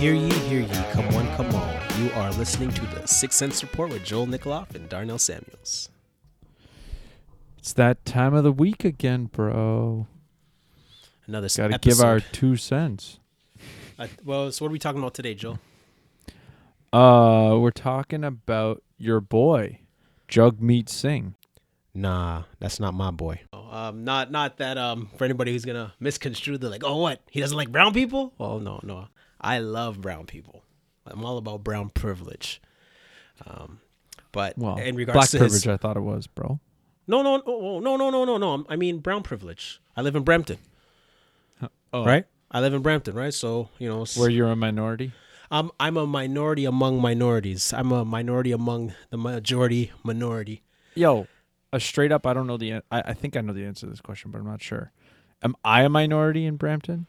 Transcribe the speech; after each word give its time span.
Six 0.00 0.08
Cents 0.08 0.08
Report. 0.08 0.08
Hear 0.08 0.14
ye, 0.14 0.30
hear 0.48 0.60
ye, 0.60 0.92
come 0.92 1.14
one, 1.14 1.26
come 1.36 1.54
all. 1.54 1.74
You 1.98 2.10
are 2.12 2.30
listening 2.32 2.70
to 2.70 2.80
the 2.86 3.06
Six 3.06 3.38
Cents 3.38 3.62
Report 3.62 3.90
with 3.90 4.02
Joel 4.04 4.26
Nikoloff 4.26 4.74
and 4.74 4.88
Darnell 4.88 5.18
Samuels. 5.18 5.90
It's 7.58 7.72
that 7.74 8.04
time 8.06 8.32
of 8.34 8.42
the 8.44 8.52
week 8.52 8.84
again, 8.84 9.26
bro. 9.26 10.06
Another 11.26 11.44
s- 11.46 11.56
Got 11.58 11.68
to 11.68 11.74
episode. 11.74 11.90
give 11.98 12.00
our 12.04 12.20
two 12.20 12.56
cents. 12.56 13.18
Uh, 13.98 14.06
well, 14.24 14.50
so 14.50 14.64
what 14.64 14.70
are 14.70 14.72
we 14.72 14.78
talking 14.78 15.00
about 15.00 15.12
today, 15.14 15.34
Joel? 15.34 15.58
Uh, 16.92 17.58
we're 17.58 17.70
talking 17.70 18.24
about 18.24 18.82
your 18.98 19.20
boy, 19.20 19.80
Jugmeet 20.28 20.88
Singh. 20.88 21.34
Nah, 21.94 22.44
that's 22.58 22.80
not 22.80 22.94
my 22.94 23.10
boy. 23.10 23.40
Um, 23.52 24.04
not 24.04 24.30
not 24.32 24.56
that. 24.58 24.78
Um, 24.78 25.10
for 25.16 25.24
anybody 25.24 25.52
who's 25.52 25.64
gonna 25.64 25.92
misconstrue, 26.00 26.56
they're 26.58 26.70
like, 26.70 26.84
oh, 26.84 26.96
what? 26.96 27.20
He 27.30 27.40
doesn't 27.40 27.56
like 27.56 27.70
brown 27.70 27.92
people? 27.92 28.32
Oh 28.40 28.58
no, 28.58 28.80
no. 28.82 29.08
I 29.40 29.58
love 29.58 30.00
brown 30.00 30.26
people. 30.26 30.62
I'm 31.06 31.24
all 31.24 31.38
about 31.38 31.64
brown 31.64 31.88
privilege. 31.90 32.60
Um, 33.46 33.80
but 34.32 34.56
Well, 34.58 34.76
in 34.78 34.94
regards 34.96 35.16
black 35.16 35.28
to 35.30 35.38
privilege, 35.38 35.62
his, 35.62 35.66
I 35.66 35.76
thought 35.76 35.96
it 35.96 36.00
was, 36.00 36.26
bro. 36.26 36.60
no, 37.06 37.22
no, 37.22 37.38
no, 37.46 37.80
no, 37.80 37.96
no, 37.96 38.10
no, 38.10 38.24
no, 38.24 38.36
no. 38.36 38.66
I 38.68 38.76
mean 38.76 38.98
brown 38.98 39.22
privilege. 39.22 39.80
I 39.96 40.02
live 40.02 40.14
in 40.14 40.22
Brampton, 40.22 40.58
Oh, 41.92 42.04
right? 42.04 42.24
I 42.50 42.60
live 42.60 42.74
in 42.74 42.82
Brampton, 42.82 43.14
right? 43.14 43.34
So 43.34 43.68
you 43.78 43.88
know, 43.88 44.04
Where 44.16 44.28
you're 44.30 44.48
a 44.48 44.56
minority. 44.56 45.12
I'm 45.50 45.70
I'm 45.80 45.96
a 45.96 46.06
minority 46.06 46.64
among 46.64 47.00
minorities. 47.00 47.72
I'm 47.72 47.90
a 47.92 48.04
minority 48.04 48.52
among 48.52 48.94
the 49.10 49.16
majority 49.16 49.90
minority. 50.04 50.62
Yo, 50.94 51.26
a 51.72 51.80
straight 51.80 52.12
up, 52.12 52.26
I 52.26 52.34
don't 52.34 52.46
know 52.46 52.56
the. 52.56 52.74
I, 52.74 52.82
I 52.90 53.12
think 53.14 53.36
I 53.36 53.40
know 53.40 53.52
the 53.52 53.64
answer 53.64 53.86
to 53.86 53.90
this 53.90 54.00
question, 54.00 54.30
but 54.30 54.38
I'm 54.38 54.46
not 54.46 54.62
sure. 54.62 54.92
Am 55.42 55.56
I 55.64 55.82
a 55.82 55.88
minority 55.88 56.44
in 56.46 56.56
Brampton? 56.56 57.06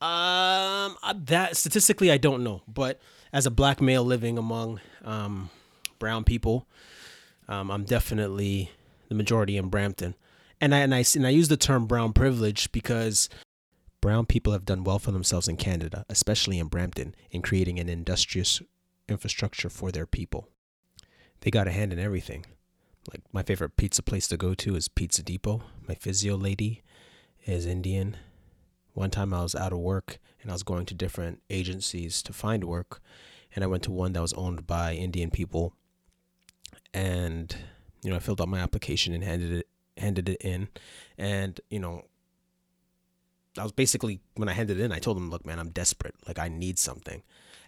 Um, 0.00 0.96
that 1.14 1.56
statistically 1.56 2.10
I 2.10 2.16
don't 2.16 2.42
know, 2.42 2.62
but 2.66 3.00
as 3.32 3.46
a 3.46 3.50
black 3.50 3.80
male 3.80 4.04
living 4.04 4.38
among 4.38 4.80
um 5.04 5.50
brown 5.98 6.24
people, 6.24 6.66
um, 7.48 7.70
I'm 7.70 7.84
definitely 7.84 8.70
the 9.08 9.14
majority 9.14 9.56
in 9.56 9.68
Brampton, 9.68 10.14
and 10.60 10.74
I 10.74 10.78
and 10.78 10.94
I 10.94 11.04
and 11.14 11.26
I 11.26 11.30
use 11.30 11.48
the 11.48 11.56
term 11.56 11.86
brown 11.86 12.14
privilege 12.14 12.72
because 12.72 13.28
brown 14.00 14.24
people 14.24 14.52
have 14.54 14.64
done 14.64 14.84
well 14.84 14.98
for 14.98 15.10
themselves 15.12 15.48
in 15.48 15.56
Canada, 15.56 16.06
especially 16.08 16.58
in 16.58 16.68
Brampton, 16.68 17.14
in 17.30 17.42
creating 17.42 17.78
an 17.78 17.88
industrious 17.88 18.62
infrastructure 19.08 19.68
for 19.68 19.92
their 19.92 20.06
people. 20.06 20.48
They 21.40 21.50
got 21.50 21.68
a 21.68 21.72
hand 21.72 21.92
in 21.92 21.98
everything. 21.98 22.46
Like 23.10 23.22
my 23.32 23.42
favorite 23.42 23.76
pizza 23.76 24.02
place 24.02 24.28
to 24.28 24.36
go 24.36 24.54
to 24.54 24.76
is 24.76 24.88
Pizza 24.88 25.22
Depot. 25.22 25.62
My 25.88 25.94
physio 25.94 26.36
lady 26.36 26.82
is 27.46 27.66
Indian. 27.66 28.16
One 28.94 29.10
time 29.10 29.32
I 29.32 29.42
was 29.42 29.54
out 29.54 29.72
of 29.72 29.78
work 29.78 30.18
and 30.42 30.50
I 30.50 30.54
was 30.54 30.62
going 30.62 30.86
to 30.86 30.94
different 30.94 31.42
agencies 31.50 32.22
to 32.22 32.32
find 32.32 32.64
work, 32.64 33.00
and 33.54 33.62
I 33.62 33.66
went 33.66 33.82
to 33.84 33.90
one 33.90 34.12
that 34.12 34.22
was 34.22 34.32
owned 34.34 34.66
by 34.66 34.94
Indian 34.94 35.30
people. 35.30 35.74
And 36.92 37.54
you 38.02 38.10
know, 38.10 38.16
I 38.16 38.20
filled 38.20 38.40
out 38.40 38.48
my 38.48 38.58
application 38.58 39.12
and 39.14 39.22
handed 39.22 39.52
it 39.52 39.68
handed 39.96 40.28
it 40.28 40.40
in, 40.40 40.68
and 41.18 41.60
you 41.70 41.78
know, 41.78 42.04
I 43.58 43.62
was 43.62 43.72
basically 43.72 44.20
when 44.34 44.48
I 44.48 44.52
handed 44.52 44.80
it 44.80 44.84
in, 44.84 44.92
I 44.92 44.98
told 44.98 45.16
them, 45.16 45.30
"Look, 45.30 45.44
man, 45.44 45.58
I'm 45.58 45.70
desperate. 45.70 46.14
Like 46.26 46.38
I 46.38 46.48
need 46.48 46.78
something," 46.78 47.22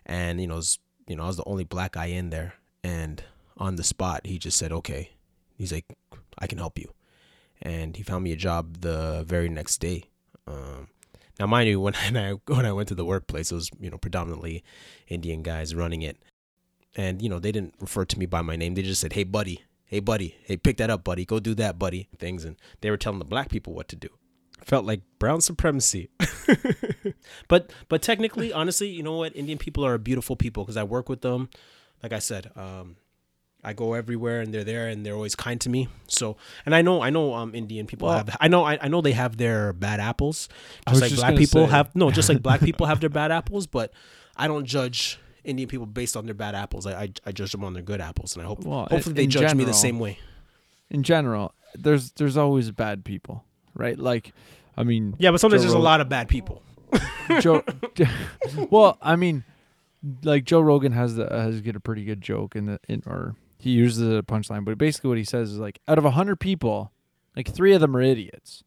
and 0.07 0.41
you 0.41 0.47
know, 0.47 0.57
was, 0.57 0.79
you 1.07 1.17
know, 1.17 1.25
I 1.25 1.27
was 1.27 1.37
the 1.37 1.45
only 1.47 1.65
black 1.65 1.93
guy 1.93 2.07
in 2.07 2.31
there, 2.31 2.55
and 2.83 3.23
on 3.57 3.77
the 3.77 3.85
spot, 3.85 4.27
he 4.27 4.39
just 4.39 4.59
said, 4.59 4.73
"Okay," 4.73 5.11
he's 5.57 5.73
like, 5.73 5.87
"I 6.39 6.47
can 6.47 6.59
help 6.59 6.79
you," 6.79 6.93
and 7.61 7.97
he 7.97 8.03
found 8.03 8.25
me 8.25 8.33
a 8.33 8.37
job 8.37 8.81
the 8.81 9.25
very 9.27 9.49
next 9.49 9.79
day. 9.79 10.05
Um, 10.47 10.89
now, 11.39 11.47
mind 11.47 11.69
you, 11.69 11.81
when 11.81 11.95
I 11.95 12.33
when 12.47 12.67
I 12.67 12.73
went 12.73 12.89
to 12.89 12.95
the 12.95 13.05
workplace, 13.05 13.53
it 13.53 13.55
was 13.55 13.71
you 13.81 13.91
know 13.91 13.99
predominantly 13.99 14.63
Indian 15.09 15.43
guys 15.43 15.75
running 15.75 16.03
it, 16.03 16.19
and 16.97 17.23
you 17.23 17.29
know 17.29 17.39
they 17.39 17.53
didn't 17.53 17.75
refer 17.81 18.05
to 18.05 18.19
me 18.19 18.27
by 18.27 18.43
my 18.43 18.57
name. 18.57 18.75
They 18.75 18.83
just 18.83 19.01
said, 19.01 19.13
"Hey, 19.13 19.25
buddy. 19.25 19.63
Hey, 19.85 20.01
buddy. 20.01 20.37
Hey, 20.45 20.57
pick 20.57 20.79
that 20.79 20.91
up, 20.91 21.05
buddy. 21.05 21.25
Go 21.25 21.41
do 21.41 21.55
that, 21.55 21.79
buddy." 21.79 22.09
Things, 22.19 22.45
and 22.45 22.57
they 22.81 22.91
were 22.91 22.97
telling 22.97 23.19
the 23.19 23.25
black 23.25 23.49
people 23.49 23.75
what 23.75 23.89
to 23.89 23.97
do. 23.97 24.09
Felt 24.65 24.85
like 24.85 25.01
brown 25.19 25.41
supremacy. 25.41 26.09
but 27.49 27.73
but 27.89 28.03
technically, 28.03 28.53
honestly, 28.53 28.89
you 28.89 29.03
know 29.03 29.17
what? 29.17 29.35
Indian 29.35 29.59
people 29.59 29.85
are 29.85 29.95
a 29.95 29.99
beautiful 29.99 30.37
people 30.37 30.65
because 30.65 30.77
I 30.77 30.85
work 30.85 31.09
with 31.09 31.23
them. 31.23 31.51
Like 32.03 32.13
I 32.13 32.19
said, 32.19 32.51
um, 32.57 32.97
I 33.65 33.73
go 33.75 33.95
everywhere 33.95 34.41
and 34.41 34.53
they're 34.53 34.65
there 34.65 34.89
and 34.89 35.07
they're 35.07 35.15
always 35.15 35.37
kind 35.37 35.61
to 35.61 35.69
me. 35.71 35.89
So, 36.09 36.37
and 36.67 36.75
I 36.75 36.83
know, 36.83 37.01
I 37.01 37.11
know, 37.11 37.35
um, 37.35 37.55
Indian 37.55 37.87
people 37.87 38.09
Well- 38.09 38.19
have, 38.19 38.37
I 38.41 38.49
know, 38.49 38.65
I, 38.65 38.79
I 38.81 38.89
know 38.89 39.01
they 39.01 39.13
have 39.13 39.37
their 39.37 39.73
bad 39.73 40.01
apples, 40.01 40.49
just 40.89 41.01
like 41.01 41.11
just 41.11 41.23
black 41.23 41.37
people 41.37 41.67
say. 41.67 41.71
have, 41.71 41.95
no, 41.95 42.11
just 42.11 42.29
like 42.29 42.43
black 42.43 42.61
people 42.69 42.87
have 42.87 43.01
their 43.01 43.11
bad 43.11 43.31
apples, 43.31 43.67
but 43.69 43.93
I 44.37 44.49
don't 44.49 44.65
judge 44.65 45.19
Indian 45.45 45.69
people 45.69 45.87
based 45.87 46.17
on 46.17 46.25
their 46.27 46.35
bad 46.35 46.55
apples. 46.55 46.87
I, 46.87 47.03
I, 47.03 47.13
I 47.27 47.33
judge 47.33 47.53
them 47.53 47.63
on 47.65 47.73
their 47.73 47.83
good 47.83 48.01
apples, 48.01 48.35
and 48.35 48.45
I 48.45 48.47
hope, 48.49 48.65
Well, 48.65 48.89
hopefully, 48.91 49.15
they 49.15 49.27
judge 49.27 49.55
me 49.55 49.65
the 49.65 49.73
same 49.75 49.99
way. 50.01 50.19
In 50.91 51.03
general, 51.05 51.55
there's 51.75 52.13
there's 52.13 52.37
always 52.37 52.71
bad 52.71 53.05
people, 53.05 53.45
right? 53.75 53.99
Like, 53.99 54.33
I 54.77 54.83
mean, 54.83 55.15
Yeah, 55.19 55.31
but 55.31 55.41
sometimes 55.41 55.63
Joe 55.63 55.69
there's 55.69 55.75
a 55.75 55.79
lot 55.79 56.01
of 56.01 56.09
bad 56.09 56.29
people. 56.29 56.63
Joe. 57.41 57.63
well, 58.71 58.99
I 59.01 59.17
mean, 59.17 59.45
like 60.23 60.45
Joe 60.45 60.61
Rogan 60.61 60.93
has 60.93 61.17
the 61.17 61.29
has 61.31 61.61
get 61.61 61.77
a 61.77 61.81
pretty 61.81 62.05
good 62.05 62.21
joke 62.21 62.57
in 62.57 62.67
the 62.67 62.81
in 62.89 63.03
or 63.07 63.37
he 63.63 63.71
uses 63.71 64.19
a 64.19 64.23
punchline, 64.23 64.65
but 64.65 64.77
basically 64.77 65.09
what 65.09 65.19
he 65.19 65.25
says 65.25 65.53
is 65.53 65.59
like 65.59 65.81
out 65.87 65.99
of 65.99 66.05
a 66.05 66.11
hundred 66.13 66.41
people, 66.41 66.93
like 67.37 67.49
three 67.49 67.73
of 67.75 67.81
them 67.81 67.97
are 67.97 68.03
idiots, 68.03 68.65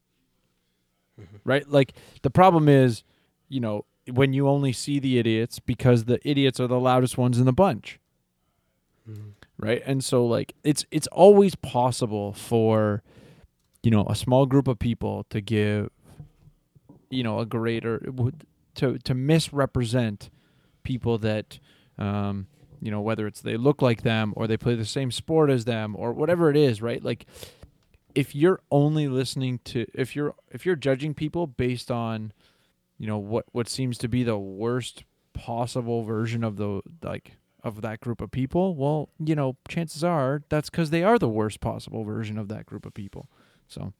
right? 1.43 1.69
Like 1.69 1.93
the 2.21 2.29
problem 2.29 2.69
is, 2.69 3.03
you 3.49 3.59
know, 3.59 3.85
when 4.11 4.31
you 4.33 4.47
only 4.47 4.71
see 4.71 4.99
the 4.99 5.17
idiots 5.19 5.59
because 5.59 6.05
the 6.05 6.19
idiots 6.27 6.59
are 6.59 6.67
the 6.67 6.79
loudest 6.79 7.17
ones 7.17 7.39
in 7.39 7.45
the 7.45 7.53
bunch, 7.53 7.99
right? 9.57 9.81
And 9.85 10.03
so 10.03 10.25
like 10.25 10.53
it's 10.63 10.85
it's 10.91 11.07
always 11.07 11.55
possible 11.55 12.31
for, 12.33 13.03
you 13.83 13.91
know, 13.91 14.05
a 14.09 14.15
small 14.15 14.45
group 14.45 14.67
of 14.67 14.79
people 14.79 15.25
to 15.29 15.41
give 15.41 15.89
you 17.09 17.23
know 17.23 17.39
a 17.39 17.45
greater 17.45 18.01
to 18.75 18.97
to 18.99 19.13
misrepresent 19.13 20.29
people 20.83 21.17
that 21.17 21.59
um 21.97 22.47
you 22.81 22.91
know 22.91 23.01
whether 23.01 23.27
it's 23.27 23.41
they 23.41 23.57
look 23.57 23.81
like 23.81 24.03
them 24.03 24.33
or 24.35 24.47
they 24.47 24.57
play 24.57 24.75
the 24.75 24.85
same 24.85 25.11
sport 25.11 25.49
as 25.49 25.65
them 25.65 25.95
or 25.97 26.13
whatever 26.13 26.49
it 26.49 26.57
is 26.57 26.81
right 26.81 27.03
like 27.03 27.25
if 28.13 28.35
you're 28.35 28.59
only 28.71 29.07
listening 29.07 29.59
to 29.63 29.85
if 29.93 30.15
you're 30.15 30.33
if 30.51 30.65
you're 30.65 30.75
judging 30.75 31.13
people 31.13 31.47
based 31.47 31.91
on 31.91 32.31
you 32.97 33.07
know 33.07 33.17
what 33.17 33.45
what 33.51 33.67
seems 33.67 33.97
to 33.97 34.07
be 34.07 34.23
the 34.23 34.37
worst 34.37 35.03
possible 35.33 36.03
version 36.03 36.43
of 36.43 36.55
the 36.57 36.81
like 37.03 37.37
of 37.63 37.81
that 37.81 37.99
group 37.99 38.21
of 38.21 38.31
people 38.31 38.75
well 38.75 39.09
you 39.19 39.35
know 39.35 39.57
chances 39.67 40.03
are 40.03 40.43
that's 40.49 40.69
cuz 40.69 40.91
they 40.91 41.03
are 41.03 41.19
the 41.19 41.27
worst 41.27 41.59
possible 41.59 42.03
version 42.03 42.37
of 42.37 42.47
that 42.47 42.65
group 42.65 42.85
of 42.85 42.93
people 42.93 43.27
so 43.67 43.93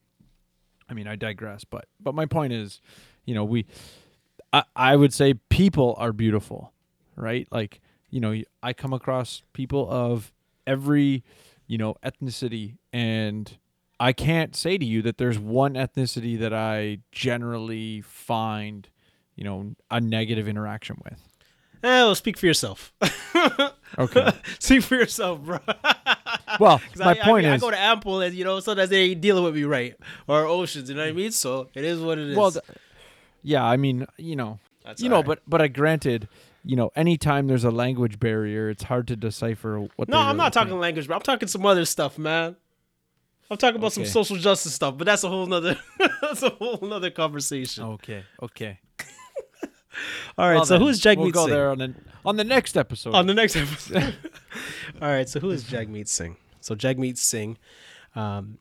I 0.88 0.94
mean, 0.94 1.06
I 1.06 1.16
digress, 1.16 1.64
but 1.64 1.86
but 2.00 2.14
my 2.14 2.26
point 2.26 2.52
is, 2.52 2.80
you 3.24 3.34
know, 3.34 3.44
we, 3.44 3.66
I, 4.52 4.64
I 4.74 4.96
would 4.96 5.12
say 5.12 5.34
people 5.34 5.94
are 5.98 6.12
beautiful, 6.12 6.72
right? 7.16 7.48
Like, 7.50 7.80
you 8.10 8.20
know, 8.20 8.40
I 8.62 8.72
come 8.72 8.92
across 8.92 9.42
people 9.52 9.88
of 9.90 10.32
every, 10.66 11.24
you 11.66 11.78
know, 11.78 11.96
ethnicity, 12.04 12.76
and 12.92 13.56
I 13.98 14.12
can't 14.12 14.54
say 14.54 14.78
to 14.78 14.84
you 14.84 15.02
that 15.02 15.18
there's 15.18 15.38
one 15.38 15.74
ethnicity 15.74 16.38
that 16.38 16.52
I 16.52 16.98
generally 17.12 18.00
find, 18.02 18.88
you 19.34 19.44
know, 19.44 19.74
a 19.90 20.00
negative 20.00 20.48
interaction 20.48 20.96
with. 21.04 21.22
Eh, 21.82 21.88
well, 22.02 22.14
speak 22.14 22.36
for 22.38 22.46
yourself. 22.46 22.92
Okay. 23.98 24.30
speak 24.58 24.82
for 24.82 24.96
yourself, 24.96 25.40
bro. 25.40 25.58
well, 26.60 26.80
my 26.98 27.12
I, 27.12 27.14
point 27.14 27.46
I, 27.46 27.54
is, 27.54 27.62
I 27.62 27.66
go 27.66 27.70
to 27.70 27.78
Ample 27.78 28.20
and 28.20 28.34
you 28.34 28.44
know 28.44 28.60
sometimes 28.60 28.90
they 28.90 29.02
ain't 29.02 29.20
dealing 29.20 29.44
with 29.44 29.54
me 29.54 29.64
right 29.64 29.94
or 30.26 30.44
oceans. 30.44 30.88
You 30.88 30.96
know 30.96 31.02
what 31.02 31.08
I 31.08 31.12
mean? 31.12 31.30
So 31.30 31.68
it 31.74 31.84
is 31.84 32.00
what 32.00 32.18
it 32.18 32.28
is. 32.30 32.36
well, 32.36 32.50
th- 32.50 32.64
yeah, 33.42 33.64
I 33.64 33.76
mean, 33.76 34.06
you 34.18 34.36
know, 34.36 34.58
That's 34.84 35.00
you 35.00 35.08
know, 35.08 35.16
alright. 35.16 35.26
but 35.28 35.42
but 35.46 35.62
I 35.62 35.68
granted, 35.68 36.28
you 36.66 36.74
know, 36.74 36.90
anytime 36.96 37.46
there's 37.46 37.64
a 37.64 37.70
language 37.70 38.18
barrier, 38.18 38.68
it's 38.68 38.82
hard 38.82 39.06
to 39.08 39.16
decipher 39.16 39.86
what. 39.94 40.08
no, 40.08 40.18
I'm 40.18 40.26
really 40.26 40.36
not 40.38 40.52
talking 40.52 40.70
think. 40.70 40.80
language, 40.80 41.06
bro. 41.06 41.16
I'm 41.16 41.22
talking 41.22 41.48
some 41.48 41.64
other 41.64 41.84
stuff, 41.84 42.18
man. 42.18 42.56
I'm 43.48 43.56
talking 43.56 43.76
about 43.76 43.92
some 43.92 44.04
social 44.04 44.36
justice 44.36 44.74
stuff, 44.74 44.98
but 44.98 45.04
that's 45.04 45.22
a 45.22 45.28
whole 45.28 45.46
nother 45.46 45.78
that's 46.20 46.42
a 46.42 46.50
whole 46.50 46.80
nother 46.82 47.10
conversation. 47.10 47.84
Okay, 47.84 48.24
okay. 48.42 48.80
All 50.38 50.52
right, 50.52 50.66
so 50.66 50.78
who 50.78 50.88
is 50.88 51.00
Jagmeet 51.00 51.18
We'll 51.18 51.30
go 51.30 51.44
Singh? 51.44 51.54
there 51.54 51.70
on 51.70 51.78
the 51.78 51.94
on 52.24 52.36
the 52.36 52.44
next 52.44 52.76
episode. 52.76 53.14
On 53.14 53.26
the 53.26 53.34
next 53.34 53.54
episode. 53.56 54.14
All 55.00 55.08
right, 55.08 55.28
so 55.28 55.38
who 55.38 55.50
is 55.50 55.64
Jagmeet 55.64 56.08
Singh? 56.08 56.36
So 56.60 56.74
Jagmeet 56.74 57.16
Singh 57.16 57.56
um, 58.16 58.58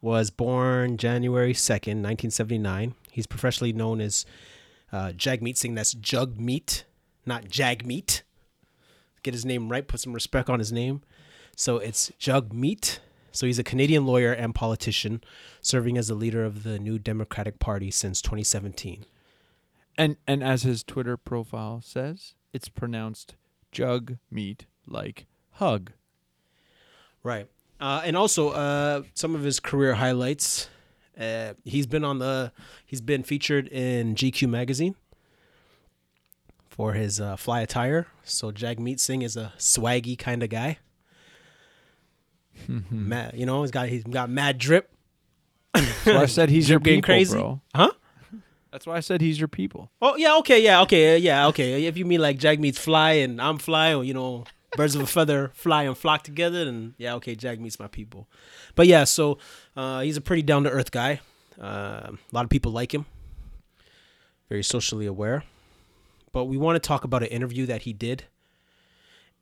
was 0.00 0.30
born 0.30 0.96
January 0.96 1.52
2nd, 1.52 2.00
1979. 2.02 2.94
He's 3.10 3.26
professionally 3.26 3.72
known 3.72 4.00
as 4.00 4.24
uh, 4.96 5.12
Jagmeet 5.12 5.56
Singh. 5.56 5.74
That's 5.74 5.94
Jugmeet, 5.94 6.84
not 7.26 7.44
Jagmeet. 7.44 8.22
Get 9.22 9.34
his 9.34 9.44
name 9.44 9.68
right, 9.68 9.86
put 9.86 10.00
some 10.00 10.12
respect 10.12 10.48
on 10.48 10.58
his 10.58 10.72
name. 10.72 11.02
So 11.56 11.78
it's 11.78 12.10
Jugmeet. 12.18 12.98
So 13.32 13.46
he's 13.46 13.58
a 13.58 13.64
Canadian 13.64 14.06
lawyer 14.06 14.32
and 14.32 14.54
politician, 14.54 15.22
serving 15.60 15.98
as 15.98 16.08
the 16.08 16.14
leader 16.14 16.44
of 16.44 16.62
the 16.62 16.78
New 16.78 16.98
Democratic 16.98 17.58
Party 17.58 17.90
since 17.90 18.22
2017. 18.22 19.04
And 19.98 20.16
and 20.26 20.42
as 20.42 20.62
his 20.62 20.82
Twitter 20.82 21.16
profile 21.16 21.82
says, 21.82 22.34
it's 22.52 22.68
pronounced 22.68 23.34
jug 23.72 24.16
meat 24.30 24.64
like 24.86 25.26
hug. 25.52 25.92
Right. 27.22 27.48
Uh, 27.78 28.00
and 28.04 28.16
also 28.16 28.50
uh, 28.50 29.02
some 29.12 29.34
of 29.34 29.42
his 29.42 29.60
career 29.60 29.94
highlights. 29.94 30.70
Uh, 31.18 31.54
he's 31.64 31.86
been 31.86 32.04
on 32.04 32.18
the 32.18 32.52
he's 32.84 33.00
been 33.00 33.22
featured 33.22 33.68
in 33.68 34.14
GQ 34.14 34.48
magazine 34.48 34.94
for 36.68 36.92
his 36.92 37.20
uh, 37.20 37.36
fly 37.36 37.62
attire. 37.62 38.06
So 38.22 38.52
Jagmeet 38.52 39.00
Singh 39.00 39.22
is 39.22 39.36
a 39.36 39.52
swaggy 39.58 40.18
kind 40.18 40.42
of 40.42 40.50
guy. 40.50 40.78
mad, 42.90 43.32
you 43.34 43.46
know, 43.46 43.62
he's 43.62 43.70
got 43.70 43.88
he's 43.88 44.04
got 44.04 44.28
mad 44.30 44.58
drip. 44.58 44.90
That's 45.74 46.06
why 46.06 46.22
I 46.22 46.26
said 46.26 46.50
he's 46.50 46.68
your 46.70 46.80
people, 46.80 47.02
crazy. 47.02 47.36
bro. 47.36 47.60
Huh? 47.74 47.92
That's 48.72 48.86
why 48.86 48.96
I 48.96 49.00
said 49.00 49.20
he's 49.20 49.38
your 49.38 49.48
people. 49.48 49.90
Oh 50.02 50.16
yeah, 50.16 50.36
okay, 50.38 50.62
yeah, 50.62 50.82
okay, 50.82 51.16
yeah, 51.18 51.46
okay. 51.48 51.86
If 51.86 51.96
you 51.96 52.04
mean 52.04 52.20
like 52.20 52.38
Jagmeet's 52.38 52.78
fly 52.78 53.12
and 53.12 53.40
I'm 53.40 53.58
fly, 53.58 53.94
or 53.94 54.04
you 54.04 54.12
know, 54.12 54.44
birds 54.76 54.94
of 54.94 55.00
a 55.00 55.06
feather 55.06 55.50
fly 55.54 55.84
and 55.84 55.96
flock 55.96 56.24
together, 56.24 56.64
then 56.64 56.94
yeah, 56.98 57.14
okay, 57.14 57.34
Jagmeet's 57.34 57.78
my 57.78 57.86
people. 57.88 58.28
But 58.76 58.86
yeah, 58.86 59.02
so 59.04 59.38
uh, 59.76 60.00
he's 60.00 60.16
a 60.16 60.20
pretty 60.20 60.42
down 60.42 60.62
to 60.62 60.70
earth 60.70 60.92
guy. 60.92 61.20
Uh, 61.60 62.12
a 62.12 62.18
lot 62.30 62.44
of 62.44 62.50
people 62.50 62.70
like 62.70 62.94
him. 62.94 63.06
Very 64.48 64.62
socially 64.62 65.06
aware. 65.06 65.42
But 66.30 66.44
we 66.44 66.56
want 66.56 66.76
to 66.76 66.86
talk 66.86 67.02
about 67.02 67.22
an 67.22 67.28
interview 67.28 67.66
that 67.66 67.82
he 67.82 67.92
did, 67.92 68.24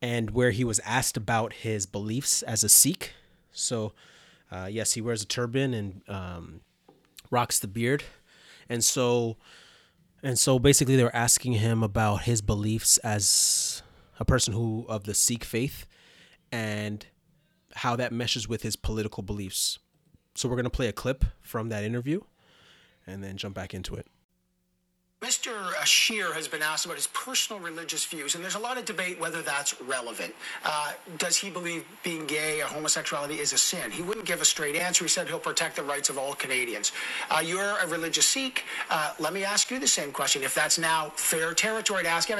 and 0.01 0.31
where 0.31 0.51
he 0.51 0.63
was 0.63 0.79
asked 0.79 1.17
about 1.17 1.51
his 1.53 1.85
beliefs 1.85 2.41
as 2.41 2.63
a 2.63 2.69
Sikh. 2.69 3.13
So, 3.51 3.91
uh, 4.51 4.69
yes, 4.71 4.93
he 4.93 5.01
wears 5.01 5.21
a 5.21 5.25
turban 5.25 5.73
and 5.73 6.01
um, 6.07 6.61
rocks 7.29 7.59
the 7.59 7.67
beard, 7.67 8.03
and 8.69 8.83
so 8.83 9.35
and 10.23 10.39
so 10.39 10.57
basically 10.57 10.95
they 10.95 11.03
were 11.03 11.15
asking 11.15 11.53
him 11.53 11.83
about 11.83 12.23
his 12.23 12.41
beliefs 12.41 12.97
as 12.99 13.83
a 14.19 14.25
person 14.25 14.53
who 14.53 14.85
of 14.87 15.03
the 15.03 15.13
Sikh 15.13 15.43
faith 15.43 15.85
and 16.51 17.05
how 17.75 17.95
that 17.97 18.11
meshes 18.11 18.47
with 18.47 18.61
his 18.63 18.75
political 18.75 19.21
beliefs. 19.23 19.79
So 20.33 20.49
we're 20.49 20.55
going 20.55 20.63
to 20.65 20.69
play 20.69 20.87
a 20.87 20.93
clip 20.93 21.25
from 21.41 21.69
that 21.69 21.83
interview 21.83 22.21
and 23.07 23.23
then 23.23 23.37
jump 23.37 23.55
back 23.55 23.73
into 23.73 23.95
it. 23.95 24.07
Mr. 25.21 25.73
Scheer 25.85 26.33
has 26.33 26.47
been 26.47 26.61
asked 26.61 26.85
about 26.85 26.97
his 26.97 27.07
personal 27.07 27.59
religious 27.59 28.05
views, 28.05 28.35
and 28.35 28.43
there's 28.43 28.53
a 28.55 28.59
lot 28.59 28.77
of 28.77 28.85
debate 28.85 29.19
whether 29.19 29.41
that's 29.41 29.79
relevant. 29.81 30.35
Uh, 30.63 30.91
does 31.17 31.35
he 31.35 31.49
believe 31.49 31.83
being 32.03 32.27
gay 32.27 32.61
or 32.61 32.65
homosexuality 32.65 33.35
is 33.39 33.51
a 33.51 33.57
sin? 33.57 33.89
He 33.89 34.03
wouldn't 34.03 34.25
give 34.27 34.41
a 34.41 34.45
straight 34.45 34.75
answer. 34.75 35.03
He 35.05 35.09
said 35.09 35.27
he'll 35.27 35.39
protect 35.39 35.77
the 35.77 35.83
rights 35.83 36.09
of 36.09 36.19
all 36.19 36.35
Canadians. 36.35 36.91
Uh, 37.31 37.41
you're 37.43 37.59
a 37.79 37.87
religious 37.87 38.27
Sikh. 38.27 38.65
Uh, 38.89 39.13
let 39.17 39.33
me 39.33 39.43
ask 39.43 39.71
you 39.71 39.79
the 39.79 39.87
same 39.87 40.11
question, 40.11 40.43
if 40.43 40.53
that's 40.53 40.77
now 40.77 41.09
fair 41.15 41.53
territory 41.55 42.03
to 42.03 42.09
ask 42.09 42.27
him. 42.29 42.37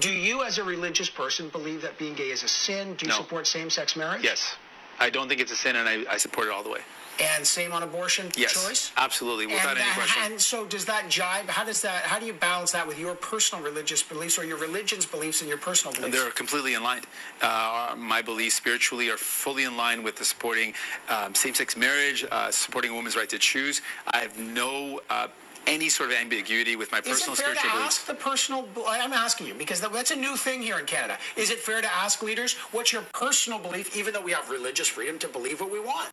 Do 0.00 0.10
you, 0.10 0.42
as 0.42 0.58
a 0.58 0.64
religious 0.64 1.10
person, 1.10 1.48
believe 1.50 1.80
that 1.82 1.96
being 1.96 2.14
gay 2.14 2.30
is 2.30 2.42
a 2.42 2.48
sin? 2.48 2.94
Do 2.94 3.06
you 3.06 3.10
No. 3.12 3.18
support 3.18 3.46
same-sex 3.46 3.94
marriage? 3.94 4.24
Yes. 4.24 4.56
I 4.98 5.10
don't 5.10 5.28
think 5.28 5.40
it's 5.40 5.52
a 5.52 5.56
sin, 5.56 5.76
and 5.76 5.88
I, 5.88 6.04
I 6.10 6.16
support 6.16 6.48
it 6.48 6.52
all 6.52 6.62
the 6.62 6.70
way. 6.70 6.80
And 7.18 7.46
same 7.46 7.72
on 7.72 7.82
abortion 7.82 8.30
Yes. 8.36 8.52
choice? 8.52 8.92
Absolutely, 8.96 9.46
without 9.46 9.70
and, 9.70 9.78
any 9.78 9.90
question. 9.94 10.22
And 10.24 10.40
so, 10.40 10.66
does 10.66 10.84
that 10.84 11.08
jibe? 11.08 11.48
How 11.48 11.64
does 11.64 11.80
that? 11.80 12.02
How 12.02 12.18
do 12.18 12.26
you 12.26 12.34
balance 12.34 12.72
that 12.72 12.86
with 12.86 12.98
your 12.98 13.14
personal 13.14 13.64
religious 13.64 14.02
beliefs, 14.02 14.38
or 14.38 14.44
your 14.44 14.58
religion's 14.58 15.06
beliefs, 15.06 15.40
and 15.40 15.48
your 15.48 15.58
personal 15.58 15.94
beliefs? 15.94 16.14
They're 16.14 16.30
completely 16.30 16.74
in 16.74 16.82
line. 16.82 17.02
Uh, 17.40 17.94
my 17.96 18.20
beliefs 18.20 18.56
spiritually 18.56 19.08
are 19.08 19.16
fully 19.16 19.64
in 19.64 19.78
line 19.78 20.02
with 20.02 20.16
the 20.16 20.26
supporting 20.26 20.74
um, 21.08 21.34
same-sex 21.34 21.74
marriage, 21.74 22.26
uh, 22.30 22.50
supporting 22.50 22.90
a 22.90 22.94
woman's 22.94 23.16
right 23.16 23.30
to 23.30 23.38
choose. 23.38 23.80
I 24.08 24.18
have 24.18 24.38
no 24.38 25.00
uh, 25.08 25.28
any 25.66 25.88
sort 25.88 26.10
of 26.10 26.16
ambiguity 26.16 26.76
with 26.76 26.90
my 26.92 27.00
personal 27.00 27.34
Is 27.34 27.40
it 27.40 27.42
fair 27.42 27.54
to 27.54 27.58
spiritual 27.58 27.78
beliefs. 27.78 27.98
ask 27.98 28.06
the 28.06 28.14
personal? 28.14 28.68
I'm 28.86 29.12
asking 29.12 29.48
you 29.48 29.54
because 29.54 29.80
that's 29.80 30.10
a 30.10 30.16
new 30.16 30.36
thing 30.36 30.62
here 30.62 30.78
in 30.78 30.86
Canada. 30.86 31.18
Is 31.36 31.50
it 31.50 31.58
fair 31.58 31.80
to 31.80 31.92
ask 31.94 32.22
leaders 32.22 32.54
what's 32.72 32.92
your 32.92 33.02
personal 33.12 33.58
belief, 33.58 33.96
even 33.96 34.12
though 34.14 34.20
we 34.22 34.32
have 34.32 34.48
religious 34.50 34.88
freedom 34.88 35.18
to 35.18 35.28
believe 35.28 35.60
what 35.60 35.70
we 35.70 35.80
want? 35.80 36.10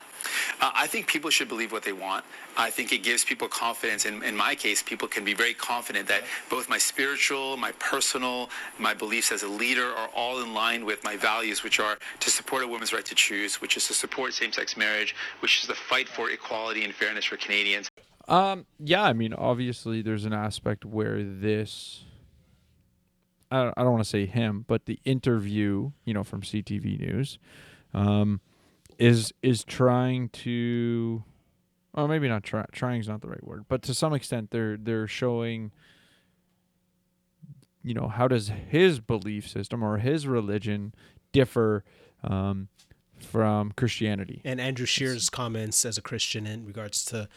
Uh, 0.62 0.72
I 0.74 0.88
think 0.88 1.08
people 1.08 1.30
should 1.30 1.50
believe 1.50 1.72
what 1.72 1.84
they 1.84 1.94
want. 1.94 2.26
I 2.58 2.70
think 2.70 2.92
it 2.94 3.04
gives 3.04 3.24
people 3.24 3.48
confidence. 3.48 4.06
In, 4.06 4.24
in 4.24 4.36
my 4.36 4.56
case, 4.56 4.84
people 4.84 5.08
can 5.08 5.24
be 5.24 5.34
very 5.34 5.54
confident 5.54 6.08
that 6.08 6.24
both 6.50 6.70
my 6.70 6.78
spiritual, 6.78 7.58
my 7.58 7.72
personal, 7.74 8.50
my 8.80 8.94
beliefs 8.94 9.32
as 9.32 9.44
a 9.44 9.48
leader 9.48 9.88
are 9.88 10.10
all 10.16 10.42
in 10.42 10.54
line 10.54 10.86
with 10.86 11.04
my 11.04 11.16
values, 11.16 11.64
which 11.64 11.80
are 11.80 11.98
to 12.20 12.30
support 12.30 12.64
a 12.64 12.68
woman's 12.68 12.94
right 12.94 13.06
to 13.06 13.16
choose, 13.16 13.62
which 13.62 13.78
is 13.78 13.88
to 13.88 13.94
support 13.94 14.34
same-sex 14.34 14.78
marriage, 14.78 15.16
which 15.42 15.62
is 15.62 15.68
to 15.68 15.76
fight 15.76 16.08
for 16.08 16.30
equality 16.30 16.84
and 16.84 16.94
fairness 16.94 17.26
for 17.26 17.38
Canadians. 17.38 17.90
Um, 18.28 18.66
yeah, 18.80 19.04
I 19.04 19.14
mean, 19.14 19.34
obviously, 19.34 20.02
there's 20.02 20.25
an 20.25 20.34
aspect 20.34 20.86
where 20.86 21.24
this. 21.24 22.06
I 23.52 23.64
don't, 23.64 23.74
I 23.78 23.84
don't 23.84 23.92
want 23.92 24.04
to 24.04 24.10
say 24.10 24.25
him, 24.25 24.66
but 24.68 24.86
the 24.86 25.00
interview, 25.06 25.92
you 26.06 26.14
know, 26.14 26.24
from 26.24 26.42
CTV 26.42 27.00
News, 27.00 27.38
um, 27.94 28.42
is 28.98 29.34
is 29.42 29.64
trying 29.64 30.30
to, 30.30 31.24
or 31.94 32.08
maybe 32.08 32.28
not 32.28 32.44
try, 32.44 32.66
trying 32.72 33.02
is 33.02 33.08
not 33.08 33.22
the 33.22 33.28
right 33.28 33.44
word, 33.44 33.66
but 33.68 33.81
to 33.84 33.94
some 33.94 34.14
extent, 34.14 34.52
they're 34.52 34.78
they're 34.78 35.08
showing. 35.08 35.72
You 37.86 37.94
know, 37.94 38.08
how 38.08 38.30
does 38.30 38.48
his 38.69 39.02
belief 39.02 39.50
system 39.50 39.84
or 39.84 39.98
his 39.98 40.26
religion 40.26 40.96
differ 41.34 41.84
um, 42.24 42.69
from 43.19 43.74
Christianity? 43.74 44.42
And 44.46 44.62
Andrew 44.62 44.86
Scheer's 44.86 45.30
comments 45.30 45.84
as 45.84 45.98
a 45.98 46.02
Christian 46.02 46.48
in 46.48 46.66
regards 46.66 47.04
to 47.06 47.28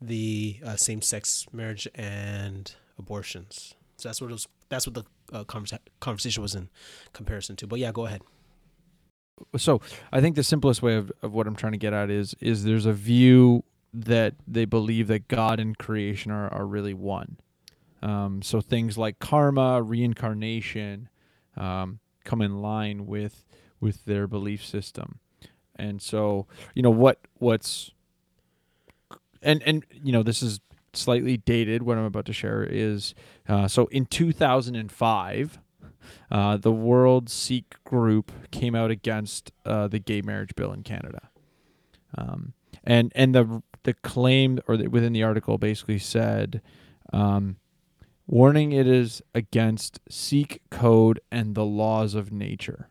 the 0.00 0.58
uh, 0.64 0.76
same-sex 0.76 1.46
marriage 1.52 1.88
and 1.94 2.74
abortions. 2.98 3.74
So 3.96 4.08
that's 4.08 4.20
what 4.20 4.30
was. 4.30 4.48
That's 4.68 4.86
what 4.86 4.94
the 4.94 5.04
uh, 5.32 5.44
conversa- 5.44 5.78
conversation 6.00 6.42
was 6.42 6.54
in 6.54 6.68
comparison 7.12 7.56
to. 7.56 7.66
But 7.66 7.78
yeah, 7.78 7.92
go 7.92 8.06
ahead. 8.06 8.22
so 9.56 9.80
I 10.12 10.20
think 10.20 10.36
the 10.36 10.42
simplest 10.42 10.82
way 10.82 10.96
of, 10.96 11.12
of 11.22 11.32
what 11.32 11.46
I'm 11.46 11.56
trying 11.56 11.72
to 11.72 11.78
get 11.78 11.92
at 11.92 12.10
is 12.10 12.34
is 12.40 12.64
there's 12.64 12.86
a 12.86 12.92
view 12.92 13.64
that 13.92 14.34
they 14.46 14.64
believe 14.64 15.06
that 15.08 15.28
God 15.28 15.60
and 15.60 15.78
creation 15.78 16.32
are, 16.32 16.52
are 16.52 16.66
really 16.66 16.94
one. 16.94 17.38
Um, 18.02 18.42
so 18.42 18.60
things 18.60 18.98
like 18.98 19.18
karma, 19.18 19.80
reincarnation, 19.80 21.08
um, 21.56 22.00
come 22.24 22.42
in 22.42 22.60
line 22.60 23.06
with 23.06 23.44
with 23.80 24.04
their 24.04 24.26
belief 24.26 24.64
system, 24.64 25.20
and 25.76 26.02
so 26.02 26.46
you 26.74 26.82
know 26.82 26.90
what 26.90 27.20
what's 27.38 27.92
and 29.44 29.62
and 29.62 29.84
you 29.92 30.12
know 30.12 30.22
this 30.22 30.42
is 30.42 30.60
slightly 30.92 31.36
dated. 31.36 31.82
What 31.82 31.98
I'm 31.98 32.04
about 32.04 32.26
to 32.26 32.32
share 32.32 32.64
is 32.64 33.14
uh, 33.48 33.68
so 33.68 33.86
in 33.86 34.06
2005. 34.06 35.58
Uh, 36.30 36.58
the 36.58 36.72
World 36.72 37.30
Sikh 37.30 37.82
group 37.84 38.30
came 38.50 38.74
out 38.74 38.90
against 38.90 39.52
uh, 39.64 39.88
the 39.88 39.98
gay 39.98 40.20
marriage 40.20 40.54
bill 40.54 40.70
in 40.70 40.82
Canada, 40.82 41.30
um, 42.16 42.52
and 42.82 43.10
and 43.14 43.34
the 43.34 43.62
the 43.84 43.94
claim 43.94 44.58
or 44.66 44.76
the, 44.76 44.88
within 44.88 45.12
the 45.12 45.22
article 45.22 45.56
basically 45.56 45.98
said, 45.98 46.60
um, 47.12 47.56
warning 48.26 48.72
it 48.72 48.86
is 48.86 49.22
against 49.34 50.00
Sikh 50.10 50.60
code 50.70 51.20
and 51.30 51.54
the 51.54 51.64
laws 51.64 52.14
of 52.14 52.30
nature, 52.32 52.90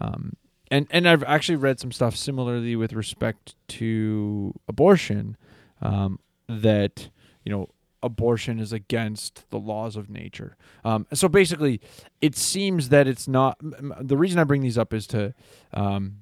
um, 0.00 0.34
and 0.70 0.86
and 0.90 1.08
I've 1.08 1.24
actually 1.24 1.56
read 1.56 1.80
some 1.80 1.92
stuff 1.92 2.16
similarly 2.16 2.76
with 2.76 2.92
respect 2.92 3.56
to 3.68 4.54
abortion, 4.68 5.36
um, 5.82 6.18
that 6.48 7.10
you 7.44 7.52
know 7.52 7.68
abortion 8.02 8.58
is 8.58 8.72
against 8.72 9.48
the 9.50 9.58
laws 9.58 9.96
of 9.96 10.08
nature. 10.08 10.56
Um, 10.84 11.06
so 11.12 11.28
basically, 11.28 11.80
it 12.20 12.36
seems 12.36 12.88
that 12.90 13.06
it's 13.06 13.28
not. 13.28 13.58
The 13.60 14.16
reason 14.16 14.38
I 14.38 14.44
bring 14.44 14.62
these 14.62 14.78
up 14.78 14.92
is 14.92 15.06
to, 15.08 15.34
um, 15.72 16.18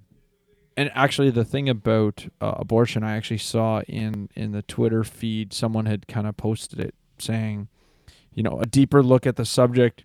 and 0.76 0.90
actually, 0.94 1.30
the 1.30 1.44
thing 1.44 1.68
about 1.68 2.26
uh, 2.40 2.54
abortion, 2.56 3.02
I 3.02 3.16
actually 3.16 3.38
saw 3.38 3.82
in 3.82 4.28
in 4.34 4.52
the 4.52 4.62
Twitter 4.62 5.04
feed, 5.04 5.52
someone 5.52 5.86
had 5.86 6.06
kind 6.06 6.26
of 6.26 6.36
posted 6.36 6.80
it 6.80 6.94
saying, 7.18 7.68
you 8.34 8.42
know, 8.42 8.60
a 8.60 8.66
deeper 8.66 9.02
look 9.02 9.26
at 9.26 9.36
the 9.36 9.44
subject 9.44 10.04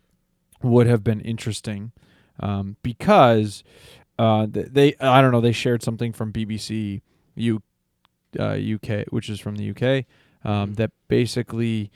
would 0.62 0.88
have 0.88 1.04
been 1.04 1.20
interesting, 1.22 1.92
um, 2.40 2.78
because 2.84 3.64
uh, 4.20 4.46
they, 4.50 4.96
I 5.00 5.22
don't 5.22 5.32
know, 5.32 5.42
they 5.42 5.52
shared 5.52 5.84
something 5.84 6.14
from 6.14 6.32
BBC 6.32 7.02
U, 7.36 7.62
uh, 8.40 8.58
UK, 8.58 9.06
which 9.10 9.30
is 9.30 9.40
from 9.40 9.56
the 9.56 9.70
UK 9.72 10.06
um, 10.44 10.74
that 10.76 10.92
basically 11.08 11.92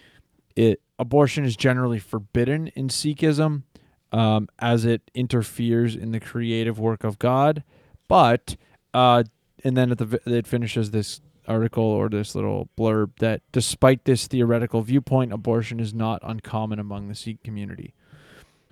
it 0.55 0.81
abortion 0.97 1.43
is 1.43 1.55
generally 1.55 1.99
forbidden 1.99 2.67
in 2.67 2.87
Sikhism 2.87 3.63
um, 4.11 4.47
as 4.59 4.85
it 4.85 5.01
interferes 5.13 5.95
in 5.95 6.11
the 6.11 6.19
creative 6.19 6.79
work 6.79 7.03
of 7.03 7.19
God, 7.19 7.63
But 8.07 8.55
uh, 8.93 9.23
and 9.63 9.75
then 9.75 9.91
at 9.91 9.97
the 9.97 10.21
it 10.25 10.47
finishes 10.47 10.91
this 10.91 11.21
article 11.47 11.83
or 11.83 12.09
this 12.09 12.33
little 12.33 12.69
blurb 12.77 13.11
that 13.19 13.41
despite 13.51 14.05
this 14.05 14.27
theoretical 14.27 14.81
viewpoint, 14.81 15.33
abortion 15.33 15.79
is 15.79 15.93
not 15.93 16.19
uncommon 16.23 16.79
among 16.79 17.07
the 17.07 17.15
Sikh 17.15 17.43
community. 17.43 17.93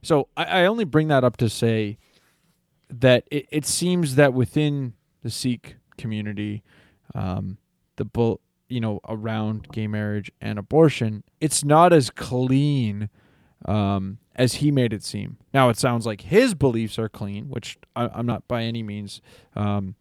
So 0.01 0.27
I, 0.35 0.43
I 0.43 0.65
only 0.65 0.85
bring 0.85 1.07
that 1.09 1.23
up 1.23 1.37
to 1.37 1.49
say 1.49 1.97
that 2.89 3.25
it, 3.31 3.47
it 3.51 3.65
seems 3.65 4.15
that 4.15 4.33
within 4.33 4.93
the 5.23 5.29
Sikh 5.29 5.75
community, 5.97 6.63
um, 7.15 7.57
the 7.95 8.05
bull, 8.05 8.39
you 8.69 8.79
know, 8.79 8.99
around 9.07 9.67
gay 9.71 9.87
marriage 9.87 10.31
and 10.41 10.57
abortion, 10.57 11.23
it's 11.39 11.63
not 11.63 11.93
as 11.93 12.09
clean 12.09 13.09
um, 13.65 14.17
as 14.35 14.55
he 14.55 14.71
made 14.71 14.93
it 14.93 15.03
seem. 15.03 15.37
Now 15.53 15.69
it 15.69 15.77
sounds 15.77 16.05
like 16.05 16.21
his 16.21 16.53
beliefs 16.53 16.97
are 16.97 17.09
clean, 17.09 17.49
which 17.49 17.77
I, 17.95 18.09
I'm 18.13 18.25
not 18.25 18.47
by 18.47 18.63
any 18.63 18.83
means 18.83 19.21
um, 19.55 19.95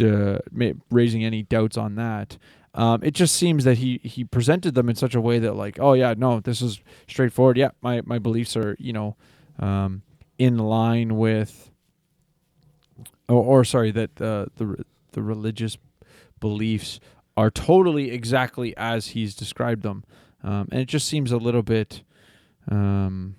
ma- 0.00 0.72
raising 0.90 1.24
any 1.24 1.42
doubts 1.42 1.76
on 1.76 1.96
that. 1.96 2.38
Um, 2.74 3.02
it 3.02 3.12
just 3.12 3.34
seems 3.34 3.64
that 3.64 3.78
he 3.78 4.00
he 4.04 4.24
presented 4.24 4.74
them 4.74 4.88
in 4.88 4.94
such 4.94 5.14
a 5.14 5.20
way 5.20 5.38
that 5.38 5.54
like, 5.54 5.78
oh 5.80 5.94
yeah, 5.94 6.14
no, 6.16 6.40
this 6.40 6.62
is 6.62 6.80
straightforward. 7.08 7.56
Yeah, 7.56 7.70
my 7.80 8.02
my 8.04 8.18
beliefs 8.18 8.56
are 8.56 8.76
you 8.78 8.92
know 8.92 9.16
um, 9.58 10.02
in 10.38 10.58
line 10.58 11.16
with, 11.16 11.70
or, 13.28 13.42
or 13.42 13.64
sorry, 13.64 13.90
that 13.92 14.20
uh, 14.20 14.46
the 14.56 14.84
the 15.12 15.22
religious 15.22 15.76
beliefs 16.40 17.00
are 17.36 17.50
totally 17.50 18.10
exactly 18.10 18.76
as 18.76 19.08
he's 19.08 19.34
described 19.34 19.82
them, 19.82 20.04
um, 20.42 20.68
and 20.70 20.80
it 20.80 20.88
just 20.88 21.08
seems 21.08 21.32
a 21.32 21.36
little 21.38 21.62
bit. 21.62 22.02
Um, 22.70 23.36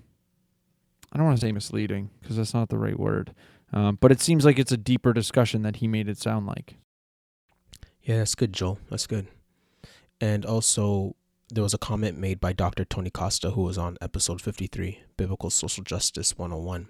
I 1.11 1.17
don't 1.17 1.25
want 1.25 1.39
to 1.39 1.45
say 1.45 1.51
misleading 1.51 2.11
because 2.21 2.37
that's 2.37 2.53
not 2.53 2.69
the 2.69 2.77
right 2.77 2.99
word, 2.99 3.33
um, 3.73 3.97
but 3.99 4.11
it 4.11 4.21
seems 4.21 4.45
like 4.45 4.59
it's 4.59 4.71
a 4.71 4.77
deeper 4.77 5.13
discussion 5.13 5.63
that 5.63 5.77
he 5.77 5.87
made 5.87 6.07
it 6.07 6.17
sound 6.17 6.45
like. 6.45 6.77
Yeah, 8.01 8.17
that's 8.17 8.35
good, 8.35 8.53
Joel. 8.53 8.79
That's 8.89 9.07
good. 9.07 9.27
And 10.21 10.45
also, 10.45 11.15
there 11.49 11.63
was 11.63 11.73
a 11.73 11.79
comment 11.79 12.17
made 12.17 12.39
by 12.39 12.53
Dr. 12.53 12.85
Tony 12.85 13.09
Costa, 13.09 13.51
who 13.51 13.63
was 13.63 13.77
on 13.77 13.97
episode 14.01 14.41
53, 14.41 14.99
Biblical 15.17 15.49
Social 15.49 15.83
Justice 15.83 16.37
101. 16.37 16.89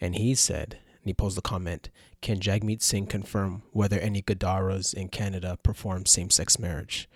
And 0.00 0.16
he 0.16 0.34
said, 0.34 0.78
and 1.04 1.10
he 1.10 1.14
posed 1.14 1.36
the 1.36 1.42
comment 1.42 1.90
Can 2.22 2.40
Jagmeet 2.40 2.82
Singh 2.82 3.06
confirm 3.06 3.62
whether 3.72 3.98
any 3.98 4.22
Gurdwaras 4.22 4.94
in 4.94 5.08
Canada 5.08 5.58
perform 5.62 6.06
same 6.06 6.30
sex 6.30 6.58
marriage? 6.58 7.08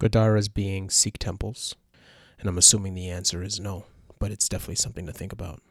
Gurdwaras 0.00 0.52
being 0.52 0.90
Sikh 0.90 1.18
temples. 1.18 1.74
And 2.38 2.48
I'm 2.48 2.58
assuming 2.58 2.94
the 2.94 3.08
answer 3.08 3.42
is 3.42 3.58
no, 3.58 3.86
but 4.18 4.30
it's 4.30 4.48
definitely 4.48 4.74
something 4.74 5.06
to 5.06 5.12
think 5.12 5.32
about. 5.32 5.62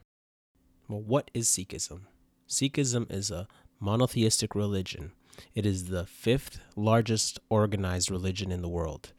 Well, 0.88 1.02
what 1.02 1.30
is 1.34 1.48
Sikhism? 1.48 2.02
Sikhism 2.50 3.12
is 3.12 3.30
a 3.30 3.48
monotheistic 3.80 4.56
religion 4.56 5.12
it 5.54 5.66
is 5.66 5.86
the 5.86 6.06
fifth 6.06 6.60
largest 6.76 7.40
organized 7.50 8.12
religion 8.12 8.52
in 8.52 8.62
the 8.62 8.70
world. 8.70 9.14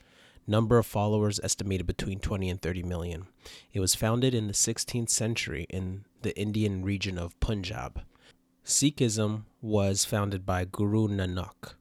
Number 0.47 0.79
of 0.79 0.87
followers 0.87 1.41
estimated 1.43 1.87
between 1.87 2.21
20 2.21 2.49
and 2.49 2.63
30 2.63 2.83
million. 2.85 3.27
It 3.73 3.81
was 3.81 3.95
founded 3.95 4.33
in 4.35 4.47
the 4.47 4.53
16th 4.53 5.11
century 5.11 5.67
in 5.69 6.05
the 6.23 6.39
Indian 6.39 6.85
region 6.85 7.19
of 7.19 7.39
Punjab. 7.41 8.03
Sikhism 8.67 9.45
was 9.63 10.05
founded 10.05 10.45
by 10.45 10.65
Guru 10.65 11.07
Nanak, 11.07 11.77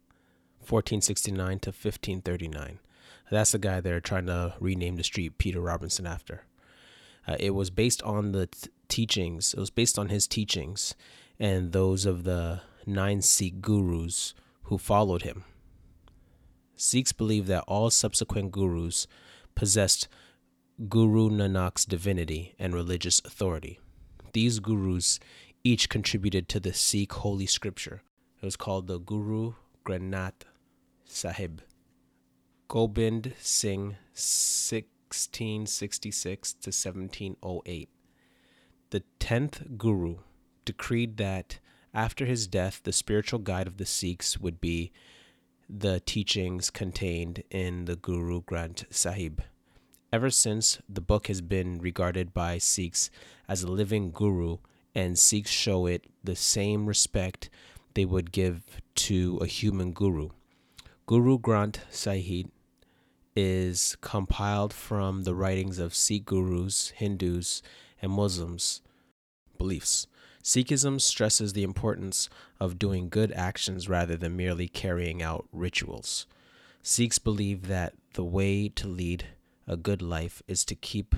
1469 0.59 1.59
to 1.61 1.69
1539. 1.69 2.77
That's 3.31 3.53
the 3.53 3.57
guy 3.57 3.81
they're 3.81 3.99
trying 3.99 4.27
to 4.27 4.53
rename 4.59 4.95
the 4.95 5.03
street 5.03 5.39
Peter 5.39 5.59
Robinson 5.59 6.05
after. 6.05 6.43
Uh, 7.27 7.37
it 7.39 7.55
was 7.55 7.71
based 7.71 8.03
on 8.03 8.33
the 8.33 8.45
t- 8.45 8.69
teachings, 8.87 9.55
it 9.55 9.59
was 9.59 9.71
based 9.71 9.97
on 9.97 10.09
his 10.09 10.27
teachings 10.27 10.93
and 11.39 11.71
those 11.71 12.05
of 12.05 12.23
the 12.23 12.61
nine 12.85 13.23
Sikh 13.23 13.61
gurus 13.61 14.35
who 14.65 14.77
followed 14.77 15.23
him. 15.23 15.43
Sikhs 16.75 17.13
believe 17.13 17.47
that 17.47 17.63
all 17.67 17.89
subsequent 17.89 18.51
gurus 18.51 19.07
possessed 19.55 20.07
Guru 20.87 21.31
Nanak's 21.31 21.83
divinity 21.83 22.53
and 22.59 22.75
religious 22.75 23.23
authority. 23.25 23.79
These 24.33 24.59
gurus 24.59 25.19
each 25.65 25.89
contributed 25.89 26.47
to 26.47 26.59
the 26.59 26.71
Sikh 26.71 27.11
holy 27.11 27.47
scripture. 27.47 28.03
It 28.39 28.45
was 28.45 28.55
called 28.55 28.85
the 28.85 28.99
Guru 28.99 29.55
Granth 29.83 30.43
Sahib. 31.05 31.63
Gobind 32.67 33.33
Singh 33.39 33.95
1666 34.13 36.53
to 36.53 36.69
1708. 36.69 37.89
The 38.91 39.03
10th 39.19 39.77
Guru 39.77 40.17
decreed 40.65 41.17
that 41.17 41.57
after 41.95 42.25
his 42.25 42.45
death, 42.45 42.81
the 42.83 42.93
spiritual 42.93 43.39
guide 43.39 43.65
of 43.65 43.77
the 43.77 43.87
Sikhs 43.87 44.37
would 44.37 44.61
be 44.61 44.91
the 45.67 45.99
teachings 46.01 46.69
contained 46.69 47.41
in 47.49 47.85
the 47.85 47.95
Guru 47.95 48.43
Granth 48.43 48.85
Sahib. 48.93 49.41
Ever 50.13 50.29
since, 50.29 50.77
the 50.87 51.01
book 51.01 51.25
has 51.25 51.41
been 51.41 51.79
regarded 51.79 52.35
by 52.35 52.59
Sikhs 52.59 53.09
as 53.47 53.63
a 53.63 53.71
living 53.71 54.11
guru, 54.11 54.57
and 54.95 55.19
Sikhs 55.19 55.51
show 55.51 55.85
it 55.85 56.05
the 56.23 56.35
same 56.35 56.85
respect 56.85 57.49
they 57.93 58.05
would 58.05 58.31
give 58.31 58.63
to 58.95 59.37
a 59.41 59.45
human 59.45 59.91
guru. 59.91 60.29
Guru 61.05 61.37
Granth 61.37 61.79
Sahib 61.89 62.49
is 63.35 63.97
compiled 63.99 64.73
from 64.73 65.23
the 65.23 65.35
writings 65.35 65.77
of 65.77 65.93
Sikh 65.93 66.25
gurus, 66.25 66.91
Hindus, 66.95 67.61
and 68.01 68.11
Muslims' 68.11 68.81
beliefs. 69.57 70.07
Sikhism 70.41 71.01
stresses 71.01 71.53
the 71.53 71.63
importance 71.63 72.29
of 72.59 72.79
doing 72.79 73.09
good 73.09 73.31
actions 73.33 73.89
rather 73.89 74.15
than 74.15 74.37
merely 74.37 74.67
carrying 74.67 75.21
out 75.21 75.47
rituals. 75.51 76.27
Sikhs 76.81 77.19
believe 77.19 77.67
that 77.67 77.93
the 78.13 78.23
way 78.23 78.69
to 78.69 78.87
lead 78.87 79.25
a 79.67 79.75
good 79.75 80.01
life 80.01 80.41
is 80.47 80.63
to 80.65 80.75
keep 80.75 81.15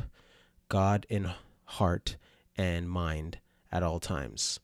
God 0.70 1.06
in 1.10 1.30
heart 1.66 2.16
and 2.56 2.90
mind 2.90 3.40
at 3.72 3.84
all 3.84 4.00
times. 4.00 4.60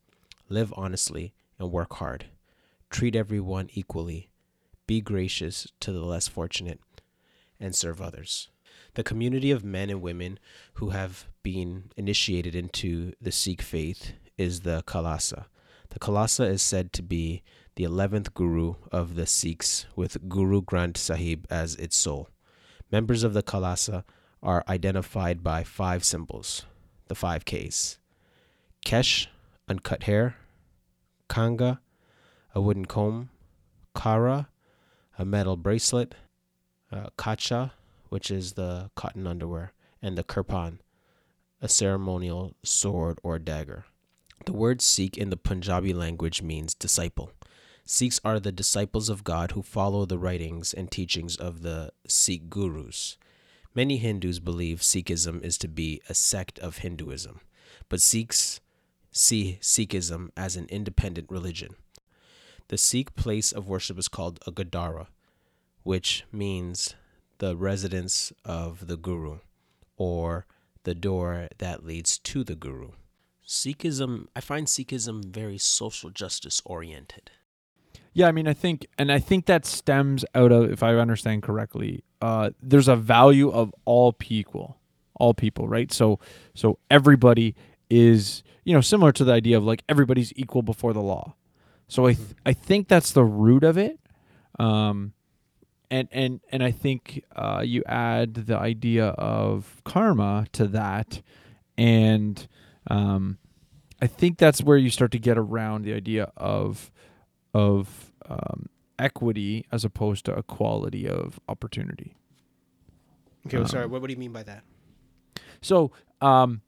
Live 0.49 0.73
honestly 0.75 1.33
and 1.59 1.71
work 1.71 1.93
hard. 1.95 2.25
Treat 2.89 3.15
everyone 3.15 3.69
equally. 3.73 4.29
Be 4.85 5.01
gracious 5.01 5.67
to 5.79 5.91
the 5.91 6.03
less 6.03 6.27
fortunate 6.27 6.79
and 7.59 7.75
serve 7.75 8.01
others. 8.01 8.49
The 8.95 9.03
community 9.03 9.49
of 9.51 9.63
men 9.63 9.89
and 9.89 10.01
women 10.01 10.37
who 10.75 10.89
have 10.89 11.27
been 11.41 11.91
initiated 11.97 12.55
into 12.55 13.13
the 13.21 13.31
Sikh 13.31 13.61
faith 13.61 14.13
is 14.37 14.61
the 14.61 14.83
Khalsa. 14.85 15.45
The 15.89 15.99
Khalsa 15.99 16.49
is 16.49 16.61
said 16.61 16.93
to 16.93 17.01
be 17.01 17.43
the 17.75 17.83
11th 17.83 18.33
Guru 18.33 18.75
of 18.91 19.15
the 19.15 19.25
Sikhs, 19.25 19.87
with 19.95 20.29
Guru 20.29 20.61
Granth 20.61 20.97
Sahib 20.97 21.47
as 21.49 21.75
its 21.75 21.95
soul. 21.95 22.29
Members 22.91 23.23
of 23.23 23.33
the 23.33 23.41
Khalsa 23.41 24.03
are 24.43 24.63
identified 24.67 25.43
by 25.43 25.63
five 25.63 26.03
symbols, 26.03 26.65
the 27.07 27.15
five 27.15 27.45
Ks 27.45 27.97
Kesh, 28.85 29.27
uncut 29.67 30.03
hair, 30.03 30.35
Kanga, 31.29 31.79
a 32.53 32.61
wooden 32.61 32.85
comb, 32.85 33.29
Kara, 33.95 34.49
a 35.17 35.25
metal 35.25 35.55
bracelet, 35.57 36.15
uh, 36.91 37.07
Kacha, 37.17 37.73
which 38.09 38.29
is 38.29 38.53
the 38.53 38.91
cotton 38.95 39.25
underwear, 39.25 39.73
and 40.01 40.17
the 40.17 40.23
Kirpan, 40.23 40.79
a 41.61 41.69
ceremonial 41.69 42.55
sword 42.63 43.19
or 43.23 43.39
dagger. 43.39 43.85
The 44.45 44.53
word 44.53 44.81
Sikh 44.81 45.17
in 45.17 45.29
the 45.29 45.37
Punjabi 45.37 45.93
language 45.93 46.41
means 46.41 46.73
disciple. 46.73 47.31
Sikhs 47.85 48.19
are 48.23 48.39
the 48.39 48.51
disciples 48.51 49.09
of 49.09 49.23
God 49.23 49.51
who 49.51 49.61
follow 49.61 50.05
the 50.05 50.17
writings 50.17 50.73
and 50.73 50.91
teachings 50.91 51.35
of 51.35 51.61
the 51.61 51.91
Sikh 52.07 52.49
gurus. 52.49 53.17
Many 53.73 53.97
Hindus 53.97 54.39
believe 54.39 54.81
Sikhism 54.81 55.43
is 55.43 55.57
to 55.59 55.67
be 55.67 56.01
a 56.07 56.13
sect 56.13 56.59
of 56.59 56.79
Hinduism, 56.79 57.39
but 57.89 58.01
Sikhs 58.01 58.59
see 59.13 59.59
Sikhism 59.61 60.29
as 60.35 60.57
an 60.57 60.65
independent 60.69 61.31
religion. 61.31 61.75
The 62.67 62.77
Sikh 62.77 63.15
place 63.15 63.51
of 63.51 63.69
worship 63.69 63.97
is 63.97 64.07
called 64.07 64.39
a 64.45 64.51
Gurdwara, 64.51 65.07
which 65.83 66.25
means 66.31 66.95
the 67.37 67.55
residence 67.55 68.33
of 68.43 68.87
the 68.87 68.97
Guru, 68.97 69.39
or 69.95 70.45
the 70.83 70.95
door 70.95 71.47
that 71.59 71.85
leads 71.85 72.17
to 72.19 72.43
the 72.43 72.55
Guru. 72.55 72.91
Sikhism, 73.45 74.27
I 74.35 74.41
find 74.41 74.67
Sikhism 74.67 75.25
very 75.25 75.57
social 75.57 76.09
justice 76.09 76.61
oriented. 76.65 77.31
Yeah, 78.13 78.27
I 78.27 78.31
mean, 78.31 78.47
I 78.47 78.53
think, 78.53 78.87
and 78.97 79.11
I 79.11 79.19
think 79.19 79.45
that 79.47 79.65
stems 79.65 80.23
out 80.35 80.51
of, 80.51 80.71
if 80.71 80.83
I 80.83 80.95
understand 80.95 81.43
correctly, 81.43 82.03
uh, 82.21 82.51
there's 82.61 82.87
a 82.87 82.95
value 82.95 83.49
of 83.49 83.73
all 83.85 84.13
people, 84.13 84.77
all 85.15 85.33
people, 85.33 85.67
right? 85.67 85.91
So, 85.91 86.19
so 86.53 86.77
everybody 86.89 87.55
is, 87.93 88.43
you 88.63 88.73
know, 88.73 88.81
similar 88.81 89.11
to 89.13 89.23
the 89.23 89.31
idea 89.33 89.57
of 89.57 89.63
like 89.63 89.83
everybody's 89.87 90.33
equal 90.35 90.61
before 90.61 90.93
the 90.93 91.01
law. 91.01 91.35
So 91.87 92.07
I, 92.07 92.13
th- 92.13 92.29
I 92.45 92.53
think 92.53 92.87
that's 92.87 93.11
the 93.11 93.23
root 93.23 93.63
of 93.63 93.77
it. 93.77 93.99
Um, 94.59 95.13
and 95.91 96.07
and 96.11 96.39
and 96.51 96.63
I 96.63 96.71
think 96.71 97.23
uh, 97.35 97.61
you 97.63 97.83
add 97.85 98.33
the 98.33 98.57
idea 98.57 99.07
of 99.09 99.81
karma 99.83 100.47
to 100.53 100.65
that, 100.67 101.21
and 101.77 102.47
um, 102.89 103.37
I 104.01 104.07
think 104.07 104.37
that's 104.39 104.61
where 104.63 104.77
you 104.77 104.89
start 104.89 105.11
to 105.11 105.19
get 105.19 105.37
around 105.37 105.83
the 105.83 105.93
idea 105.93 106.31
of 106.35 106.91
of 107.53 108.11
um, 108.27 108.69
equity 108.97 109.65
as 109.71 109.85
opposed 109.85 110.25
to 110.25 110.33
equality 110.33 111.07
of 111.07 111.39
opportunity. 111.47 112.15
Okay, 113.45 113.57
Um, 113.57 113.67
sorry. 113.67 113.85
What, 113.85 114.01
what 114.01 114.07
do 114.07 114.13
you 114.13 114.19
mean 114.19 114.31
by 114.33 114.43
that? 114.43 114.63
So, 115.61 115.91
um, 116.21 116.61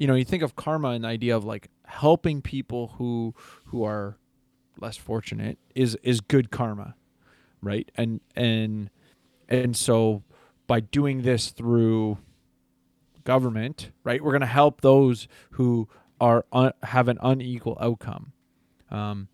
you 0.00 0.06
know, 0.06 0.14
you 0.14 0.24
think 0.24 0.42
of 0.42 0.56
karma 0.56 0.88
and 0.88 1.04
the 1.04 1.08
idea 1.08 1.36
of 1.36 1.44
like 1.44 1.68
helping 1.84 2.40
people 2.40 2.94
who 2.96 3.34
who 3.66 3.84
are 3.84 4.16
less 4.80 4.96
fortunate 4.96 5.58
is 5.74 5.94
is 6.02 6.22
good 6.22 6.50
karma, 6.50 6.94
right? 7.60 7.90
And 7.96 8.22
and 8.34 8.88
and 9.46 9.76
so 9.76 10.22
by 10.66 10.80
doing 10.80 11.20
this 11.20 11.50
through 11.50 12.16
government, 13.24 13.90
right, 14.02 14.24
we're 14.24 14.32
going 14.32 14.40
to 14.40 14.46
help 14.46 14.80
those 14.80 15.28
who 15.52 15.86
are 16.18 16.46
un- 16.50 16.72
have 16.82 17.06
an 17.08 17.18
unequal 17.20 17.76
outcome. 17.78 18.32
Um, 18.90 19.28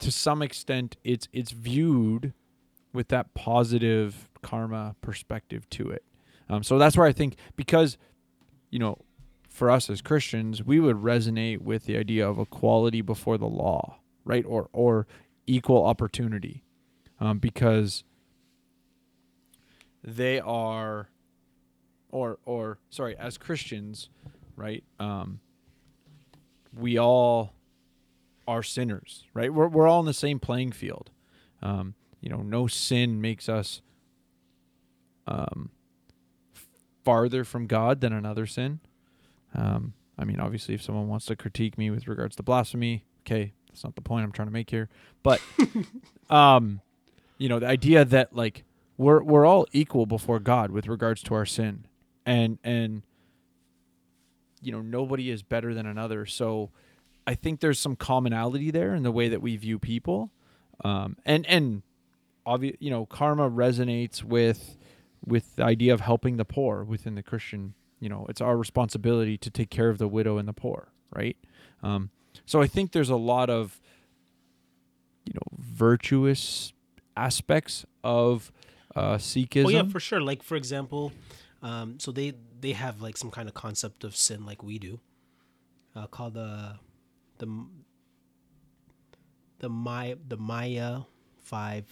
To 0.00 0.12
some 0.12 0.42
extent, 0.42 0.98
it's 1.02 1.28
it's 1.32 1.52
viewed 1.52 2.34
with 2.92 3.08
that 3.08 3.32
positive 3.32 4.28
karma 4.42 4.96
perspective 5.00 5.68
to 5.70 5.90
it. 5.90 6.04
Um, 6.50 6.62
so 6.62 6.76
that's 6.76 6.96
where 6.96 7.06
I 7.06 7.12
think 7.12 7.36
because 7.56 7.96
you 8.70 8.78
know, 8.78 8.98
for 9.60 9.70
us 9.70 9.90
as 9.90 10.00
Christians, 10.00 10.64
we 10.64 10.80
would 10.80 10.96
resonate 10.96 11.58
with 11.60 11.84
the 11.84 11.98
idea 11.98 12.26
of 12.26 12.38
equality 12.38 13.02
before 13.02 13.36
the 13.36 13.46
law, 13.46 13.98
right? 14.24 14.42
Or 14.46 14.70
or 14.72 15.06
equal 15.46 15.84
opportunity, 15.84 16.64
um, 17.20 17.40
because 17.40 18.02
they 20.02 20.40
are, 20.40 21.10
or 22.10 22.38
or 22.46 22.78
sorry, 22.88 23.14
as 23.18 23.36
Christians, 23.36 24.08
right? 24.56 24.82
Um, 24.98 25.40
we 26.74 26.98
all 26.98 27.52
are 28.48 28.62
sinners, 28.62 29.26
right? 29.34 29.52
We're 29.52 29.68
we're 29.68 29.86
all 29.86 30.00
in 30.00 30.06
the 30.06 30.14
same 30.14 30.38
playing 30.40 30.72
field. 30.72 31.10
Um, 31.60 31.96
you 32.22 32.30
know, 32.30 32.40
no 32.40 32.66
sin 32.66 33.20
makes 33.20 33.46
us 33.46 33.82
um, 35.26 35.68
farther 37.04 37.44
from 37.44 37.66
God 37.66 38.00
than 38.00 38.14
another 38.14 38.46
sin. 38.46 38.80
Um, 39.54 39.94
I 40.18 40.24
mean, 40.24 40.40
obviously, 40.40 40.74
if 40.74 40.82
someone 40.82 41.08
wants 41.08 41.26
to 41.26 41.36
critique 41.36 41.78
me 41.78 41.90
with 41.90 42.06
regards 42.06 42.36
to 42.36 42.42
blasphemy, 42.42 43.04
okay, 43.26 43.52
that's 43.68 43.84
not 43.84 43.94
the 43.94 44.02
point 44.02 44.24
I'm 44.24 44.32
trying 44.32 44.48
to 44.48 44.52
make 44.52 44.70
here. 44.70 44.88
But, 45.22 45.40
um, 46.30 46.80
you 47.38 47.48
know, 47.48 47.58
the 47.58 47.66
idea 47.66 48.04
that 48.04 48.34
like 48.34 48.64
we're 48.96 49.22
we're 49.22 49.46
all 49.46 49.66
equal 49.72 50.06
before 50.06 50.38
God 50.38 50.70
with 50.70 50.86
regards 50.86 51.22
to 51.24 51.34
our 51.34 51.46
sin, 51.46 51.86
and 52.26 52.58
and 52.62 53.02
you 54.60 54.72
know 54.72 54.82
nobody 54.82 55.30
is 55.30 55.42
better 55.42 55.72
than 55.72 55.86
another. 55.86 56.26
So, 56.26 56.70
I 57.26 57.34
think 57.34 57.60
there's 57.60 57.78
some 57.78 57.96
commonality 57.96 58.70
there 58.70 58.94
in 58.94 59.02
the 59.02 59.10
way 59.10 59.28
that 59.28 59.40
we 59.40 59.56
view 59.56 59.78
people, 59.78 60.30
um, 60.84 61.16
and 61.24 61.46
and 61.46 61.82
obvious, 62.44 62.76
you 62.78 62.90
know, 62.90 63.06
karma 63.06 63.48
resonates 63.50 64.22
with 64.22 64.76
with 65.24 65.56
the 65.56 65.64
idea 65.64 65.94
of 65.94 66.00
helping 66.00 66.36
the 66.36 66.44
poor 66.44 66.84
within 66.84 67.14
the 67.14 67.22
Christian. 67.22 67.74
You 68.00 68.08
know, 68.08 68.26
it's 68.28 68.40
our 68.40 68.56
responsibility 68.56 69.38
to 69.38 69.50
take 69.50 69.70
care 69.70 69.88
of 69.88 69.98
the 69.98 70.08
widow 70.08 70.38
and 70.38 70.48
the 70.48 70.52
poor, 70.52 70.88
right? 71.14 71.36
Um, 71.82 72.10
so 72.46 72.60
I 72.60 72.66
think 72.66 72.92
there's 72.92 73.10
a 73.10 73.16
lot 73.16 73.50
of, 73.50 73.80
you 75.26 75.34
know, 75.34 75.58
virtuous 75.58 76.72
aspects 77.16 77.84
of 78.02 78.50
uh, 78.96 79.16
Sikhism. 79.16 79.66
Oh 79.66 79.68
yeah, 79.68 79.84
for 79.84 80.00
sure. 80.00 80.20
Like 80.20 80.42
for 80.42 80.56
example, 80.56 81.12
um, 81.62 81.98
so 81.98 82.10
they 82.10 82.32
they 82.60 82.72
have 82.72 83.00
like 83.00 83.16
some 83.16 83.30
kind 83.30 83.48
of 83.48 83.54
concept 83.54 84.04
of 84.04 84.16
sin 84.16 84.46
like 84.46 84.62
we 84.62 84.78
do, 84.78 85.00
uh, 85.94 86.06
called 86.06 86.34
the 86.34 86.76
the 87.38 87.66
the 89.58 89.68
Maya 89.68 90.16
the 90.26 90.36
Maya 90.36 91.00
five 91.38 91.84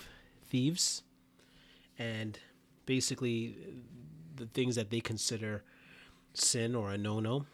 thieves, 0.47 1.03
and 1.99 2.39
basically 2.87 3.57
the 4.37 4.47
things 4.47 4.77
that 4.77 4.91
they 4.91 5.01
consider 5.01 5.65
sin 6.41 6.75
or 6.75 6.91
a 6.91 6.99
no 6.99 7.21
no 7.21 7.47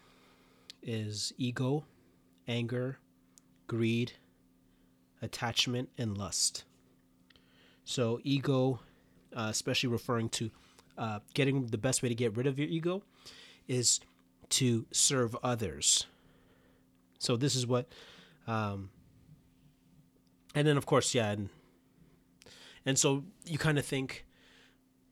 is 0.83 1.33
ego, 1.38 1.85
anger, 2.47 2.99
greed, 3.66 4.12
attachment, 5.23 5.88
and 5.97 6.18
lust. 6.18 6.64
So 7.85 8.20
ego, 8.23 8.81
uh, 9.35 9.49
especially 9.51 9.88
referring 9.88 10.29
to 10.31 10.51
uh, 10.97 11.20
getting 11.35 11.66
the 11.66 11.79
best 11.79 12.03
way 12.03 12.09
to 12.09 12.14
get 12.14 12.37
rid 12.37 12.47
of 12.47 12.59
your 12.59 12.68
ego, 12.68 13.03
is 13.66 14.01
to 14.51 14.87
serve 14.92 15.37
others. 15.42 16.07
So 17.18 17.37
this 17.37 17.55
is 17.55 17.66
what, 17.66 17.88
um, 18.47 18.90
and 20.55 20.66
then 20.68 20.77
of 20.77 20.87
course, 20.87 21.14
yeah, 21.14 21.31
and 21.31 21.49
and 22.85 22.99
so 22.99 23.25
you 23.47 23.57
kind 23.57 23.79
of 23.79 23.87
think, 23.87 24.27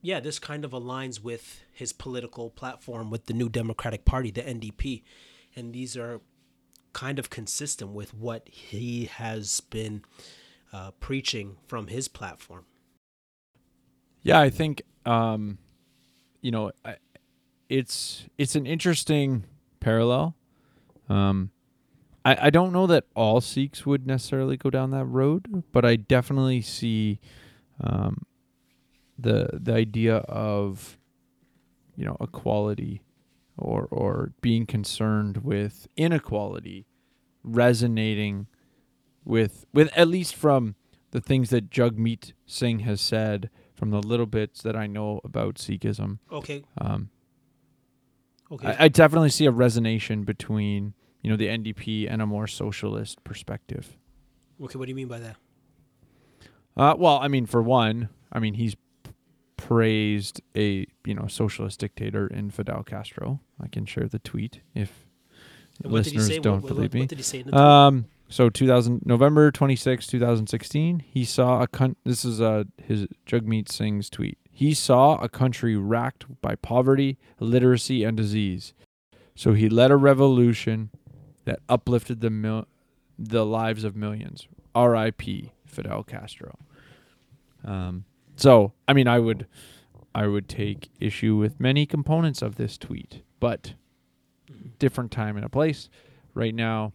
yeah, 0.03 0.19
this 0.19 0.37
kind 0.37 0.65
of 0.65 0.71
aligns 0.71 1.23
with 1.23 1.61
his 1.71 1.93
political 1.93 2.49
platform 2.49 3.09
with 3.09 3.25
the 3.25 3.33
New 3.33 3.47
Democratic 3.47 4.03
Party, 4.03 4.29
the 4.29 4.41
NDP, 4.41 5.01
and 5.55 5.73
these 5.73 5.95
are 5.95 6.19
kind 6.91 7.17
of 7.17 7.29
consistent 7.29 7.91
with 7.91 8.13
what 8.13 8.47
he 8.49 9.05
has 9.05 9.61
been 9.61 10.03
uh, 10.73 10.91
preaching 10.99 11.55
from 11.67 11.87
his 11.87 12.09
platform. 12.09 12.65
Yeah, 14.21 14.41
I 14.41 14.49
think 14.49 14.81
um, 15.05 15.57
you 16.41 16.51
know, 16.51 16.71
I, 16.83 16.97
it's 17.69 18.25
it's 18.37 18.55
an 18.55 18.65
interesting 18.65 19.45
parallel. 19.79 20.35
Um, 21.07 21.51
I 22.25 22.47
I 22.47 22.49
don't 22.49 22.73
know 22.73 22.87
that 22.87 23.05
all 23.15 23.39
Sikhs 23.39 23.85
would 23.85 24.05
necessarily 24.05 24.57
go 24.57 24.69
down 24.69 24.91
that 24.91 25.05
road, 25.05 25.63
but 25.71 25.85
I 25.85 25.95
definitely 25.95 26.61
see 26.61 27.21
um, 27.81 28.23
the 29.17 29.49
the 29.53 29.73
idea 29.73 30.17
of 30.17 30.97
you 31.95 32.05
know 32.05 32.17
equality 32.19 33.01
or 33.57 33.87
or 33.91 34.33
being 34.41 34.65
concerned 34.65 35.37
with 35.37 35.87
inequality 35.95 36.85
resonating 37.43 38.47
with 39.23 39.65
with 39.73 39.91
at 39.95 40.07
least 40.07 40.35
from 40.35 40.75
the 41.11 41.21
things 41.21 41.49
that 41.51 41.69
Jugmeet 41.69 42.33
Singh 42.47 42.79
has 42.79 42.99
said 42.99 43.49
from 43.75 43.91
the 43.91 44.01
little 44.01 44.25
bits 44.25 44.61
that 44.63 44.75
I 44.75 44.87
know 44.87 45.21
about 45.23 45.55
Sikhism. 45.55 46.19
Okay. 46.31 46.63
Um, 46.79 47.09
Okay. 48.51 48.67
I, 48.67 48.85
I 48.85 48.87
definitely 48.87 49.29
see 49.29 49.45
a 49.47 49.51
resonation 49.51 50.25
between 50.25 50.93
you 51.21 51.29
know 51.31 51.37
the 51.37 51.47
NDP 51.47 52.07
and 52.11 52.21
a 52.21 52.25
more 52.27 52.45
socialist 52.45 53.23
perspective. 53.23 53.97
okay. 54.61 54.77
What 54.77 54.85
do 54.85 54.89
you 54.89 54.95
mean 54.95 55.07
by 55.07 55.19
that? 55.19 55.37
Uh, 56.75 56.95
well, 56.97 57.19
I 57.19 57.27
mean, 57.29 57.45
for 57.45 57.61
one, 57.61 58.09
I 58.31 58.39
mean 58.39 58.53
he's 58.55 58.75
praised 59.63 60.41
a 60.57 60.85
you 61.05 61.15
know 61.15 61.27
socialist 61.27 61.79
dictator 61.79 62.27
in 62.27 62.51
Fidel 62.51 62.83
Castro. 62.83 63.39
I 63.61 63.67
can 63.69 63.85
share 63.85 64.09
the 64.09 64.19
tweet 64.19 64.59
if 64.75 65.05
And 65.81 65.91
what 65.91 66.03
did 66.03 66.11
he 66.11 66.19
listeners 66.19 66.39
don't 66.39 66.61
what, 66.63 66.67
believe 66.67 66.89
what, 66.89 66.93
me. 66.93 66.99
What 67.01 67.09
did 67.09 67.17
he 67.17 67.23
say 67.23 67.39
in 67.39 67.45
the 67.45 67.51
tweet? 67.51 67.61
Um. 67.61 68.05
So 68.27 68.49
2000 68.49 69.03
November 69.05 69.51
26, 69.51 70.07
2016, 70.07 71.03
he 71.07 71.23
saw 71.23 71.61
a 71.61 71.67
con- 71.67 71.95
this 72.03 72.25
is 72.25 72.41
uh 72.41 72.65
his 72.77 73.07
Jagmeet 73.25 73.69
Singh's 73.69 74.09
tweet. 74.09 74.37
He 74.51 74.73
saw 74.73 75.15
a 75.15 75.29
country 75.29 75.77
racked 75.77 76.25
by 76.41 76.55
poverty, 76.55 77.17
illiteracy 77.39 78.03
and 78.03 78.17
disease. 78.17 78.73
So 79.35 79.53
he 79.53 79.69
led 79.69 79.91
a 79.91 79.95
revolution 79.95 80.89
that 81.45 81.59
uplifted 81.69 82.19
the 82.19 82.29
mil- 82.29 82.67
the 83.17 83.45
lives 83.45 83.83
of 83.83 83.95
millions. 83.95 84.47
R.I.P. 84.75 85.51
Fidel 85.65 86.03
Castro. 86.03 86.57
Um 87.63 88.05
so 88.35 88.73
I 88.87 88.93
mean 88.93 89.07
I 89.07 89.19
would 89.19 89.47
I 90.15 90.27
would 90.27 90.47
take 90.47 90.89
issue 90.99 91.35
with 91.35 91.59
many 91.59 91.85
components 91.85 92.41
of 92.41 92.55
this 92.55 92.77
tweet, 92.77 93.23
but 93.39 93.73
different 94.79 95.11
time 95.11 95.35
and 95.35 95.45
a 95.45 95.49
place. 95.49 95.89
Right 96.33 96.53
now, 96.53 96.93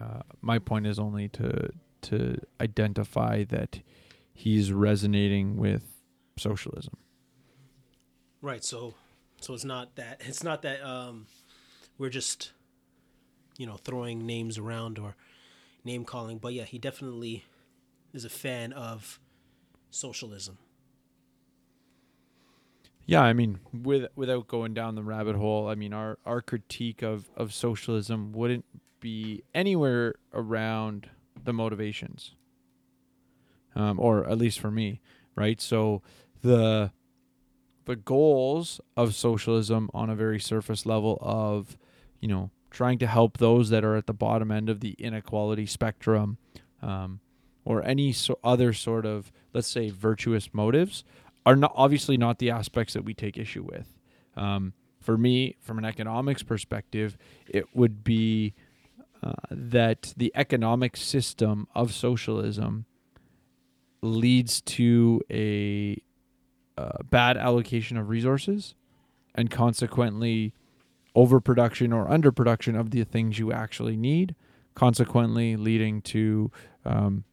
uh, 0.00 0.20
my 0.40 0.58
point 0.58 0.86
is 0.86 0.98
only 0.98 1.28
to 1.28 1.70
to 2.02 2.36
identify 2.60 3.44
that 3.44 3.80
he's 4.34 4.72
resonating 4.72 5.56
with 5.56 5.82
socialism. 6.36 6.96
Right. 8.42 8.62
So, 8.62 8.94
so 9.40 9.54
it's 9.54 9.64
not 9.64 9.96
that 9.96 10.20
it's 10.20 10.42
not 10.42 10.62
that 10.62 10.82
um, 10.82 11.26
we're 11.96 12.10
just, 12.10 12.52
you 13.56 13.66
know, 13.66 13.76
throwing 13.76 14.26
names 14.26 14.58
around 14.58 14.98
or 14.98 15.16
name 15.84 16.04
calling. 16.04 16.38
But 16.38 16.52
yeah, 16.52 16.64
he 16.64 16.78
definitely 16.78 17.44
is 18.12 18.24
a 18.24 18.30
fan 18.30 18.72
of 18.74 19.18
socialism. 19.94 20.58
Yeah, 23.06 23.20
I 23.22 23.34
mean, 23.34 23.60
with 23.72 24.06
without 24.16 24.48
going 24.48 24.72
down 24.72 24.94
the 24.94 25.02
rabbit 25.02 25.36
hole, 25.36 25.68
I 25.68 25.74
mean, 25.74 25.92
our 25.92 26.18
our 26.24 26.40
critique 26.40 27.02
of 27.02 27.28
of 27.36 27.52
socialism 27.52 28.32
wouldn't 28.32 28.64
be 29.00 29.42
anywhere 29.54 30.14
around 30.32 31.10
the 31.42 31.52
motivations, 31.52 32.34
um, 33.74 34.00
or 34.00 34.26
at 34.28 34.38
least 34.38 34.58
for 34.58 34.70
me, 34.70 35.02
right? 35.36 35.60
So 35.60 36.02
the 36.40 36.92
the 37.84 37.96
goals 37.96 38.80
of 38.96 39.14
socialism 39.14 39.90
on 39.92 40.08
a 40.08 40.16
very 40.16 40.40
surface 40.40 40.86
level 40.86 41.18
of, 41.20 41.76
you 42.20 42.28
know, 42.28 42.50
trying 42.70 42.98
to 42.98 43.06
help 43.06 43.36
those 43.36 43.68
that 43.68 43.84
are 43.84 43.96
at 43.96 44.06
the 44.06 44.14
bottom 44.14 44.50
end 44.50 44.70
of 44.70 44.80
the 44.80 44.92
inequality 44.98 45.66
spectrum, 45.66 46.38
um, 46.80 47.20
or 47.64 47.84
any 47.84 48.12
so 48.12 48.38
other 48.44 48.72
sort 48.72 49.06
of 49.06 49.32
let's 49.52 49.68
say 49.68 49.90
virtuous 49.90 50.52
motives 50.52 51.04
are 51.46 51.56
not 51.56 51.72
obviously 51.74 52.16
not 52.16 52.38
the 52.38 52.50
aspects 52.50 52.94
that 52.94 53.04
we 53.04 53.14
take 53.14 53.36
issue 53.36 53.62
with. 53.62 53.98
Um, 54.36 54.72
for 55.00 55.18
me, 55.18 55.56
from 55.60 55.78
an 55.78 55.84
economics 55.84 56.42
perspective, 56.42 57.18
it 57.46 57.66
would 57.74 58.02
be 58.02 58.54
uh, 59.22 59.32
that 59.50 60.14
the 60.16 60.32
economic 60.34 60.96
system 60.96 61.68
of 61.74 61.92
socialism 61.92 62.86
leads 64.02 64.60
to 64.62 65.22
a 65.30 66.02
uh, 66.76 67.02
bad 67.10 67.36
allocation 67.36 67.96
of 67.96 68.08
resources 68.08 68.74
and 69.34 69.50
consequently 69.50 70.52
overproduction 71.14 71.92
or 71.92 72.06
underproduction 72.06 72.78
of 72.78 72.90
the 72.90 73.04
things 73.04 73.38
you 73.38 73.52
actually 73.52 73.96
need, 73.96 74.34
consequently 74.74 75.56
leading 75.56 76.02
to 76.02 76.50
um, 76.84 77.24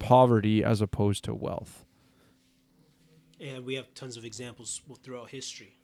poverty 0.00 0.64
as 0.64 0.80
opposed 0.80 1.22
to 1.24 1.34
wealth. 1.34 1.84
And 3.40 3.64
we 3.64 3.74
have 3.74 3.94
tons 3.94 4.16
of 4.16 4.24
examples 4.24 4.82
throughout 5.02 5.30
history. 5.30 5.76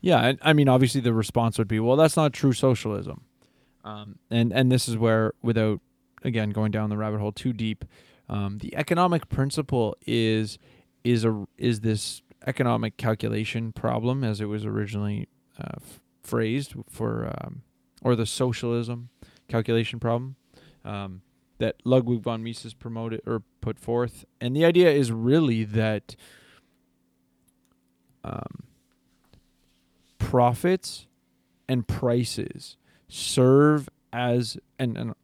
Yeah, 0.00 0.20
and 0.20 0.38
I 0.40 0.52
mean, 0.52 0.68
obviously, 0.68 1.00
the 1.00 1.12
response 1.12 1.58
would 1.58 1.68
be, 1.68 1.80
"Well, 1.80 1.96
that's 1.96 2.16
not 2.16 2.32
true 2.32 2.52
socialism," 2.52 3.24
um, 3.84 4.18
and 4.30 4.52
and 4.52 4.70
this 4.72 4.88
is 4.88 4.96
where, 4.96 5.32
without 5.42 5.80
again 6.22 6.50
going 6.50 6.70
down 6.70 6.88
the 6.88 6.96
rabbit 6.96 7.20
hole 7.20 7.32
too 7.32 7.52
deep, 7.52 7.84
um, 8.28 8.58
the 8.58 8.74
economic 8.76 9.28
principle 9.28 9.96
is 10.06 10.58
is 11.04 11.24
a 11.24 11.46
is 11.58 11.80
this 11.80 12.22
economic 12.46 12.96
calculation 12.96 13.72
problem 13.72 14.24
as 14.24 14.40
it 14.40 14.46
was 14.46 14.64
originally 14.64 15.28
uh, 15.58 15.76
f- 15.76 16.00
phrased 16.22 16.74
for, 16.88 17.30
um, 17.38 17.62
or 18.02 18.16
the 18.16 18.24
socialism 18.24 19.10
calculation 19.48 20.00
problem 20.00 20.36
um, 20.84 21.20
that 21.60 21.76
Ludwig 21.84 22.20
von 22.20 22.42
Mises 22.42 22.74
promoted 22.74 23.22
or 23.26 23.42
put 23.60 23.78
forth, 23.78 24.24
and 24.40 24.54
the 24.54 24.64
idea 24.64 24.90
is 24.90 25.12
really 25.12 25.64
that. 25.64 26.16
Um, 28.22 28.64
profits 30.30 31.08
and 31.68 31.88
prices 31.88 32.76
serve 33.08 33.88
as 34.12 34.56
and, 34.78 35.14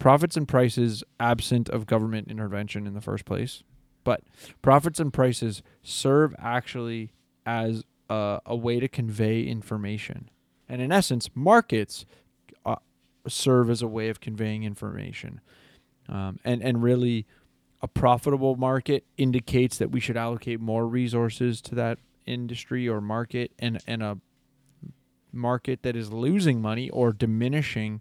profits 0.00 0.36
and 0.36 0.48
prices 0.48 1.04
absent 1.20 1.68
of 1.68 1.86
government 1.86 2.26
intervention 2.28 2.86
in 2.86 2.94
the 2.94 3.00
first 3.00 3.24
place 3.24 3.62
but 4.02 4.22
profits 4.60 4.98
and 4.98 5.12
prices 5.12 5.62
serve 5.82 6.34
actually 6.38 7.12
as 7.46 7.84
a, 8.10 8.40
a 8.44 8.56
way 8.56 8.80
to 8.80 8.88
convey 8.88 9.42
information 9.42 10.28
and 10.68 10.82
in 10.82 10.90
essence 10.90 11.28
markets 11.34 12.04
serve 13.26 13.70
as 13.70 13.82
a 13.82 13.88
way 13.88 14.08
of 14.08 14.20
conveying 14.20 14.64
information 14.64 15.40
um, 16.08 16.38
and 16.44 16.62
and 16.62 16.82
really 16.82 17.26
a 17.84 17.88
profitable 17.88 18.56
market 18.56 19.04
indicates 19.18 19.76
that 19.76 19.90
we 19.90 20.00
should 20.00 20.16
allocate 20.16 20.58
more 20.58 20.86
resources 20.86 21.60
to 21.60 21.74
that 21.74 21.98
industry 22.24 22.88
or 22.88 22.98
market 22.98 23.52
and, 23.58 23.78
and 23.86 24.02
a 24.02 24.16
market 25.32 25.82
that 25.82 25.94
is 25.94 26.10
losing 26.10 26.62
money 26.62 26.88
or 26.88 27.12
diminishing 27.12 28.00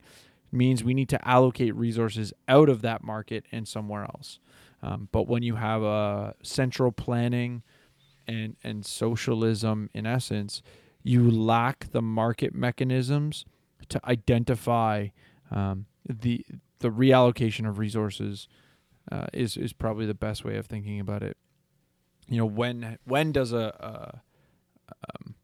means 0.54 0.86
we 0.86 0.94
need 0.94 1.10
to 1.10 1.28
allocate 1.28 1.76
resources 1.76 2.32
out 2.48 2.70
of 2.70 2.82
that 2.82 3.04
market 3.04 3.44
and 3.52 3.68
somewhere 3.68 4.04
else. 4.04 4.40
Um, 4.82 5.10
but 5.12 5.28
when 5.28 5.44
you 5.44 5.56
have 5.56 5.84
a 5.84 6.36
central 6.42 6.94
planning 6.94 7.64
and 8.26 8.56
and 8.64 8.86
socialism 8.86 9.90
in 9.94 10.06
essence, 10.06 10.62
you 11.04 11.30
lack 11.30 11.92
the 11.92 12.02
market 12.02 12.56
mechanisms 12.56 13.44
to 13.94 14.02
identify 14.06 15.10
um, 15.52 15.86
the 16.08 16.44
the 16.80 16.90
reallocation 16.90 17.70
of 17.70 17.78
resources 17.78 18.48
uh, 19.12 19.28
is 19.34 19.56
is 19.56 19.72
probably 19.72 20.08
the 20.08 20.16
best 20.16 20.44
way 20.44 20.58
of 20.58 20.66
thinking 20.66 21.00
about 21.00 21.22
it. 21.22 21.38
You 22.28 22.38
know 22.38 22.46
when 22.46 22.98
when 23.06 23.32
does 23.32 23.54
a 23.54 24.20
a, 24.90 24.96
um, 25.10 25.36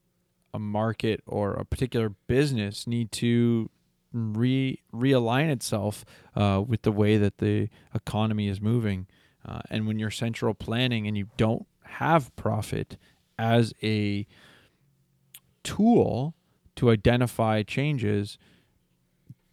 a 0.51 0.59
market 0.59 1.21
or 1.27 1.53
a 1.53 1.63
particular 1.63 2.09
business 2.25 2.87
need 2.87 3.11
to 3.13 3.69
re 4.11 4.81
realign 4.91 5.49
itself 5.49 6.03
uh, 6.35 6.63
with 6.65 6.81
the 6.81 6.91
way 6.91 7.17
that 7.17 7.37
the 7.37 7.69
economy 7.93 8.47
is 8.47 8.59
moving? 8.59 9.05
Uh, 9.47 9.61
and 9.69 9.85
when 9.85 9.99
you're 9.99 10.11
central 10.11 10.55
planning 10.55 11.07
and 11.07 11.15
you 11.15 11.27
don't 11.37 11.67
have 11.83 12.35
profit 12.35 12.97
as 13.37 13.73
a 13.83 14.25
tool 15.63 16.33
to 16.79 16.89
identify 16.89 17.63
changes 17.63 18.37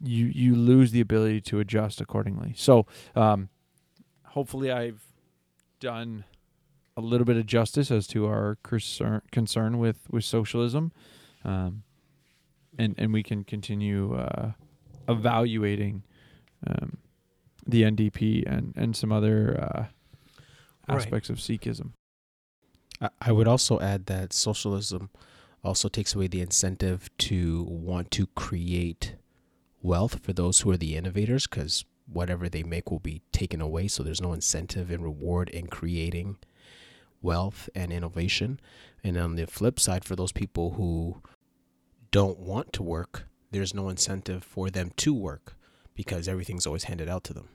you 0.02 0.26
you 0.26 0.54
lose 0.54 0.90
the 0.90 1.00
ability 1.00 1.40
to 1.40 1.60
adjust 1.60 2.00
accordingly 2.00 2.52
so 2.56 2.86
um, 3.14 3.48
hopefully 4.24 4.70
i've 4.70 5.02
done 5.80 6.24
a 6.96 7.00
little 7.00 7.24
bit 7.24 7.36
of 7.36 7.46
justice 7.46 7.90
as 7.90 8.06
to 8.08 8.26
our 8.26 8.56
concern, 8.62 9.20
concern 9.30 9.78
with 9.78 10.08
with 10.10 10.24
socialism, 10.24 10.92
um, 11.44 11.82
and 12.78 12.94
and 12.96 13.12
we 13.12 13.22
can 13.22 13.44
continue 13.44 14.14
uh, 14.14 14.52
evaluating 15.08 16.02
um, 16.66 16.98
the 17.66 17.82
NDP 17.82 18.44
and 18.46 18.72
and 18.76 18.96
some 18.96 19.12
other 19.12 19.60
uh, 19.60 19.84
aspects 20.92 21.28
right. 21.28 21.38
of 21.38 21.42
Sikhism. 21.42 21.90
I 23.20 23.30
would 23.30 23.46
also 23.46 23.78
add 23.80 24.06
that 24.06 24.32
socialism 24.32 25.10
also 25.66 25.88
takes 25.88 26.14
away 26.14 26.28
the 26.28 26.40
incentive 26.40 27.10
to 27.18 27.64
want 27.64 28.10
to 28.12 28.28
create 28.28 29.16
wealth 29.82 30.20
for 30.22 30.32
those 30.32 30.60
who 30.60 30.70
are 30.70 30.76
the 30.76 30.96
innovators 30.96 31.46
because 31.46 31.84
whatever 32.06 32.48
they 32.48 32.62
make 32.62 32.90
will 32.90 33.00
be 33.00 33.22
taken 33.32 33.60
away 33.60 33.88
so 33.88 34.02
there's 34.02 34.20
no 34.20 34.32
incentive 34.32 34.90
and 34.90 35.02
reward 35.02 35.48
in 35.48 35.66
creating 35.66 36.36
wealth 37.20 37.68
and 37.74 37.92
innovation. 37.92 38.60
And 39.02 39.16
on 39.16 39.34
the 39.34 39.46
flip 39.46 39.80
side, 39.80 40.04
for 40.04 40.14
those 40.14 40.32
people 40.32 40.72
who 40.72 41.20
don't 42.12 42.38
want 42.38 42.72
to 42.74 42.84
work, 42.84 43.26
there's 43.50 43.74
no 43.74 43.88
incentive 43.88 44.44
for 44.44 44.70
them 44.70 44.92
to 44.98 45.12
work 45.12 45.56
because 45.94 46.28
everything's 46.28 46.66
always 46.66 46.84
handed 46.84 47.08
out 47.08 47.24
to 47.24 47.34
them. 47.34 47.48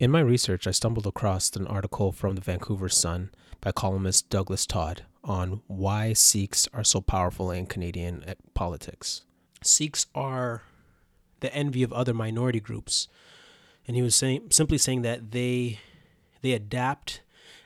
In 0.00 0.10
my 0.10 0.20
research, 0.20 0.66
I 0.66 0.72
stumbled 0.72 1.06
across 1.06 1.54
an 1.54 1.68
article 1.68 2.10
from 2.10 2.34
the 2.34 2.40
Vancouver 2.40 2.88
Sun 2.88 3.30
by 3.60 3.70
columnist 3.70 4.28
Douglas 4.28 4.66
Todd 4.66 5.04
on 5.24 5.62
why 5.66 6.12
Sikhs 6.12 6.68
are 6.72 6.84
so 6.84 7.00
powerful 7.00 7.50
in 7.50 7.66
Canadian 7.66 8.22
eh, 8.26 8.34
politics. 8.52 9.22
Sikhs 9.62 10.06
are 10.14 10.62
the 11.40 11.52
envy 11.54 11.82
of 11.82 11.92
other 11.92 12.14
minority 12.14 12.60
groups, 12.60 13.08
and 13.86 13.96
he 13.96 14.02
was 14.02 14.14
saying 14.14 14.48
simply 14.50 14.78
saying 14.78 15.02
that 15.02 15.32
they 15.32 15.80
they 16.42 16.52
adapt 16.52 17.22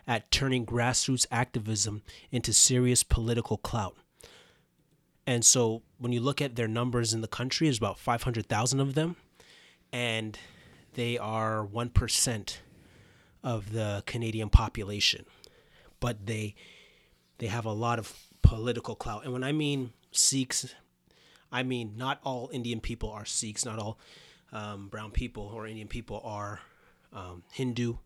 at 0.07 0.31
turning 0.31 0.65
grassroots 0.65 1.27
activism 1.31 2.03
into 2.31 2.53
serious 2.53 3.03
political 3.03 3.59
clout. 3.59 3.97
And 5.27 5.45
so 5.45 5.83
when 5.99 6.13
you 6.13 6.21
look 6.21 6.41
at 6.41 6.57
their 6.57 6.67
numbers 6.67 7.13
in 7.13 7.21
the 7.21 7.29
country, 7.29 7.67
there's 7.67 7.77
about 7.77 7.99
500,000 7.99 8.81
of 8.81 8.95
them, 8.95 9.17
and 9.93 10.39
they 10.95 11.19
are 11.19 11.67
1% 11.67 12.57
of 13.45 13.73
the 13.73 14.03
Canadian 14.07 14.49
population. 14.49 15.27
But 16.01 16.25
they 16.25 16.55
they 17.39 17.47
have 17.47 17.65
a 17.65 17.73
lot 17.73 17.99
of 17.99 18.17
political 18.43 18.95
clout. 18.95 19.25
And 19.25 19.33
when 19.33 19.45
I 19.45 19.53
mean 19.53 19.93
Sikhs, 20.13 20.75
I 21.51 21.63
mean 21.63 21.95
not 21.97 22.21
all 22.25 22.51
Indian 22.53 22.81
people 22.81 23.11
are 23.11 23.25
Sikhs, 23.25 23.65
not 23.65 23.79
all 23.79 23.99
um, 24.53 24.89
brown 24.89 25.11
people 25.11 25.51
or 25.55 25.67
Indian 25.67 25.89
people 25.89 26.21
are 26.25 26.61
um, 27.13 27.43
Hindu 27.53 27.97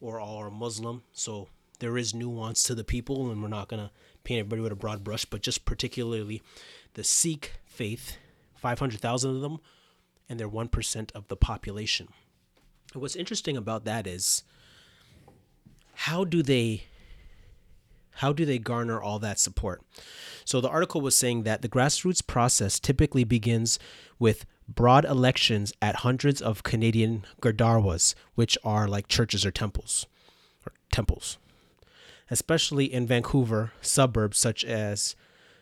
or 0.00 0.20
all 0.20 0.38
are 0.38 0.50
Muslim. 0.50 1.02
So 1.12 1.48
there 1.80 1.96
is 1.96 2.14
nuance 2.14 2.62
to 2.64 2.74
the 2.74 2.84
people, 2.84 3.30
and 3.30 3.42
we're 3.42 3.48
not 3.48 3.68
going 3.68 3.82
to 3.82 3.90
paint 4.24 4.40
everybody 4.40 4.62
with 4.62 4.72
a 4.72 4.76
broad 4.76 5.04
brush, 5.04 5.24
but 5.24 5.42
just 5.42 5.64
particularly 5.64 6.42
the 6.94 7.04
Sikh 7.04 7.60
faith, 7.66 8.16
500,000 8.56 9.36
of 9.36 9.40
them, 9.40 9.58
and 10.28 10.38
they're 10.38 10.48
1% 10.48 11.12
of 11.14 11.28
the 11.28 11.36
population. 11.36 12.08
And 12.92 13.02
what's 13.02 13.16
interesting 13.16 13.56
about 13.56 13.84
that 13.84 14.06
is 14.06 14.42
how 15.94 16.24
do 16.24 16.42
they 16.42 16.84
how 18.18 18.32
do 18.32 18.44
they 18.44 18.58
garner 18.58 19.00
all 19.00 19.18
that 19.18 19.38
support? 19.38 19.82
So 20.44 20.60
the 20.60 20.68
article 20.68 21.00
was 21.00 21.16
saying 21.16 21.44
that 21.44 21.62
the 21.62 21.68
grassroots 21.68 22.26
process 22.26 22.80
typically 22.80 23.24
begins 23.24 23.78
with 24.18 24.44
broad 24.68 25.04
elections 25.04 25.72
at 25.80 25.96
hundreds 25.96 26.42
of 26.42 26.62
Canadian 26.62 27.24
gurdwaras, 27.40 28.14
which 28.34 28.58
are 28.64 28.88
like 28.88 29.08
churches 29.08 29.46
or 29.46 29.50
temples, 29.50 30.06
or 30.66 30.72
temples, 30.92 31.38
especially 32.30 32.92
in 32.92 33.06
Vancouver 33.06 33.72
suburbs 33.80 34.38
such 34.38 34.64
as 34.64 35.14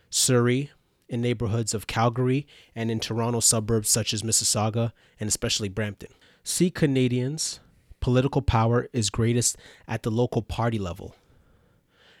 Surrey, 0.09 0.71
in 1.07 1.21
neighborhoods 1.21 1.73
of 1.73 1.85
Calgary, 1.85 2.47
and 2.75 2.89
in 2.89 2.99
Toronto 2.99 3.39
suburbs 3.39 3.89
such 3.89 4.13
as 4.13 4.23
Mississauga 4.23 4.91
and 5.19 5.27
especially 5.27 5.69
Brampton. 5.69 6.09
See 6.43 6.71
Canadians' 6.71 7.59
political 7.99 8.41
power 8.41 8.89
is 8.93 9.09
greatest 9.09 9.57
at 9.87 10.03
the 10.03 10.11
local 10.11 10.41
party 10.41 10.79
level. 10.79 11.15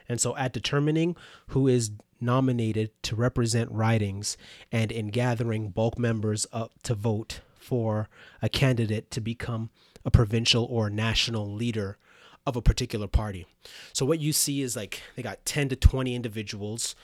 And 0.09 0.21
so, 0.21 0.35
at 0.37 0.53
determining 0.53 1.15
who 1.47 1.67
is 1.67 1.91
nominated 2.19 2.91
to 3.03 3.15
represent 3.15 3.71
ridings 3.71 4.37
and 4.71 4.91
in 4.91 5.07
gathering 5.09 5.69
bulk 5.69 5.99
members 5.99 6.47
up 6.51 6.71
to 6.83 6.95
vote 6.95 7.41
for 7.59 8.09
a 8.41 8.49
candidate 8.49 9.11
to 9.11 9.21
become 9.21 9.69
a 10.05 10.11
provincial 10.11 10.65
or 10.65 10.89
national 10.89 11.51
leader 11.51 11.97
of 12.45 12.55
a 12.55 12.61
particular 12.61 13.07
party. 13.07 13.45
So 13.91 14.05
what 14.05 14.19
you 14.19 14.31
see 14.31 14.61
is 14.61 14.75
like 14.75 15.01
they 15.15 15.21
got 15.21 15.45
10 15.45 15.69
to 15.69 15.75
20 15.75 16.15
individuals, 16.15 16.95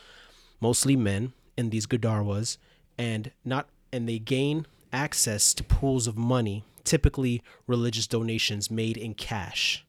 mostly 0.62 0.96
men 0.96 1.34
in 1.58 1.70
these 1.70 1.86
Gurdwaras 1.86 2.58
and 2.98 3.32
not 3.44 3.68
and 3.92 4.08
they 4.08 4.20
gain 4.20 4.66
access 4.92 5.54
to 5.54 5.64
pools 5.64 6.08
of 6.08 6.18
money, 6.18 6.64
typically 6.84 7.44
religious 7.68 8.08
donations 8.08 8.72
made 8.72 8.98
in 8.98 9.14
cash. 9.14 9.86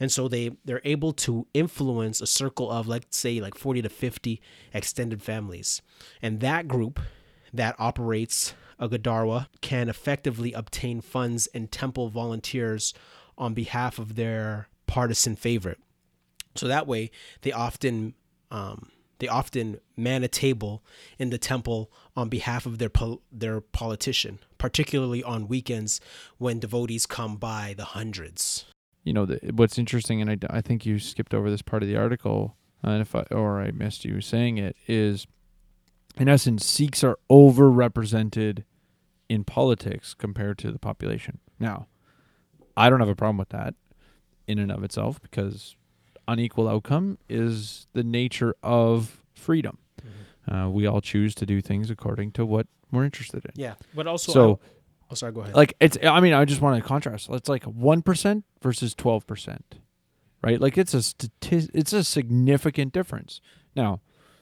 And 0.00 0.10
so 0.10 0.28
they 0.28 0.56
they're 0.64 0.80
able 0.84 1.12
to 1.12 1.46
influence 1.54 2.20
a 2.20 2.26
circle 2.26 2.70
of 2.70 2.86
let's 2.88 3.16
say 3.16 3.40
like 3.40 3.56
40 3.56 3.82
to 3.82 3.88
50 3.88 4.40
extended 4.72 5.22
families. 5.22 5.82
And 6.20 6.40
that 6.40 6.68
group 6.68 7.00
that 7.52 7.76
operates 7.78 8.54
a 8.78 8.88
Gurdwara 8.88 9.46
can 9.60 9.88
effectively 9.88 10.52
obtain 10.52 11.00
funds 11.00 11.46
and 11.54 11.70
temple 11.70 12.08
volunteers 12.08 12.92
on 13.38 13.54
behalf 13.54 13.98
of 13.98 14.16
their 14.16 14.68
partisan 14.86 15.36
favorite. 15.36 15.78
So 16.54 16.68
that 16.68 16.86
way, 16.86 17.10
they 17.42 17.52
often 17.52 18.14
um, 18.50 18.90
they 19.18 19.28
often 19.28 19.80
man 19.96 20.22
a 20.24 20.28
table 20.28 20.82
in 21.18 21.30
the 21.30 21.38
temple 21.38 21.90
on 22.16 22.28
behalf 22.28 22.66
of 22.66 22.78
their 22.78 22.88
pol- 22.88 23.22
their 23.32 23.60
politician, 23.60 24.38
particularly 24.58 25.22
on 25.22 25.48
weekends 25.48 26.00
when 26.38 26.58
devotees 26.58 27.06
come 27.06 27.36
by 27.36 27.74
the 27.76 27.84
hundreds. 27.84 28.66
You 29.04 29.12
know, 29.12 29.26
the, 29.26 29.38
what's 29.54 29.78
interesting, 29.78 30.20
and 30.20 30.30
I, 30.30 30.38
I 30.50 30.60
think 30.60 30.84
you 30.86 30.98
skipped 30.98 31.34
over 31.34 31.50
this 31.50 31.62
part 31.62 31.82
of 31.82 31.88
the 31.88 31.96
article, 31.96 32.56
and 32.82 33.00
if 33.02 33.14
I 33.14 33.22
or 33.30 33.60
I 33.60 33.70
missed 33.70 34.04
you 34.04 34.20
saying 34.20 34.58
it, 34.58 34.76
is 34.88 35.26
in 36.16 36.28
essence, 36.28 36.64
Sikhs 36.64 37.04
are 37.04 37.18
overrepresented 37.30 38.64
in 39.28 39.44
politics 39.44 40.14
compared 40.14 40.58
to 40.58 40.72
the 40.72 40.78
population. 40.78 41.38
Now, 41.58 41.86
I 42.76 42.90
don't 42.90 43.00
have 43.00 43.08
a 43.08 43.14
problem 43.14 43.36
with 43.36 43.50
that 43.50 43.74
in 44.46 44.58
and 44.58 44.70
of 44.70 44.82
itself 44.84 45.20
because 45.20 45.76
unequal 46.26 46.68
outcome 46.68 47.18
is 47.28 47.86
the 47.92 48.04
nature 48.04 48.54
of 48.62 49.22
freedom. 49.34 49.78
Uh, 50.50 50.68
we 50.70 50.86
all 50.86 51.00
choose 51.00 51.34
to 51.34 51.46
do 51.46 51.62
things 51.62 51.90
according 51.90 52.30
to 52.32 52.44
what 52.44 52.66
we're 52.92 53.04
interested 53.04 53.44
in. 53.46 53.52
Yeah, 53.54 53.74
but 53.94 54.06
also 54.06 54.32
So, 54.32 54.60
oh, 55.14 55.16
sorry, 55.16 55.32
go 55.32 55.40
ahead. 55.42 55.54
like 55.54 55.74
it's, 55.80 55.96
I 56.02 56.20
mean, 56.20 56.32
I 56.32 56.44
just 56.44 56.60
want 56.60 56.82
to 56.82 56.86
contrast. 56.86 57.28
It's 57.30 57.48
like 57.48 57.64
one 57.64 58.02
percent 58.02 58.44
versus 58.60 58.94
twelve 58.94 59.26
percent, 59.26 59.76
right? 60.42 60.60
Like 60.60 60.76
it's 60.76 60.94
a 60.94 60.98
stati- 60.98 61.70
it's 61.72 61.92
a 61.92 62.02
significant 62.02 62.92
difference. 62.92 63.40
Now, 63.76 64.00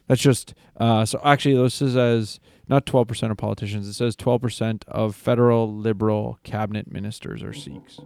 that's 0.08 0.20
just 0.20 0.54
uh, 0.78 1.04
so. 1.04 1.20
Actually, 1.24 1.62
this 1.62 1.82
is 1.82 1.96
as 1.96 2.40
not 2.68 2.86
twelve 2.86 3.08
percent 3.08 3.30
of 3.30 3.38
politicians. 3.38 3.86
It 3.86 3.94
says 3.94 4.16
twelve 4.16 4.40
percent 4.40 4.84
of 4.88 5.14
federal 5.14 5.72
liberal 5.72 6.38
cabinet 6.42 6.90
ministers 6.90 7.42
are 7.42 7.52
Sikhs, 7.52 8.00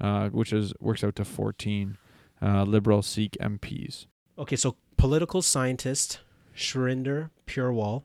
uh, 0.00 0.30
which 0.30 0.52
is 0.52 0.72
works 0.80 1.04
out 1.04 1.16
to 1.16 1.24
fourteen 1.24 1.98
uh, 2.40 2.64
liberal 2.64 3.02
Sikh 3.02 3.36
MPs. 3.40 4.06
Okay, 4.38 4.56
so 4.56 4.76
political 4.96 5.42
scientist 5.42 6.20
Shinder 6.56 7.30
Purewal 7.46 8.04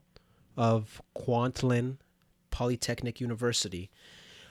of 0.55 1.01
Kwantlen 1.17 1.97
Polytechnic 2.57 3.21
University 3.21 3.91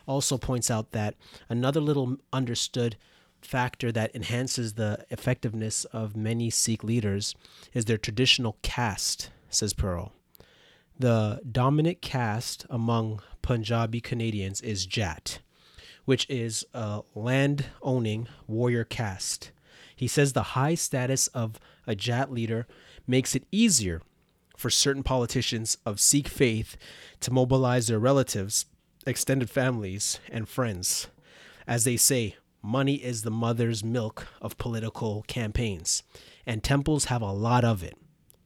also 0.06 0.38
points 0.38 0.70
out 0.70 0.92
that 0.92 1.16
another 1.48 1.80
little 1.80 2.18
understood 2.32 2.96
factor 3.40 3.90
that 3.90 4.14
enhances 4.14 4.74
the 4.74 5.04
effectiveness 5.10 5.84
of 5.86 6.14
many 6.14 6.48
Sikh 6.48 6.84
leaders 6.84 7.34
is 7.74 7.86
their 7.86 7.98
traditional 7.98 8.58
caste, 8.62 9.30
says 9.50 9.74
Purewal. 9.74 10.12
The 10.96 11.40
dominant 11.50 12.00
caste 12.00 12.64
among 12.70 13.22
Punjabi 13.42 14.00
Canadians 14.00 14.60
is 14.60 14.86
Jat, 14.86 15.40
which 16.04 16.30
is 16.30 16.64
a 16.72 17.02
land 17.16 17.64
owning 17.82 18.28
warrior 18.46 18.84
caste. 18.84 19.50
He 19.96 20.06
says 20.06 20.32
the 20.32 20.54
high 20.54 20.76
status 20.76 21.26
of 21.28 21.58
a 21.88 21.96
Jat 21.96 22.30
leader 22.32 22.68
makes 23.04 23.34
it 23.34 23.48
easier 23.50 24.00
for 24.56 24.70
certain 24.70 25.02
politicians 25.02 25.78
of 25.86 26.00
Sikh 26.00 26.28
faith 26.28 26.76
to 27.20 27.30
mobilize 27.30 27.86
their 27.86 27.98
relatives, 27.98 28.66
extended 29.06 29.50
families, 29.50 30.18
and 30.30 30.48
friends. 30.48 31.08
As 31.66 31.84
they 31.84 31.96
say, 31.96 32.36
money 32.62 32.94
is 32.96 33.22
the 33.22 33.30
mother's 33.30 33.84
milk 33.84 34.26
of 34.40 34.58
political 34.58 35.22
campaigns, 35.28 36.02
and 36.44 36.62
temples 36.62 37.06
have 37.06 37.22
a 37.22 37.32
lot 37.32 37.64
of 37.64 37.82
it, 37.82 37.96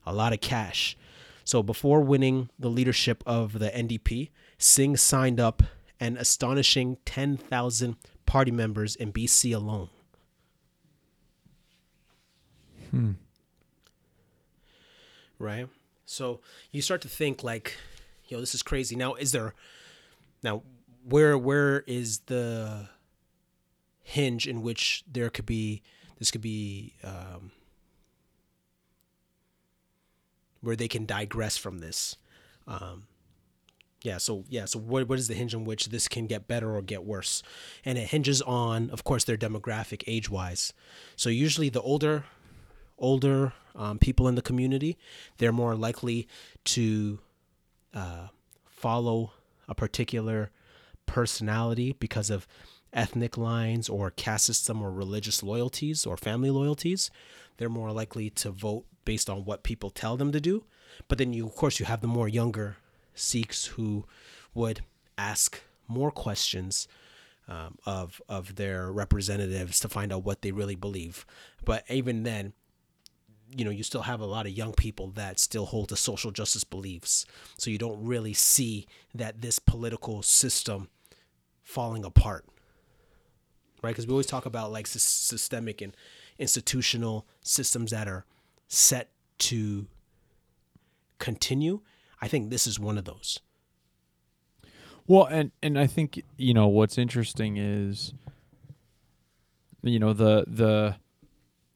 a 0.04 0.12
lot 0.12 0.32
of 0.32 0.40
cash. 0.40 0.96
So 1.44 1.62
before 1.62 2.00
winning 2.00 2.50
the 2.58 2.70
leadership 2.70 3.22
of 3.26 3.58
the 3.58 3.70
NDP, 3.70 4.30
Singh 4.58 4.96
signed 4.96 5.40
up 5.40 5.62
an 5.98 6.16
astonishing 6.16 6.98
10,000 7.04 7.96
party 8.26 8.50
members 8.50 8.96
in 8.96 9.12
BC 9.12 9.54
alone. 9.54 9.88
Hmm. 12.90 13.12
Right? 15.38 15.66
So 16.10 16.40
you 16.72 16.82
start 16.82 17.02
to 17.02 17.08
think 17.08 17.44
like, 17.44 17.76
yo, 18.26 18.40
this 18.40 18.52
is 18.52 18.64
crazy. 18.64 18.96
Now, 18.96 19.14
is 19.14 19.30
there 19.30 19.54
now 20.42 20.64
where 21.04 21.38
where 21.38 21.84
is 21.86 22.18
the 22.26 22.88
hinge 24.02 24.48
in 24.48 24.60
which 24.60 25.04
there 25.10 25.30
could 25.30 25.46
be 25.46 25.82
this 26.18 26.32
could 26.32 26.40
be 26.40 26.94
um, 27.04 27.52
where 30.60 30.74
they 30.74 30.88
can 30.88 31.06
digress 31.06 31.56
from 31.56 31.78
this? 31.78 32.16
Um, 32.66 33.04
yeah, 34.02 34.18
so 34.18 34.44
yeah, 34.48 34.64
so 34.64 34.80
what 34.80 35.08
what 35.08 35.18
is 35.20 35.28
the 35.28 35.34
hinge 35.34 35.54
in 35.54 35.64
which 35.64 35.90
this 35.90 36.08
can 36.08 36.26
get 36.26 36.48
better 36.48 36.74
or 36.74 36.82
get 36.82 37.04
worse? 37.04 37.40
And 37.84 37.96
it 37.96 38.08
hinges 38.08 38.42
on, 38.42 38.90
of 38.90 39.04
course, 39.04 39.22
their 39.22 39.36
demographic 39.36 40.02
age 40.08 40.28
wise. 40.28 40.72
So 41.14 41.30
usually 41.30 41.68
the 41.68 41.82
older 41.82 42.24
older 42.98 43.52
um, 43.74 43.98
people 43.98 44.28
in 44.28 44.34
the 44.34 44.42
community, 44.42 44.98
they're 45.38 45.52
more 45.52 45.74
likely 45.74 46.28
to 46.64 47.18
uh, 47.94 48.28
follow 48.64 49.32
a 49.68 49.74
particular 49.74 50.50
personality 51.06 51.96
because 51.98 52.30
of 52.30 52.46
ethnic 52.92 53.36
lines 53.36 53.88
or 53.88 54.10
caste 54.10 54.46
system 54.46 54.82
or 54.82 54.90
religious 54.90 55.42
loyalties 55.42 56.06
or 56.06 56.16
family 56.16 56.50
loyalties. 56.50 57.10
They're 57.56 57.68
more 57.68 57.92
likely 57.92 58.30
to 58.30 58.50
vote 58.50 58.84
based 59.04 59.30
on 59.30 59.44
what 59.44 59.62
people 59.62 59.90
tell 59.90 60.16
them 60.16 60.32
to 60.32 60.40
do. 60.40 60.64
But 61.08 61.18
then 61.18 61.32
you, 61.32 61.46
of 61.46 61.54
course, 61.54 61.78
you 61.78 61.86
have 61.86 62.00
the 62.00 62.06
more 62.06 62.28
younger 62.28 62.76
Sikhs 63.14 63.66
who 63.66 64.04
would 64.54 64.82
ask 65.18 65.60
more 65.88 66.10
questions 66.10 66.88
um, 67.48 67.78
of 67.84 68.22
of 68.28 68.54
their 68.54 68.92
representatives 68.92 69.80
to 69.80 69.88
find 69.88 70.12
out 70.12 70.24
what 70.24 70.42
they 70.42 70.52
really 70.52 70.76
believe. 70.76 71.26
But 71.64 71.84
even 71.90 72.22
then, 72.22 72.52
you 73.56 73.64
know, 73.64 73.70
you 73.70 73.82
still 73.82 74.02
have 74.02 74.20
a 74.20 74.26
lot 74.26 74.46
of 74.46 74.52
young 74.52 74.72
people 74.72 75.08
that 75.12 75.38
still 75.38 75.66
hold 75.66 75.88
to 75.88 75.96
social 75.96 76.30
justice 76.30 76.64
beliefs. 76.64 77.26
So 77.58 77.70
you 77.70 77.78
don't 77.78 78.02
really 78.04 78.32
see 78.32 78.86
that 79.14 79.40
this 79.42 79.58
political 79.58 80.22
system 80.22 80.88
falling 81.62 82.04
apart, 82.04 82.44
right? 83.82 83.90
Because 83.90 84.06
we 84.06 84.12
always 84.12 84.26
talk 84.26 84.46
about 84.46 84.72
like 84.72 84.86
sys- 84.86 85.00
systemic 85.00 85.80
and 85.80 85.96
institutional 86.38 87.26
systems 87.42 87.90
that 87.90 88.08
are 88.08 88.24
set 88.68 89.10
to 89.38 89.86
continue. 91.18 91.80
I 92.20 92.28
think 92.28 92.50
this 92.50 92.66
is 92.66 92.78
one 92.78 92.98
of 92.98 93.04
those. 93.04 93.40
Well, 95.06 95.24
and 95.24 95.50
and 95.62 95.78
I 95.78 95.86
think 95.86 96.22
you 96.36 96.54
know 96.54 96.68
what's 96.68 96.96
interesting 96.96 97.56
is 97.56 98.12
you 99.82 99.98
know 99.98 100.12
the 100.12 100.44
the 100.46 100.96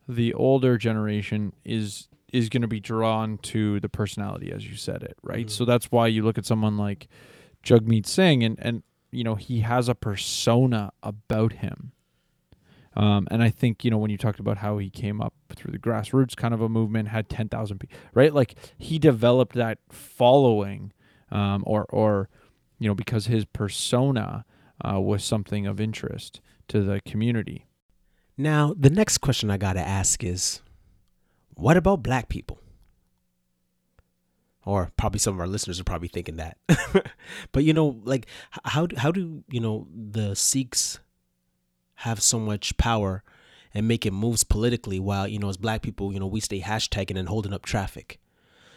the 0.08 0.34
older 0.34 0.76
generation 0.76 1.52
is 1.64 2.08
is 2.32 2.48
going 2.48 2.62
to 2.62 2.68
be 2.68 2.80
drawn 2.80 3.38
to 3.38 3.78
the 3.78 3.88
personality 3.88 4.50
as 4.50 4.66
you 4.66 4.76
said 4.76 5.04
it, 5.04 5.16
right? 5.22 5.48
So 5.48 5.64
that's 5.64 5.92
why 5.92 6.08
you 6.08 6.24
look 6.24 6.36
at 6.36 6.44
someone 6.44 6.76
like 6.76 7.06
Jagmeet 7.64 8.06
Singh 8.06 8.42
and 8.42 8.58
and 8.60 8.82
you 9.10 9.24
know 9.24 9.36
he 9.36 9.60
has 9.60 9.88
a 9.88 9.94
persona 9.94 10.92
about 11.02 11.54
him. 11.54 11.92
Um, 12.96 13.26
and 13.30 13.42
I 13.42 13.50
think 13.50 13.84
you 13.84 13.90
know 13.90 13.98
when 13.98 14.10
you 14.10 14.18
talked 14.18 14.40
about 14.40 14.58
how 14.58 14.78
he 14.78 14.90
came 14.90 15.20
up 15.20 15.34
through 15.54 15.72
the 15.72 15.78
grassroots 15.78 16.36
kind 16.36 16.54
of 16.54 16.60
a 16.60 16.68
movement, 16.68 17.08
had 17.08 17.28
ten 17.28 17.48
thousand 17.48 17.78
people, 17.78 17.96
right? 18.12 18.32
Like 18.32 18.54
he 18.78 18.98
developed 18.98 19.54
that 19.54 19.78
following, 19.90 20.92
um, 21.30 21.64
or 21.66 21.86
or 21.88 22.28
you 22.78 22.88
know 22.88 22.94
because 22.94 23.26
his 23.26 23.44
persona 23.44 24.44
uh, 24.84 25.00
was 25.00 25.24
something 25.24 25.66
of 25.66 25.80
interest 25.80 26.40
to 26.68 26.82
the 26.82 27.00
community. 27.06 27.66
Now, 28.36 28.74
the 28.76 28.90
next 28.90 29.18
question 29.18 29.50
I 29.50 29.56
got 29.56 29.74
to 29.74 29.80
ask 29.80 30.24
is 30.24 30.60
what 31.54 31.76
about 31.76 32.02
black 32.02 32.28
people? 32.28 32.58
Or 34.66 34.90
probably 34.96 35.18
some 35.18 35.34
of 35.34 35.40
our 35.40 35.46
listeners 35.46 35.78
are 35.78 35.84
probably 35.84 36.08
thinking 36.08 36.36
that. 36.36 36.56
but 37.52 37.64
you 37.64 37.72
know, 37.72 38.00
like 38.04 38.26
how 38.64 38.88
how 38.96 39.12
do, 39.12 39.44
you 39.50 39.60
know, 39.60 39.86
the 39.94 40.34
Sikhs 40.34 41.00
have 41.96 42.22
so 42.22 42.38
much 42.38 42.76
power 42.76 43.22
and 43.74 43.86
making 43.86 44.14
moves 44.14 44.42
politically 44.42 44.98
while, 44.98 45.28
you 45.28 45.38
know, 45.38 45.48
as 45.48 45.56
black 45.56 45.82
people, 45.82 46.12
you 46.12 46.20
know, 46.20 46.26
we 46.26 46.40
stay 46.40 46.60
hashtagging 46.60 47.18
and 47.18 47.28
holding 47.28 47.52
up 47.52 47.64
traffic. 47.64 48.20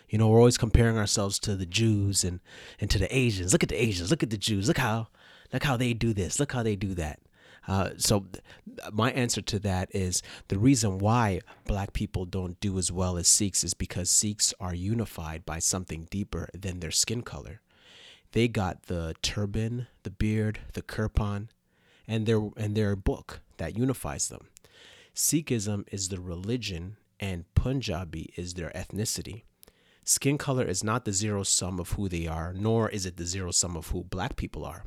You 0.10 0.18
know, 0.18 0.28
we're 0.28 0.40
always 0.40 0.58
comparing 0.58 0.98
ourselves 0.98 1.40
to 1.40 1.56
the 1.56 1.66
Jews 1.66 2.24
and 2.24 2.40
and 2.80 2.90
to 2.90 3.00
the 3.00 3.16
Asians. 3.16 3.54
Look 3.54 3.64
at 3.64 3.70
the 3.70 3.82
Asians. 3.82 4.12
Look 4.12 4.24
at 4.24 4.30
the 4.30 4.38
Jews. 4.38 4.68
Look 4.68 4.78
how 4.78 5.08
look 5.54 5.64
how 5.64 5.78
they 5.78 5.94
do 5.94 6.14
this. 6.14 6.40
Look 6.40 6.52
how 6.52 6.64
they 6.64 6.76
do 6.76 6.94
that. 6.96 7.20
Uh, 7.68 7.90
so 7.98 8.22
th- 8.22 8.44
my 8.94 9.12
answer 9.12 9.42
to 9.42 9.60
that 9.60 9.94
is 9.94 10.24
the 10.48 10.58
reason 10.58 11.00
why 11.00 11.42
black 11.66 11.94
people 11.94 12.26
don't 12.26 12.60
do 12.60 12.78
as 12.78 12.92
well 12.92 13.18
as 13.18 13.28
Sikhs 13.28 13.64
is 13.64 13.74
because 13.74 14.10
Sikhs 14.10 14.54
are 14.60 14.74
unified 14.74 15.46
by 15.46 15.60
something 15.60 16.08
deeper 16.10 16.50
than 16.54 16.80
their 16.80 16.92
skin 16.92 17.22
color. 17.22 17.62
They 18.32 18.48
got 18.48 18.84
the 18.84 19.16
turban, 19.22 19.88
the 20.04 20.10
beard, 20.12 20.60
the 20.74 20.82
kirpan, 20.82 21.50
and 22.08 22.26
their 22.26 22.50
and 22.56 22.76
their 22.76 22.96
book 22.96 23.42
that 23.58 23.78
unifies 23.78 24.30
them. 24.30 24.48
Sikhism 25.14 25.86
is 25.92 26.10
the 26.10 26.22
religion 26.22 26.98
and 27.20 27.46
Punjabi 27.56 28.32
is 28.38 28.54
their 28.54 28.70
ethnicity. 28.76 29.44
Skin 30.04 30.38
color 30.38 30.64
is 30.64 30.84
not 30.84 31.04
the 31.04 31.12
zero 31.12 31.44
sum 31.44 31.80
of 31.80 31.92
who 31.92 32.08
they 32.08 32.28
are, 32.28 32.54
nor 32.54 32.88
is 32.90 33.06
it 33.06 33.18
the 33.18 33.26
zero 33.26 33.52
sum 33.52 33.76
of 33.76 33.88
who 33.88 34.04
black 34.04 34.38
people 34.38 34.64
are. 34.64 34.86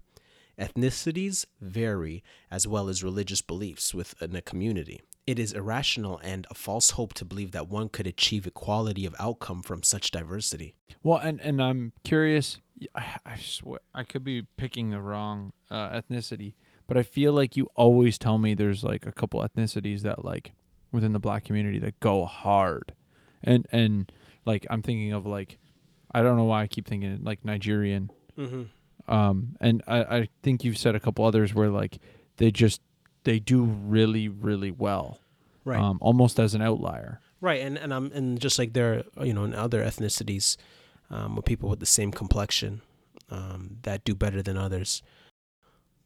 Ethnicities 0.61 1.47
vary 1.61 2.23
as 2.51 2.67
well 2.69 2.89
as 2.89 3.03
religious 3.03 3.41
beliefs 3.41 3.95
within 3.95 4.37
a 4.37 4.43
community. 4.43 5.01
It 5.27 5.39
is 5.39 5.53
irrational 5.53 6.21
and 6.23 6.47
a 6.51 6.55
false 6.55 6.91
hope 6.91 7.15
to 7.15 7.25
believe 7.25 7.53
that 7.53 7.69
one 7.69 7.89
could 7.89 8.07
achieve 8.07 8.47
equality 8.47 9.07
of 9.07 9.15
outcome 9.19 9.63
from 9.63 9.83
such 9.83 10.11
diversity. 10.11 10.75
Well, 11.03 11.19
and 11.19 11.41
and 11.41 11.63
I'm 11.63 11.93
curious. 12.05 12.59
I, 12.95 13.17
I 13.25 13.37
swear 13.39 13.81
I 13.95 14.03
could 14.05 14.25
be 14.25 14.43
picking 14.57 14.91
the 14.91 15.01
wrong 15.01 15.53
uh, 15.71 15.91
ethnicity, 16.01 16.55
but 16.87 16.97
I 16.97 17.03
feel 17.03 17.33
like 17.33 17.57
you 17.57 17.69
always 17.75 18.19
tell 18.19 18.39
me 18.39 18.55
there's 18.55 18.83
like 18.85 19.07
a 19.07 19.13
couple 19.13 19.41
ethnicities 19.41 20.03
that 20.03 20.25
like 20.25 20.53
within 20.93 21.13
the 21.13 21.21
black 21.21 21.45
community 21.45 21.79
that 21.79 22.01
go 22.01 22.25
hard, 22.25 22.93
and 23.43 23.67
and 23.71 24.11
like 24.45 24.67
I'm 24.69 24.83
thinking 24.83 25.13
of 25.13 25.27
like 25.27 25.59
I 26.13 26.23
don't 26.23 26.37
know 26.37 26.45
why 26.45 26.63
I 26.63 26.67
keep 26.67 26.87
thinking 26.89 27.21
like 27.23 27.45
Nigerian, 27.45 28.11
Mm-hmm. 28.39 28.63
Um, 29.11 29.57
and 29.61 29.83
I 29.87 29.99
I 30.19 30.29
think 30.43 30.65
you've 30.65 30.79
said 30.79 30.95
a 30.95 31.01
couple 31.01 31.25
others 31.25 31.53
where 31.55 31.69
like 31.69 31.99
they 32.37 32.51
just 32.51 32.81
they 33.25 33.39
do 33.39 33.63
really 33.65 34.29
really 34.29 34.71
well, 34.71 35.19
Right. 35.65 35.79
um, 35.81 35.99
almost 36.01 36.39
as 36.41 36.55
an 36.55 36.63
outlier. 36.63 37.21
Right, 37.41 37.61
and 37.61 37.77
and 37.79 37.93
um, 37.93 38.11
and 38.15 38.41
just 38.41 38.59
like 38.59 38.73
there, 38.73 39.05
are, 39.17 39.27
you 39.27 39.33
know, 39.35 39.45
in 39.45 39.55
other 39.55 39.83
ethnicities, 39.85 40.57
um, 41.11 41.37
with 41.37 41.45
people 41.45 41.69
with 41.69 41.81
the 41.81 41.87
same 41.87 42.11
complexion, 42.13 42.83
um, 43.31 43.79
that 43.83 44.05
do 44.05 44.15
better 44.15 44.43
than 44.43 44.57
others. 44.57 45.03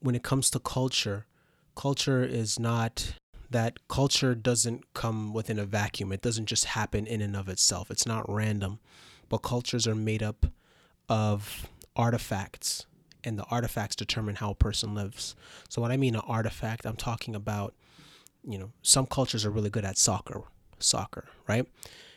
When 0.01 0.15
it 0.15 0.23
comes 0.23 0.51
to 0.51 0.59
culture, 0.59 1.27
culture 1.75 2.23
is 2.23 2.59
not 2.59 3.15
that 3.51 3.87
culture 3.89 4.35
doesn't 4.35 4.93
come 4.95 5.33
within 5.33 5.59
a 5.59 5.65
vacuum. 5.65 6.13
It 6.13 6.23
doesn't 6.23 6.47
just 6.47 6.65
happen 6.67 7.07
in 7.07 7.21
and 7.21 7.37
of 7.37 7.49
itself. 7.49 7.91
It's 7.91 8.07
not 8.07 8.29
random, 8.29 8.79
but 9.29 9.39
cultures 9.39 9.87
are 9.87 9.95
made 9.95 10.23
up 10.23 10.47
of 11.09 11.69
artifacts, 11.97 12.87
and 13.25 13.39
the 13.39 13.45
artifacts 13.45 13.97
determine 13.97 14.37
how 14.37 14.51
a 14.51 14.55
person 14.55 14.95
lives. 14.95 15.35
So 15.69 15.81
when 15.83 15.91
I 15.91 15.97
mean 15.97 16.15
an 16.15 16.23
artifact, 16.27 16.87
I'm 16.87 16.97
talking 16.97 17.35
about, 17.35 17.75
you 18.47 18.59
know, 18.59 18.73
some 18.83 19.07
cultures 19.07 19.45
are 19.45 19.51
really 19.51 19.71
good 19.71 19.85
at 19.85 19.99
soccer 19.99 20.43
soccer, 20.79 21.27
right? 21.49 21.67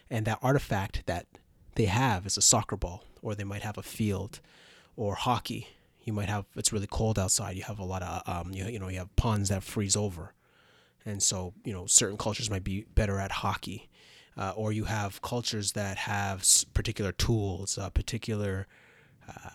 And 0.10 0.26
that 0.26 0.40
artifact 0.42 1.04
that 1.06 1.26
they 1.76 1.86
have 1.86 2.26
is 2.26 2.38
a 2.38 2.42
soccer 2.42 2.76
ball, 2.76 3.04
or 3.22 3.36
they 3.36 3.44
might 3.44 3.64
have 3.64 3.78
a 3.78 3.84
field, 3.84 4.40
or 4.96 5.16
hockey. 5.16 5.68
You 6.04 6.14
might 6.14 6.30
have 6.30 6.46
it's 6.56 6.72
really 6.72 6.88
cold 6.88 7.20
outside. 7.20 7.56
You 7.56 7.64
have 7.64 7.80
a 7.80 7.84
lot 7.84 8.02
of 8.02 8.22
um, 8.28 8.54
you, 8.54 8.66
you 8.66 8.80
know 8.80 8.88
you 8.88 9.00
have 9.00 9.16
ponds 9.16 9.50
that 9.50 9.64
freeze 9.64 9.96
over, 9.96 10.34
and 11.06 11.22
so 11.22 11.54
you 11.64 11.74
know 11.74 11.86
certain 11.86 12.18
cultures 12.18 12.50
might 12.50 12.64
be 12.64 12.86
better 12.96 13.20
at 13.20 13.32
hockey, 13.32 13.90
uh, 14.38 14.54
or 14.56 14.72
you 14.72 14.86
have 14.86 15.22
cultures 15.22 15.74
that 15.74 15.98
have 15.98 16.46
particular 16.74 17.12
tools, 17.12 17.78
uh, 17.78 17.90
particular 17.90 18.68
uh, 19.28 19.50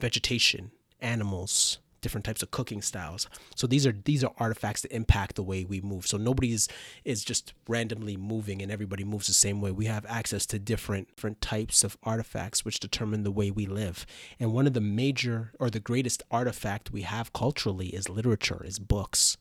vegetation, 0.00 0.72
animals, 1.04 1.78
different 2.04 2.24
types 2.24 2.42
of 2.42 2.50
cooking 2.50 2.82
styles. 2.82 3.28
So 3.56 3.66
these 3.66 3.86
are 3.86 3.92
these 4.04 4.22
are 4.22 4.32
artifacts 4.38 4.82
that 4.82 4.92
impact 4.92 5.36
the 5.36 5.42
way 5.42 5.64
we 5.64 5.80
move. 5.80 6.06
So 6.06 6.16
nobody 6.18 6.52
is 6.52 6.68
is 7.04 7.24
just 7.24 7.54
randomly 7.66 8.16
moving 8.16 8.60
and 8.60 8.70
everybody 8.70 9.04
moves 9.04 9.26
the 9.26 9.32
same 9.32 9.60
way. 9.60 9.70
We 9.70 9.86
have 9.86 10.04
access 10.06 10.44
to 10.46 10.58
different 10.58 11.08
different 11.16 11.40
types 11.40 11.82
of 11.82 11.96
artifacts 12.02 12.64
which 12.64 12.78
determine 12.78 13.22
the 13.22 13.30
way 13.30 13.50
we 13.50 13.66
live. 13.66 14.04
And 14.38 14.52
one 14.52 14.66
of 14.66 14.74
the 14.74 14.80
major 14.80 15.52
or 15.58 15.70
the 15.70 15.80
greatest 15.80 16.22
artifact 16.30 16.90
we 16.90 17.02
have 17.02 17.32
culturally 17.32 17.88
is 17.88 18.08
literature, 18.08 18.62
is 18.64 18.78
books. 18.78 19.36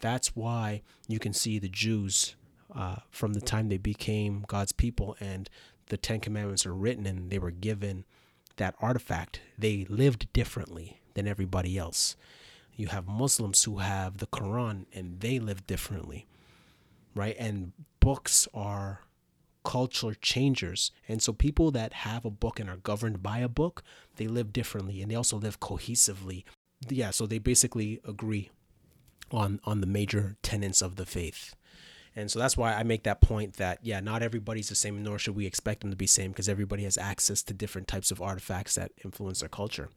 That's 0.00 0.34
why 0.34 0.82
you 1.06 1.20
can 1.20 1.32
see 1.32 1.60
the 1.60 1.68
Jews 1.68 2.34
uh, 2.74 2.96
from 3.10 3.34
the 3.34 3.40
time 3.40 3.68
they 3.68 3.78
became 3.78 4.44
God's 4.48 4.72
people 4.72 5.16
and 5.20 5.48
the 5.86 5.96
Ten 5.96 6.20
Commandments 6.20 6.66
are 6.66 6.74
written 6.74 7.06
and 7.06 7.30
they 7.30 7.38
were 7.38 7.50
given 7.50 8.04
that 8.56 8.74
artifact. 8.80 9.40
They 9.58 9.86
lived 9.88 10.32
differently 10.32 11.00
than 11.14 11.28
everybody 11.28 11.76
else. 11.78 12.16
You 12.74 12.88
have 12.88 13.06
Muslims 13.06 13.64
who 13.64 13.78
have 13.78 14.18
the 14.18 14.26
Quran 14.26 14.86
and 14.94 15.20
they 15.20 15.38
live 15.38 15.66
differently, 15.66 16.26
right? 17.14 17.36
And 17.38 17.72
books 18.00 18.48
are 18.54 19.00
culture 19.64 20.14
changers. 20.14 20.90
And 21.08 21.22
so 21.22 21.32
people 21.32 21.70
that 21.72 21.92
have 21.92 22.24
a 22.24 22.30
book 22.30 22.58
and 22.58 22.68
are 22.68 22.76
governed 22.76 23.22
by 23.22 23.38
a 23.38 23.48
book, 23.48 23.82
they 24.16 24.26
live 24.26 24.52
differently 24.52 25.02
and 25.02 25.10
they 25.10 25.14
also 25.14 25.36
live 25.36 25.60
cohesively. 25.60 26.44
Yeah, 26.88 27.10
so 27.10 27.26
they 27.26 27.38
basically 27.38 28.00
agree 28.06 28.50
on 29.30 29.60
on 29.64 29.80
the 29.80 29.86
major 29.86 30.36
tenets 30.42 30.82
of 30.82 30.96
the 30.96 31.06
faith. 31.06 31.54
And 32.14 32.30
so 32.30 32.38
that's 32.38 32.56
why 32.56 32.74
I 32.74 32.82
make 32.82 33.04
that 33.04 33.20
point 33.20 33.54
that 33.54 33.78
yeah, 33.82 34.00
not 34.00 34.22
everybody's 34.22 34.68
the 34.68 34.74
same, 34.74 35.02
nor 35.02 35.18
should 35.18 35.34
we 35.34 35.46
expect 35.46 35.80
them 35.80 35.90
to 35.90 35.96
be 35.96 36.06
same 36.06 36.30
because 36.30 36.48
everybody 36.48 36.84
has 36.84 36.98
access 36.98 37.42
to 37.44 37.54
different 37.54 37.88
types 37.88 38.10
of 38.10 38.20
artifacts 38.20 38.74
that 38.74 38.92
influence 39.04 39.40
their 39.40 39.48
culture. 39.48 39.88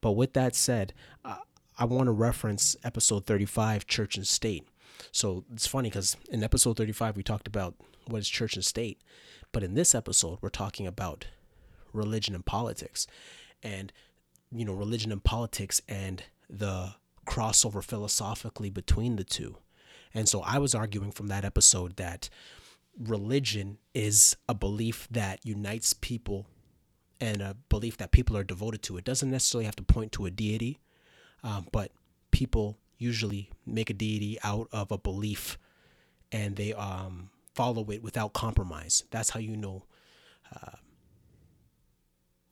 But 0.00 0.12
with 0.12 0.32
that 0.34 0.54
said, 0.54 0.92
uh, 1.24 1.38
I 1.78 1.84
want 1.84 2.06
to 2.06 2.12
reference 2.12 2.76
episode 2.84 3.26
35, 3.26 3.86
church 3.86 4.16
and 4.16 4.26
state. 4.26 4.66
So 5.12 5.44
it's 5.52 5.66
funny 5.66 5.90
because 5.90 6.16
in 6.30 6.42
episode 6.42 6.76
35 6.76 7.16
we 7.16 7.22
talked 7.22 7.48
about 7.48 7.74
what 8.06 8.18
is 8.18 8.28
church 8.28 8.54
and 8.54 8.64
state, 8.64 9.02
but 9.52 9.62
in 9.62 9.74
this 9.74 9.94
episode 9.94 10.38
we're 10.40 10.48
talking 10.48 10.86
about 10.86 11.26
religion 11.92 12.34
and 12.34 12.46
politics, 12.46 13.06
and 13.62 13.92
you 14.52 14.64
know 14.64 14.72
religion 14.72 15.10
and 15.10 15.24
politics 15.24 15.80
and 15.88 16.22
the 16.48 16.94
crossover 17.26 17.82
philosophically 17.82 18.70
between 18.70 19.16
the 19.16 19.24
two. 19.24 19.56
And 20.16 20.26
so 20.26 20.40
I 20.40 20.56
was 20.58 20.74
arguing 20.74 21.12
from 21.12 21.26
that 21.28 21.44
episode 21.44 21.96
that 21.96 22.30
religion 22.98 23.76
is 23.92 24.34
a 24.48 24.54
belief 24.54 25.06
that 25.10 25.44
unites 25.44 25.92
people 25.92 26.46
and 27.20 27.42
a 27.42 27.54
belief 27.68 27.98
that 27.98 28.12
people 28.12 28.34
are 28.34 28.42
devoted 28.42 28.82
to. 28.84 28.96
It 28.96 29.04
doesn't 29.04 29.30
necessarily 29.30 29.66
have 29.66 29.76
to 29.76 29.82
point 29.82 30.12
to 30.12 30.24
a 30.24 30.30
deity, 30.30 30.80
um, 31.44 31.68
but 31.70 31.92
people 32.30 32.78
usually 32.96 33.50
make 33.66 33.90
a 33.90 33.94
deity 33.94 34.38
out 34.42 34.68
of 34.72 34.90
a 34.90 34.96
belief 34.96 35.58
and 36.32 36.56
they 36.56 36.72
um, 36.72 37.28
follow 37.54 37.84
it 37.90 38.02
without 38.02 38.32
compromise. 38.32 39.04
That's 39.10 39.28
how 39.30 39.40
you 39.40 39.54
know, 39.54 39.84
uh, 40.50 40.76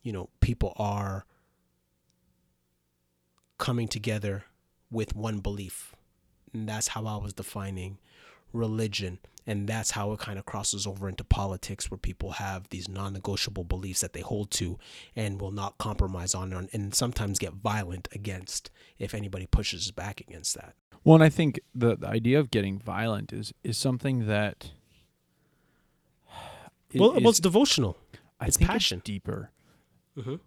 you 0.03 0.13
know, 0.13 0.29
people 0.41 0.75
are 0.77 1.25
coming 3.57 3.89
together 3.89 4.45
with 4.91 5.17
one 5.17 5.39
belief. 5.39 5.94
And 6.55 6.69
that's 6.69 6.89
how 6.89 7.05
I 7.07 7.17
was 7.17 7.33
defining 7.35 7.99
religion. 8.53 9.19
And 9.47 9.69
that's 9.69 9.91
how 9.91 10.13
it 10.13 10.21
kind 10.21 10.39
of 10.39 10.47
crosses 10.47 10.87
over 10.87 11.07
into 11.07 11.23
politics, 11.25 11.91
where 11.91 11.99
people 11.99 12.33
have 12.33 12.69
these 12.71 12.89
non 12.89 13.13
negotiable 13.13 13.65
beliefs 13.65 14.01
that 14.01 14.15
they 14.15 14.23
hold 14.23 14.51
to 14.53 14.79
and 15.15 15.39
will 15.39 15.51
not 15.51 15.77
compromise 15.77 16.35
on, 16.35 16.53
and- 16.73 16.95
sometimes 16.95 17.39
get 17.39 17.53
violent 17.53 18.09
against 18.13 18.71
if 18.99 19.13
anybody 19.13 19.45
pushes 19.47 19.91
back 19.91 20.21
against 20.21 20.55
that. 20.55 20.75
Well, 21.05 21.17
and 21.17 21.23
I 21.25 21.29
think 21.29 21.61
the, 21.75 21.97
the 21.97 22.09
idea 22.09 22.41
of 22.41 22.51
getting 22.51 22.79
violent 22.79 23.33
is 23.35 23.53
is 23.63 23.77
something 23.77 24.27
that. 24.27 24.71
Well, 26.95 27.11
well, 27.15 27.29
it's 27.29 27.41
devotional. 27.41 27.99
I 28.39 28.47
it's 28.47 28.57
think 28.57 28.71
passion. 28.71 28.99
It's 28.99 29.05
deeper. 29.05 29.51
Mhm. 30.17 30.39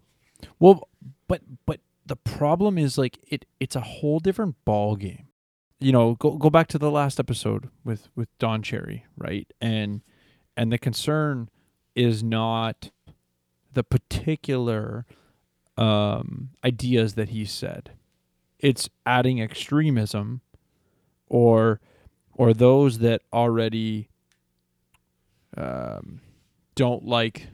Well, 0.58 0.88
but 1.28 1.42
but 1.66 1.80
the 2.06 2.16
problem 2.16 2.78
is 2.78 2.96
like 2.96 3.18
it 3.28 3.44
it's 3.60 3.76
a 3.76 3.82
whole 3.82 4.18
different 4.18 4.56
ball 4.64 4.96
game. 4.96 5.27
You 5.80 5.92
know, 5.92 6.14
go 6.14 6.32
go 6.32 6.50
back 6.50 6.66
to 6.68 6.78
the 6.78 6.90
last 6.90 7.20
episode 7.20 7.68
with 7.84 8.08
with 8.16 8.28
Don 8.38 8.62
Cherry, 8.62 9.04
right? 9.16 9.50
And 9.60 10.02
and 10.56 10.72
the 10.72 10.78
concern 10.78 11.48
is 11.94 12.22
not 12.22 12.90
the 13.72 13.84
particular 13.84 15.06
um 15.76 16.50
ideas 16.64 17.14
that 17.14 17.28
he 17.28 17.44
said. 17.44 17.92
It's 18.58 18.88
adding 19.06 19.40
extremism 19.40 20.40
or 21.28 21.80
or 22.34 22.52
those 22.52 22.98
that 22.98 23.22
already 23.32 24.08
um 25.56 26.20
don't 26.74 27.04
like 27.04 27.48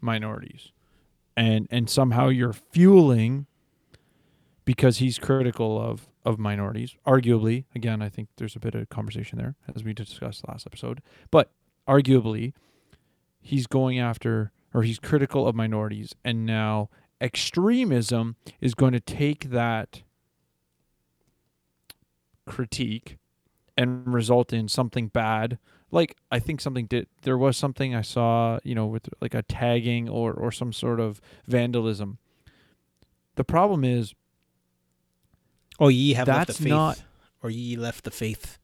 minorities 0.00 0.70
and 1.36 1.66
and 1.70 1.90
somehow 1.90 2.28
you're 2.28 2.52
fueling 2.52 3.46
because 4.66 4.98
he's 4.98 5.18
critical 5.18 5.80
of 5.80 6.06
of 6.26 6.38
minorities. 6.38 6.96
Arguably 7.06 7.64
again 7.74 8.02
i 8.02 8.10
think 8.10 8.28
there's 8.36 8.56
a 8.56 8.60
bit 8.60 8.74
of 8.74 8.90
conversation 8.90 9.38
there 9.38 9.54
as 9.74 9.82
we 9.82 9.94
discussed 9.94 10.46
last 10.46 10.66
episode. 10.66 11.00
But 11.30 11.50
arguably 11.88 12.52
he's 13.40 13.66
going 13.66 13.98
after 13.98 14.52
or 14.74 14.82
he's 14.82 14.98
critical 14.98 15.48
of 15.48 15.54
minorities 15.54 16.14
and 16.22 16.44
now 16.44 16.90
extremism 17.20 18.36
is 18.60 18.74
going 18.74 18.92
to 18.92 19.00
take 19.00 19.50
that 19.50 20.02
critique 22.44 23.16
and 23.78 24.12
result 24.12 24.52
in 24.52 24.68
something 24.68 25.08
bad. 25.08 25.58
Like 25.92 26.16
i 26.30 26.40
think 26.40 26.60
something 26.60 26.86
did 26.86 27.06
there 27.22 27.38
was 27.38 27.56
something 27.56 27.94
i 27.94 28.02
saw 28.02 28.58
you 28.64 28.74
know 28.74 28.86
with 28.86 29.08
like 29.20 29.34
a 29.34 29.42
tagging 29.42 30.08
or 30.08 30.32
or 30.34 30.50
some 30.50 30.72
sort 30.72 30.98
of 30.98 31.20
vandalism. 31.46 32.18
The 33.36 33.44
problem 33.44 33.84
is 33.84 34.14
Oh, 35.78 35.88
ye 35.88 36.14
have 36.14 36.28
left 36.28 36.46
the 36.48 36.54
faith, 36.54 36.68
not- 36.68 37.02
or 37.42 37.50
ye 37.50 37.76
left 37.76 38.04
the 38.04 38.10
faith, 38.10 38.58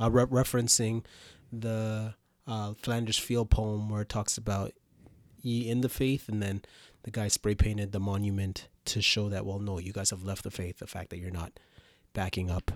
uh, 0.00 0.10
re- 0.10 0.24
referencing 0.24 1.04
the 1.52 2.14
uh, 2.46 2.74
Flanders 2.82 3.18
Field 3.18 3.50
poem 3.50 3.88
where 3.88 4.02
it 4.02 4.08
talks 4.08 4.36
about 4.36 4.72
ye 5.40 5.68
in 5.68 5.80
the 5.80 5.88
faith, 5.88 6.28
and 6.28 6.42
then 6.42 6.62
the 7.04 7.10
guy 7.10 7.28
spray 7.28 7.54
painted 7.54 7.92
the 7.92 8.00
monument 8.00 8.68
to 8.86 9.00
show 9.00 9.28
that 9.28 9.46
well, 9.46 9.58
no, 9.60 9.78
you 9.78 9.92
guys 9.92 10.10
have 10.10 10.24
left 10.24 10.42
the 10.42 10.50
faith. 10.50 10.78
The 10.78 10.86
fact 10.86 11.10
that 11.10 11.18
you're 11.18 11.30
not 11.30 11.52
backing 12.12 12.50
up 12.50 12.72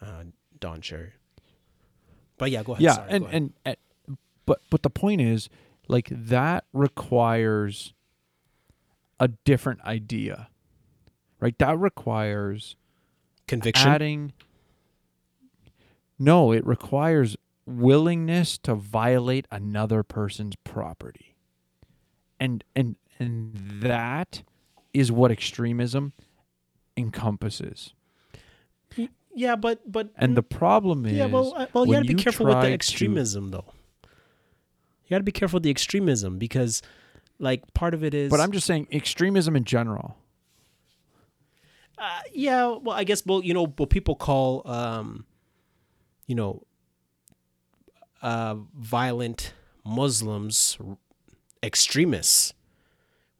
uh, 0.00 0.24
Don 0.60 0.80
Cherry. 0.80 1.12
But 2.38 2.50
yeah, 2.50 2.62
go 2.62 2.72
ahead. 2.72 2.82
yeah 2.82 2.92
Sorry, 2.94 3.10
and, 3.10 3.24
ahead. 3.24 3.34
and 3.34 3.52
and 3.64 3.76
but 4.46 4.60
but 4.70 4.82
the 4.82 4.90
point 4.90 5.20
is 5.20 5.48
like 5.88 6.08
that 6.10 6.64
requires 6.72 7.92
a 9.20 9.28
different 9.28 9.80
idea 9.82 10.48
right 11.40 11.56
that 11.58 11.78
requires 11.78 12.74
conviction. 13.46 13.88
adding 13.88 14.32
no 16.18 16.52
it 16.52 16.64
requires 16.66 17.36
willingness 17.66 18.58
to 18.58 18.74
violate 18.74 19.46
another 19.50 20.02
person's 20.02 20.56
property 20.64 21.34
and 22.38 22.64
and 22.74 22.96
and 23.18 23.52
that 23.80 24.42
is 24.92 25.10
what 25.10 25.30
extremism 25.30 26.12
encompasses 26.96 27.94
yeah, 29.36 29.56
but 29.56 29.80
but 29.90 30.10
and 30.16 30.36
the 30.36 30.42
problem 30.44 31.04
is 31.06 31.14
yeah, 31.14 31.26
well, 31.26 31.52
uh, 31.56 31.66
well, 31.72 31.84
you 31.84 31.90
when 31.90 32.02
got 32.02 32.08
to 32.08 32.14
be 32.14 32.22
careful 32.22 32.46
with 32.46 32.54
try 32.54 32.62
the 32.62 32.68
to- 32.68 32.74
extremism, 32.74 33.50
though. 33.50 33.64
You 34.04 35.10
got 35.10 35.18
to 35.18 35.24
be 35.24 35.32
careful 35.32 35.56
with 35.56 35.64
the 35.64 35.70
extremism 35.70 36.38
because, 36.38 36.80
like, 37.40 37.74
part 37.74 37.94
of 37.94 38.04
it 38.04 38.14
is. 38.14 38.30
but 38.30 38.38
i'm 38.40 38.52
just 38.52 38.66
saying 38.66 38.86
extremism 38.92 39.56
in 39.56 39.64
general 39.64 40.16
Uh, 41.96 42.20
yeah, 42.32 42.66
well, 42.66 42.96
I 42.96 43.04
guess, 43.04 43.24
well, 43.24 43.42
you 43.42 43.54
know, 43.54 43.66
what 43.66 43.90
people 43.90 44.14
call, 44.16 44.62
um, 44.66 45.26
you 46.26 46.34
know, 46.34 46.66
uh, 48.22 48.56
violent 48.76 49.52
Muslims 49.84 50.78
extremists, 51.62 52.54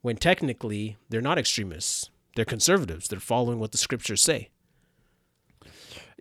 when 0.02 0.16
technically 0.16 0.96
they're 1.08 1.20
not 1.20 1.38
extremists. 1.38 2.10
They're 2.36 2.44
conservatives. 2.44 3.08
They're 3.08 3.20
following 3.20 3.58
what 3.58 3.72
the 3.72 3.78
scriptures 3.78 4.20
say. 4.20 4.50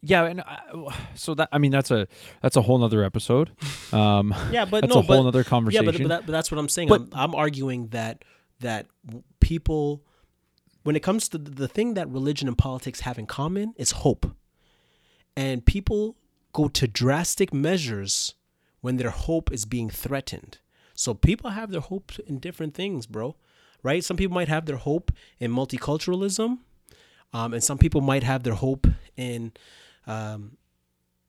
Yeah, 0.06 0.26
and 0.26 0.42
uh, 0.42 0.92
so 1.16 1.34
that 1.36 1.48
I 1.54 1.58
mean 1.60 1.72
that's 1.72 1.90
a 1.90 2.08
that's 2.42 2.58
a 2.58 2.62
whole 2.62 2.78
nother 2.78 3.04
episode. 3.04 3.52
Um, 3.94 4.34
Yeah, 4.52 4.66
but 4.66 4.82
that's 4.82 4.94
no, 4.96 5.02
a 5.02 5.04
whole 5.04 5.22
but, 5.22 5.28
other 5.28 5.44
conversation. 5.44 5.86
Yeah, 5.86 5.92
but, 5.92 6.02
but, 6.02 6.08
that, 6.08 6.26
but 6.26 6.32
that's 6.32 6.52
what 6.52 6.58
I'm 6.58 6.68
saying. 6.68 6.92
I'm, 6.92 7.10
I'm 7.14 7.36
arguing 7.36 7.90
that 7.90 8.26
that 8.62 8.88
people, 9.40 10.04
when 10.84 10.96
it 10.96 11.02
comes 11.02 11.28
to 11.30 11.38
the, 11.38 11.68
thing 11.68 11.94
that 11.96 12.10
religion 12.10 12.48
and 12.48 12.58
politics 12.58 13.02
have 13.02 13.18
in 13.18 13.26
common, 13.26 13.74
is 13.78 13.92
hope. 13.92 14.36
And 15.36 15.66
people 15.66 16.18
go 16.52 16.68
to 16.68 16.88
drastic 16.88 17.54
measures 17.54 18.36
when 18.82 18.98
their 18.98 19.10
hope 19.10 19.52
is 19.52 19.66
being 19.66 19.90
threatened. 19.90 20.60
So 20.94 21.14
people 21.14 21.52
have 21.52 21.72
their 21.72 21.82
hope 21.82 22.12
in 22.28 22.40
different 22.40 22.76
things, 22.76 23.08
bro. 23.08 23.36
Right? 23.82 24.04
Some 24.04 24.18
people 24.18 24.36
might 24.36 24.48
have 24.50 24.66
their 24.66 24.78
hope 24.78 25.12
in 25.40 25.52
multiculturalism, 25.52 26.60
um, 27.34 27.54
and 27.54 27.64
some 27.64 27.78
people 27.78 28.02
might 28.02 28.24
have 28.24 28.44
their 28.44 28.54
hope 28.54 28.88
in, 29.18 29.52
um, 30.08 30.58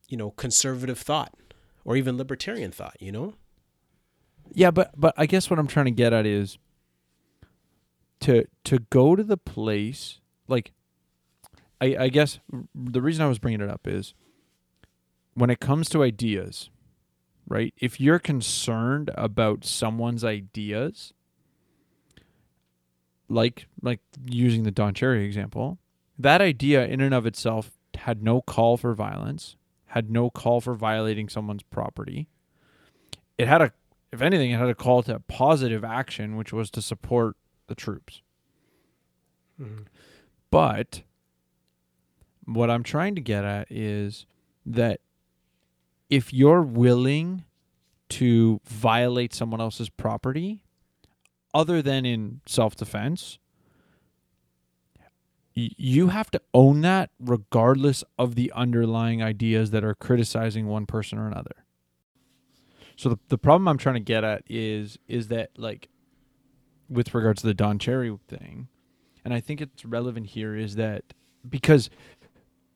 you 0.09 0.17
know, 0.17 0.31
conservative 0.33 0.99
thought 0.99 1.33
or 1.85 1.97
even 1.97 2.17
libertarian 2.17 2.71
thought. 2.71 2.97
You 3.01 3.13
know. 3.13 3.35
yeah, 4.53 4.71
but 4.71 4.93
but 4.97 5.15
I 5.17 5.27
guess 5.27 5.49
what 5.49 5.59
I'm 5.59 5.67
trying 5.67 5.87
to 5.87 5.91
get 5.91 6.13
at 6.13 6.27
is 6.27 6.59
to 8.25 8.47
to 8.65 8.79
go 8.89 9.15
to 9.15 9.23
the 9.23 9.37
place 9.37 10.21
like 10.49 10.73
I 11.81 11.97
I 12.01 12.09
guess 12.09 12.41
the 12.75 13.03
reason 13.03 13.23
I 13.23 13.29
was 13.29 13.39
bringing 13.39 13.61
it 13.61 13.69
up 13.69 13.87
is 13.87 14.15
when 15.35 15.51
it 15.51 15.61
comes 15.61 15.91
to 15.91 16.03
ideas, 16.03 16.71
right? 17.47 17.75
If 17.77 18.01
you're 18.01 18.19
concerned 18.19 19.11
about 19.15 19.65
someone's 19.67 20.25
ideas, 20.25 21.13
like 23.29 23.67
like 23.83 24.01
using 24.25 24.63
the 24.63 24.71
Don 24.71 24.95
Cherry 24.95 25.27
example, 25.27 25.79
that 26.19 26.41
idea 26.41 26.87
in 26.87 27.03
and 27.03 27.13
of 27.13 27.27
itself 27.27 27.73
had 27.95 28.23
no 28.23 28.41
call 28.41 28.79
for 28.79 28.95
violence, 28.95 29.57
had 29.89 30.11
no 30.11 30.31
call 30.31 30.63
for 30.63 30.75
violating 30.75 31.29
someone's 31.29 31.63
property. 31.63 32.27
It 33.37 33.49
had 33.49 33.61
a 33.61 33.73
if 34.13 34.23
anything, 34.23 34.53
it 34.53 34.59
had 34.59 34.69
a 34.71 34.75
call 34.75 35.03
to 35.03 35.21
positive 35.21 35.85
action, 35.85 36.37
which 36.37 36.55
was 36.55 36.71
to 36.71 36.81
support 36.81 37.37
the 37.67 37.75
troops. 37.75 38.23
Mm-hmm. 39.61 39.85
But 40.51 41.03
what 42.45 42.71
I'm 42.71 42.83
trying 42.83 43.15
to 43.15 43.21
get 43.21 43.45
at 43.45 43.71
is 43.71 44.27
that 44.67 45.01
if 46.11 46.33
you're 46.33 46.63
willing 46.63 47.45
to 48.11 48.61
violate 48.65 49.35
someone 49.35 49.61
else's 49.61 49.89
property, 49.89 50.63
other 51.53 51.81
than 51.81 52.05
in 52.05 52.41
self 52.47 52.77
defense, 52.77 53.39
you 55.55 56.09
have 56.09 56.31
to 56.33 56.41
own 56.53 56.81
that 56.81 57.11
regardless 57.21 58.03
of 58.19 58.35
the 58.35 58.51
underlying 58.53 59.23
ideas 59.23 59.71
that 59.71 59.85
are 59.85 59.95
criticizing 59.95 60.67
one 60.67 60.85
person 60.85 61.17
or 61.17 61.29
another. 61.29 61.65
So 62.97 63.09
the, 63.09 63.19
the 63.29 63.39
problem 63.39 63.69
I'm 63.69 63.79
trying 63.79 63.95
to 63.95 64.01
get 64.01 64.25
at 64.25 64.43
is 64.49 64.99
is 65.09 65.29
that 65.29 65.51
like 65.57 65.89
with 66.95 67.15
regards 67.15 67.43
to 67.43 67.47
the 67.47 67.55
Don 67.55 67.79
Cherry 67.79 68.17
thing, 68.29 68.69
and 69.25 69.35
I 69.35 69.41
think 69.41 69.61
it's 69.61 69.85
relevant 69.85 70.27
here 70.27 70.57
is 70.57 70.77
that 70.77 71.15
because 71.49 71.91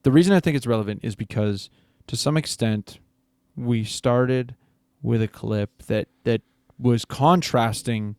the 0.03 0.13
reason 0.13 0.33
I 0.33 0.41
think 0.41 0.57
it's 0.57 0.67
relevant 0.67 1.01
is 1.03 1.15
because 1.17 1.71
to 2.07 2.17
some 2.17 2.37
extent 2.37 2.99
we 3.57 3.85
started 3.85 4.55
with 5.03 5.23
a 5.23 5.29
clip 5.29 5.83
that 5.85 6.09
that 6.25 6.43
was 6.79 7.05
contrasting 7.05 8.17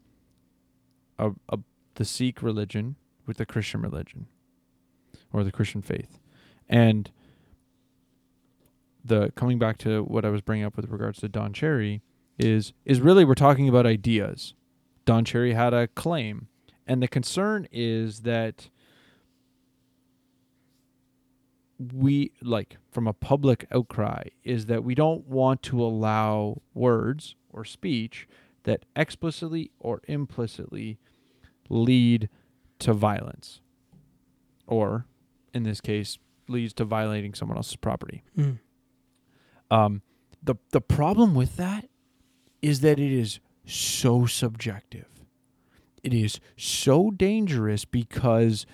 a, 1.17 1.31
a 1.49 1.59
the 1.95 2.05
Sikh 2.05 2.41
religion 2.41 2.95
with 3.25 3.37
the 3.37 3.45
Christian 3.45 3.81
religion 3.81 4.27
or 5.31 5.43
the 5.43 5.51
Christian 5.51 5.81
faith. 5.81 6.19
And 6.67 7.11
the 9.03 9.31
coming 9.35 9.59
back 9.59 9.77
to 9.79 10.03
what 10.03 10.25
I 10.25 10.29
was 10.29 10.41
bringing 10.41 10.65
up 10.65 10.75
with 10.75 10.89
regards 10.89 11.19
to 11.19 11.29
Don 11.29 11.53
Cherry 11.53 12.01
is 12.37 12.73
is 12.85 13.01
really 13.01 13.25
we're 13.25 13.35
talking 13.35 13.67
about 13.67 13.85
ideas. 13.85 14.53
Don 15.09 15.25
Cherry 15.25 15.53
had 15.53 15.73
a 15.73 15.87
claim, 15.87 16.49
and 16.85 17.01
the 17.01 17.07
concern 17.07 17.67
is 17.71 18.19
that 18.19 18.69
we 21.79 22.31
like 22.43 22.77
from 22.91 23.07
a 23.07 23.13
public 23.13 23.65
outcry 23.71 24.25
is 24.43 24.67
that 24.67 24.83
we 24.83 24.93
don't 24.93 25.25
want 25.25 25.63
to 25.63 25.81
allow 25.83 26.61
words 26.75 27.33
or 27.49 27.65
speech 27.65 28.27
that 28.65 28.85
explicitly 28.95 29.71
or 29.79 30.01
implicitly 30.07 30.99
lead 31.69 32.29
to 32.77 32.93
violence. 32.93 33.61
Or 34.67 35.07
in 35.55 35.63
this 35.63 35.81
case 35.81 36.19
leads 36.47 36.71
to 36.73 36.85
violating 36.85 37.33
someone 37.33 37.57
else's 37.57 37.77
property. 37.77 38.21
Um, 39.71 40.03
the 40.43 40.53
the 40.69 40.81
problem 40.81 41.33
with 41.33 41.57
that 41.57 41.89
is 42.61 42.81
that 42.81 42.99
it 42.99 43.11
is 43.11 43.39
so 43.71 44.25
subjective. 44.25 45.07
It 46.03 46.13
is 46.13 46.39
so 46.57 47.11
dangerous 47.11 47.85
because 47.85 48.65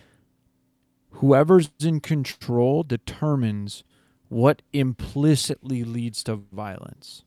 whoever's 1.11 1.71
in 1.79 1.99
control 1.99 2.83
determines 2.83 3.83
what 4.29 4.61
implicitly 4.73 5.83
leads 5.83 6.23
to 6.23 6.35
violence. 6.35 7.23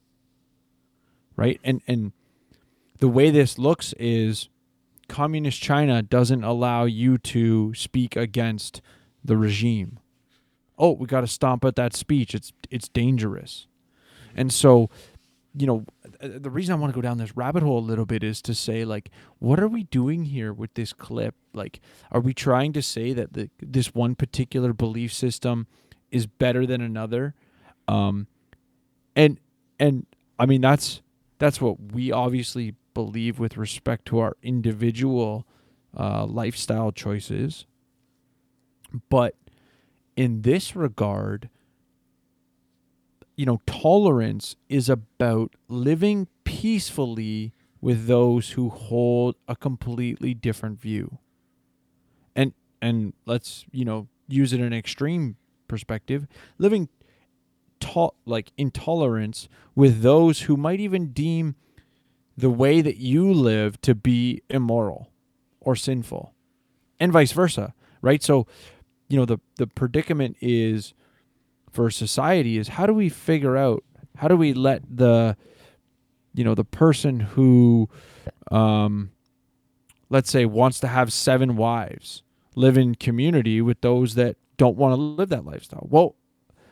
Right? 1.37 1.61
And 1.65 1.83
and 1.87 2.13
the 2.99 3.09
way 3.09 3.31
this 3.31 3.59
looks 3.59 3.95
is 3.99 4.49
communist 5.09 5.61
China 5.61 6.03
doesn't 6.03 6.45
allow 6.45 6.85
you 6.85 7.19
to 7.19 7.75
speak 7.75 8.17
against 8.17 8.83
the 9.25 9.37
regime. 9.37 9.99
Oh, 10.77 10.93
we 10.93 11.07
got 11.07 11.23
to 11.23 11.27
stomp 11.27 11.65
at 11.65 11.77
that 11.77 11.95
speech. 11.95 12.35
It's 12.35 12.53
it's 12.71 12.89
dangerous. 12.89 13.67
And 14.35 14.53
so, 14.53 14.91
you 15.59 15.67
know, 15.67 15.85
the 16.21 16.51
reason 16.51 16.73
I 16.73 16.79
want 16.79 16.93
to 16.93 16.95
go 16.95 17.03
down 17.03 17.19
this 17.19 17.37
rabbit 17.37 17.63
hole 17.63 17.79
a 17.79 17.81
little 17.81 18.07
bit 18.07 18.23
is 18.23 18.41
to 18.43 18.55
say 18.55 18.85
like 18.85 19.11
what 19.39 19.59
are 19.61 19.69
we 19.69 19.85
doing 19.85 20.25
here 20.25 20.53
with 20.53 20.75
this 20.75 20.93
clip? 20.93 21.35
Like 21.53 21.81
are 22.13 22.21
we 22.21 22.33
trying 22.33 22.73
to 22.75 22.83
say 22.83 23.13
that 23.13 23.33
the 23.33 23.51
this 23.61 23.95
one 23.95 24.15
particular 24.15 24.73
belief 24.73 25.13
system 25.13 25.67
is 26.11 26.27
better 26.27 26.67
than 26.67 26.81
another? 26.81 27.35
Um 27.89 28.29
and 29.17 29.41
and 29.81 30.07
I 30.39 30.47
mean 30.47 30.61
that's 30.61 31.03
that's 31.39 31.61
what 31.61 31.93
we 31.93 32.13
obviously 32.13 32.75
believe 32.95 33.39
with 33.39 33.57
respect 33.57 34.07
to 34.07 34.19
our 34.19 34.37
individual 34.43 35.47
uh, 35.97 36.27
lifestyle 36.27 36.91
choices. 36.91 37.65
But 39.09 39.37
in 40.17 40.43
this 40.43 40.75
regard, 40.75 41.49
you 43.39 43.47
know, 43.47 43.63
tolerance 43.67 44.57
is 44.69 44.91
about 44.91 45.55
living 45.69 46.27
peacefully 46.43 47.55
with 47.81 48.09
those 48.09 48.51
who 48.51 48.69
hold 48.69 49.37
a 49.47 49.55
completely 49.55 50.35
different 50.35 50.81
view. 50.81 51.19
And 52.35 52.53
and 52.83 53.13
let's, 53.27 53.65
you 53.71 53.85
know, 53.85 54.09
use 54.27 54.53
it 54.53 54.59
in 54.59 54.67
an 54.67 54.73
extreme 54.73 55.37
perspective, 55.69 56.27
living 56.59 56.89
to- 57.81 58.11
like 58.27 58.51
intolerance 58.59 59.49
with 59.77 60.03
those 60.03 60.43
who 60.43 60.57
might 60.57 60.81
even 60.81 61.13
deem 61.13 61.55
the 62.37 62.51
way 62.51 62.81
that 62.81 62.97
you 62.97 63.33
live 63.33 63.81
to 63.83 63.95
be 63.95 64.43
immoral 64.51 65.13
or 65.61 65.77
sinful 65.77 66.35
and 67.01 67.13
vice 67.13 67.33
versa 67.33 67.75
right 68.03 68.23
so 68.23 68.47
you 69.09 69.17
know 69.19 69.25
the 69.25 69.39
the 69.57 69.67
predicament 69.67 70.37
is 70.41 70.95
for 71.71 71.91
society 71.91 72.59
is 72.59 72.69
how 72.69 72.87
do 72.87 72.95
we 72.95 73.09
figure 73.09 73.57
out 73.57 73.85
how 74.17 74.29
do 74.29 74.37
we 74.37 74.53
let 74.53 74.83
the 74.89 75.37
you 76.35 76.45
know 76.45 76.55
the 76.55 76.65
person 76.65 77.21
who 77.21 77.89
um 78.51 79.11
let's 80.09 80.31
say 80.31 80.45
wants 80.45 80.81
to 80.81 80.89
have 80.89 81.13
seven 81.13 81.57
wives 81.57 82.23
live 82.55 82.77
in 82.77 82.95
community 82.95 83.61
with 83.61 83.81
those 83.81 84.15
that 84.15 84.37
don't 84.57 84.77
want 84.77 84.93
to 84.93 85.01
live 85.01 85.29
that 85.29 85.45
lifestyle? 85.45 85.87
Well 85.91 86.17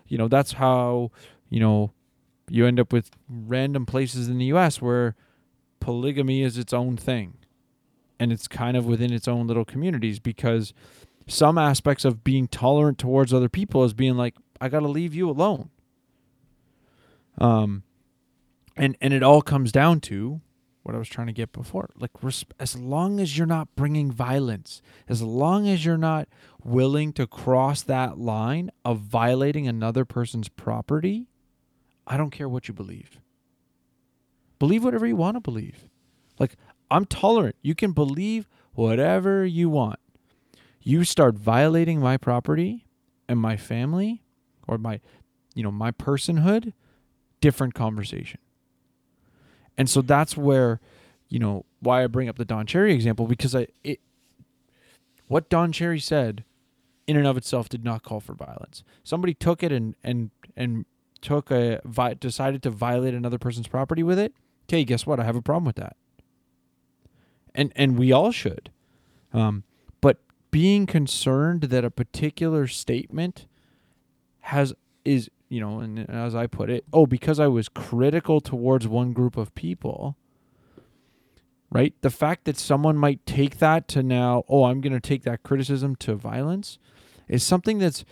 you 0.06 0.18
know 0.18 0.28
that's 0.28 0.52
how 0.52 1.10
you 1.50 1.60
know 1.60 1.92
you 2.48 2.66
end 2.66 2.78
up 2.78 2.92
with 2.92 3.10
random 3.28 3.86
places 3.86 4.28
in 4.28 4.38
the 4.38 4.46
US 4.46 4.80
where 4.80 5.16
polygamy 5.80 6.42
is 6.42 6.58
its 6.58 6.72
own 6.72 6.96
thing. 6.96 7.34
And 8.18 8.32
it's 8.32 8.48
kind 8.48 8.76
of 8.76 8.86
within 8.86 9.12
its 9.12 9.28
own 9.28 9.46
little 9.46 9.64
communities 9.64 10.18
because 10.18 10.72
some 11.26 11.58
aspects 11.58 12.04
of 12.04 12.24
being 12.24 12.48
tolerant 12.48 12.98
towards 12.98 13.32
other 13.32 13.48
people 13.48 13.84
is 13.84 13.94
being 13.94 14.16
like 14.16 14.34
I 14.60 14.68
got 14.68 14.80
to 14.80 14.88
leave 14.88 15.14
you 15.14 15.28
alone. 15.30 15.70
Um 17.38 17.82
and 18.76 18.96
and 19.00 19.12
it 19.12 19.22
all 19.22 19.42
comes 19.42 19.72
down 19.72 20.00
to 20.00 20.40
what 20.86 20.94
I 20.94 20.98
was 20.98 21.08
trying 21.08 21.26
to 21.26 21.32
get 21.32 21.52
before. 21.52 21.90
Like 21.96 22.12
as 22.60 22.78
long 22.78 23.18
as 23.18 23.36
you're 23.36 23.46
not 23.46 23.74
bringing 23.74 24.10
violence, 24.12 24.80
as 25.08 25.20
long 25.20 25.66
as 25.66 25.84
you're 25.84 25.98
not 25.98 26.28
willing 26.62 27.12
to 27.14 27.26
cross 27.26 27.82
that 27.82 28.18
line 28.18 28.70
of 28.84 29.00
violating 29.00 29.66
another 29.66 30.04
person's 30.04 30.48
property, 30.48 31.26
I 32.06 32.16
don't 32.16 32.30
care 32.30 32.48
what 32.48 32.68
you 32.68 32.74
believe. 32.74 33.18
Believe 34.60 34.84
whatever 34.84 35.06
you 35.08 35.16
want 35.16 35.34
to 35.36 35.40
believe. 35.40 35.88
Like 36.38 36.56
I'm 36.88 37.04
tolerant. 37.04 37.56
You 37.62 37.74
can 37.74 37.90
believe 37.90 38.48
whatever 38.74 39.44
you 39.44 39.68
want. 39.68 39.98
You 40.80 41.02
start 41.02 41.34
violating 41.34 41.98
my 41.98 42.16
property 42.16 42.86
and 43.28 43.40
my 43.40 43.56
family 43.56 44.22
or 44.66 44.78
my 44.78 45.00
you 45.54 45.62
know, 45.62 45.72
my 45.72 45.90
personhood, 45.90 46.74
different 47.40 47.74
conversation. 47.74 48.38
And 49.78 49.90
so 49.90 50.02
that's 50.02 50.36
where, 50.36 50.80
you 51.28 51.38
know, 51.38 51.64
why 51.80 52.04
I 52.04 52.06
bring 52.06 52.28
up 52.28 52.36
the 52.36 52.44
Don 52.44 52.66
Cherry 52.66 52.92
example 52.92 53.26
because 53.26 53.54
I 53.54 53.66
it 53.82 54.00
what 55.28 55.48
Don 55.48 55.72
Cherry 55.72 55.98
said 55.98 56.44
in 57.06 57.16
and 57.16 57.26
of 57.26 57.36
itself 57.36 57.68
did 57.68 57.84
not 57.84 58.02
call 58.02 58.20
for 58.20 58.34
violence. 58.34 58.84
Somebody 59.02 59.34
took 59.34 59.62
it 59.62 59.72
and 59.72 59.96
and 60.04 60.30
and 60.56 60.84
took 61.20 61.50
a 61.50 61.80
decided 62.20 62.62
to 62.62 62.70
violate 62.70 63.14
another 63.14 63.38
person's 63.38 63.68
property 63.68 64.02
with 64.02 64.18
it. 64.18 64.34
Okay, 64.68 64.84
guess 64.84 65.06
what? 65.06 65.18
I 65.18 65.24
have 65.24 65.36
a 65.36 65.42
problem 65.42 65.64
with 65.64 65.76
that. 65.76 65.96
And 67.54 67.72
and 67.76 67.98
we 67.98 68.12
all 68.12 68.30
should. 68.30 68.70
Um, 69.32 69.64
but 70.00 70.18
being 70.50 70.86
concerned 70.86 71.62
that 71.62 71.84
a 71.84 71.90
particular 71.90 72.66
statement 72.66 73.46
has 74.46 74.72
is 75.04 75.28
you 75.48 75.60
know, 75.60 75.80
and 75.80 76.10
as 76.10 76.34
I 76.34 76.46
put 76.46 76.70
it, 76.70 76.84
oh, 76.92 77.06
because 77.06 77.38
I 77.38 77.46
was 77.46 77.68
critical 77.68 78.40
towards 78.40 78.88
one 78.88 79.12
group 79.12 79.36
of 79.36 79.54
people, 79.54 80.16
right? 81.70 81.94
The 82.00 82.10
fact 82.10 82.44
that 82.44 82.56
someone 82.56 82.96
might 82.96 83.24
take 83.26 83.58
that 83.58 83.86
to 83.88 84.02
now, 84.02 84.44
oh, 84.48 84.64
I'm 84.64 84.80
going 84.80 84.92
to 84.92 85.00
take 85.00 85.22
that 85.22 85.44
criticism 85.44 85.94
to 85.96 86.14
violence 86.14 86.78
is 87.28 87.42
something 87.42 87.78
that's 87.78 88.04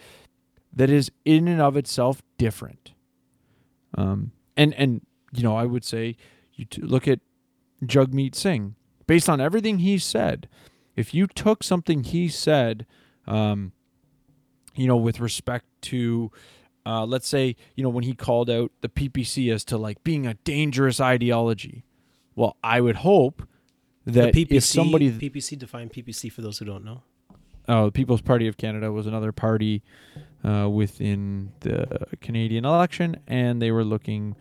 that 0.72 0.90
is 0.90 1.10
in 1.24 1.46
and 1.48 1.60
of 1.60 1.76
itself 1.76 2.22
different. 2.38 2.92
Um, 3.96 4.32
and 4.56 4.74
and 4.74 5.02
you 5.32 5.42
know, 5.42 5.56
I 5.56 5.64
would 5.64 5.84
say 5.84 6.16
you 6.54 6.66
look 6.78 7.08
at 7.08 7.20
Jagmeet 7.84 8.34
Singh 8.34 8.76
based 9.06 9.28
on 9.28 9.40
everything 9.40 9.78
he 9.78 9.98
said. 9.98 10.48
If 10.96 11.12
you 11.12 11.26
took 11.26 11.64
something 11.64 12.04
he 12.04 12.28
said, 12.28 12.86
um, 13.26 13.72
you 14.74 14.86
know, 14.86 14.96
with 14.96 15.20
respect 15.20 15.66
to 15.82 16.30
uh, 16.86 17.04
let's 17.04 17.26
say 17.26 17.56
you 17.74 17.82
know 17.82 17.88
when 17.88 18.04
he 18.04 18.14
called 18.14 18.50
out 18.50 18.70
the 18.80 18.88
PPC 18.88 19.52
as 19.52 19.64
to 19.64 19.78
like 19.78 20.02
being 20.04 20.26
a 20.26 20.34
dangerous 20.34 21.00
ideology. 21.00 21.84
Well, 22.36 22.56
I 22.64 22.80
would 22.80 22.96
hope 22.96 23.46
that 24.06 24.32
the 24.32 24.44
PPC, 24.44 24.56
if 24.56 24.64
somebody 24.64 25.10
PPC 25.12 25.58
define 25.58 25.88
PPC 25.88 26.30
for 26.30 26.42
those 26.42 26.58
who 26.58 26.64
don't 26.64 26.84
know. 26.84 27.02
oh, 27.68 27.86
the 27.86 27.92
People's 27.92 28.20
Party 28.20 28.48
of 28.48 28.56
Canada 28.56 28.92
was 28.92 29.06
another 29.06 29.32
party 29.32 29.82
uh, 30.44 30.68
within 30.68 31.52
the 31.60 32.06
Canadian 32.20 32.64
election, 32.64 33.16
and 33.26 33.62
they 33.62 33.70
were 33.70 33.84
looking. 33.84 34.36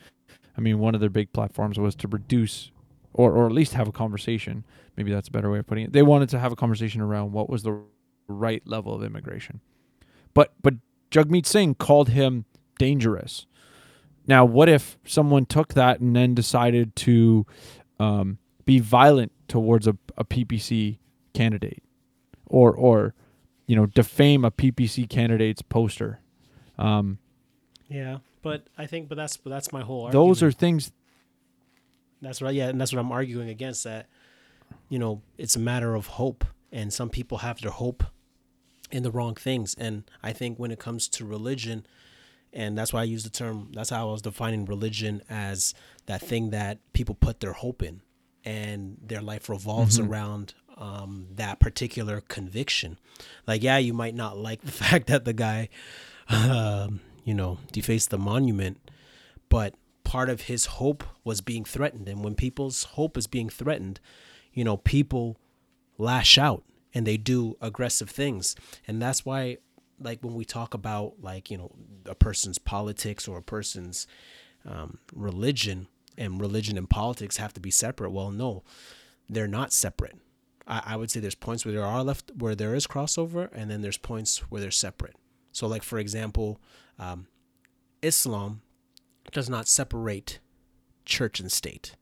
I 0.58 0.62
mean, 0.62 0.80
one 0.80 0.94
of 0.94 1.02
their 1.02 1.10
big 1.10 1.34
platforms 1.34 1.80
was 1.80 1.96
to 1.96 2.08
reduce, 2.08 2.72
or 3.14 3.32
or 3.32 3.46
at 3.46 3.54
least 3.54 3.74
have 3.74 3.88
a 3.88 3.94
conversation. 3.94 4.66
Maybe 4.98 5.12
that's 5.12 5.30
a 5.30 5.32
better 5.32 5.50
way 5.50 5.60
of 5.60 5.68
putting 5.68 5.86
it. 5.86 5.94
They 5.94 6.04
wanted 6.04 6.30
to 6.30 6.40
have 6.40 6.52
a 6.52 6.56
conversation 6.56 7.02
around 7.02 7.32
what 7.32 7.50
was 7.50 7.64
the 7.64 7.82
right 8.28 8.62
level 8.66 8.94
of 8.94 9.04
immigration. 9.04 9.62
But 10.34 10.54
but 10.62 10.76
Jagmeet 11.12 11.46
Singh 11.46 11.76
called 11.76 12.10
him 12.10 12.46
dangerous. 12.80 13.46
Now, 14.26 14.46
what 14.46 14.70
if 14.70 14.98
someone 15.06 15.46
took 15.46 15.74
that 15.74 16.00
and 16.00 16.16
then 16.16 16.34
decided 16.34 16.96
to 16.98 17.46
um, 18.00 18.38
be 18.66 18.80
violent 18.80 19.32
towards 19.48 19.86
a, 19.86 19.98
a 20.18 20.24
PPC 20.24 20.98
candidate, 21.34 21.84
or 22.46 22.74
or 22.74 23.14
you 23.68 23.76
know 23.76 23.86
defame 23.86 24.46
a 24.46 24.52
PPC 24.52 25.10
candidate's 25.10 25.62
poster? 25.62 26.20
Um, 26.78 27.20
Yeah, 27.90 28.20
but 28.42 28.64
I 28.78 28.86
think, 28.86 29.10
but 29.10 29.16
that's 29.16 29.38
but 29.38 29.50
that's 29.50 29.72
my 29.72 29.82
whole. 29.82 30.10
those 30.10 30.42
are 30.42 30.52
things. 30.52 30.92
That's 32.22 32.42
right. 32.42 32.56
Yeah, 32.56 32.70
and 32.70 32.80
that's 32.80 32.94
what 32.94 33.00
I'm 33.00 33.12
arguing 33.12 33.50
against. 33.50 33.84
That 33.84 34.08
you 34.90 35.00
know, 35.00 35.22
it's 35.38 35.56
a 35.56 35.60
matter 35.60 35.94
of 35.96 36.08
hope, 36.08 36.46
and 36.72 36.92
some 36.94 37.10
people 37.10 37.40
have 37.40 37.60
their 37.62 37.72
hope 37.72 38.04
in 38.94 39.02
the 39.02 39.12
wrong 39.12 39.34
things. 39.34 39.76
And 39.78 40.04
I 40.22 40.32
think 40.32 40.60
when 40.60 40.72
it 40.72 40.80
comes 40.80 41.10
to 41.10 41.26
religion, 41.26 41.86
and 42.54 42.78
that's 42.78 42.94
why 42.94 43.02
I 43.02 43.06
use 43.06 43.24
the 43.24 43.32
term. 43.32 43.72
That's 43.74 43.90
how 43.90 44.08
I 44.08 44.12
was 44.12 44.22
defining 44.22 44.66
religion 44.66 45.24
as 45.28 45.74
that 46.06 46.22
thing 46.22 46.52
that 46.52 46.78
people 46.94 47.16
put 47.16 47.40
their 47.40 47.54
hope 47.54 47.82
in, 47.82 48.02
and 48.46 48.98
their 49.04 49.22
life 49.22 49.50
revolves 49.50 50.00
around 50.00 50.54
um, 50.78 51.28
that 51.32 51.60
particular 51.60 52.22
conviction. 52.22 53.00
Like, 53.48 53.64
yeah, 53.64 53.80
you 53.80 53.94
might 53.94 54.14
not 54.14 54.38
like 54.38 54.62
the 54.62 54.72
fact 54.84 55.08
that 55.08 55.26
the 55.26 55.34
guy, 55.34 55.70
um, 56.30 57.02
you 57.24 57.34
know, 57.34 57.58
defaced 57.72 58.12
the 58.12 58.20
monument, 58.20 58.78
but 59.50 59.74
part 60.04 60.30
of 60.30 60.42
his 60.42 60.68
hope 60.68 61.04
was 61.24 61.42
being 61.42 61.66
threatened. 61.66 62.08
And 62.08 62.24
when 62.24 62.36
people's 62.36 62.84
hope 62.84 63.18
is 63.18 63.26
being 63.26 63.50
threatened, 63.50 64.00
you 64.54 64.64
know, 64.64 64.78
people 64.78 65.40
lash 65.98 66.38
out 66.38 66.64
and 66.94 67.06
they 67.06 67.18
do 67.18 67.58
aggressive 67.62 68.10
things. 68.10 68.56
And 68.88 69.02
that's 69.02 69.26
why, 69.26 69.58
like, 70.00 70.24
when 70.24 70.36
we 70.36 70.46
talk 70.46 70.74
about, 70.74 71.16
like, 71.22 71.50
you 71.50 71.58
know, 71.58 71.72
a 72.06 72.16
person's 72.16 72.58
politics 72.58 73.28
or 73.28 73.38
a 73.38 73.44
person's 73.44 74.08
um, 74.66 75.00
religion, 75.14 75.88
and 76.18 76.40
religion 76.40 76.78
and 76.78 76.90
politics 76.90 77.38
have 77.38 77.54
to 77.54 77.60
be 77.60 77.72
separate. 77.72 78.12
Well, 78.12 78.32
no, 78.32 78.64
they're 79.30 79.48
not 79.48 79.74
separate. 79.74 80.18
I, 80.68 80.82
I 80.86 80.96
would 80.96 81.12
say 81.12 81.20
there's 81.20 81.36
points 81.36 81.66
where 81.66 81.74
there 81.74 81.86
are 81.86 82.04
left 82.04 82.32
where 82.38 82.56
there 82.56 82.76
is 82.76 82.88
crossover, 82.88 83.50
and 83.52 83.70
then 83.70 83.82
there's 83.82 83.98
points 83.98 84.40
where 84.50 84.62
they're 84.62 84.72
separate. 84.72 85.16
So, 85.52 85.68
like 85.68 85.84
for 85.84 86.00
example, 86.00 86.62
um, 87.00 87.28
Islam 88.02 88.62
does 89.32 89.50
not 89.50 89.68
separate 89.68 90.40
church 91.06 91.40
and 91.40 91.52
state. 91.52 91.96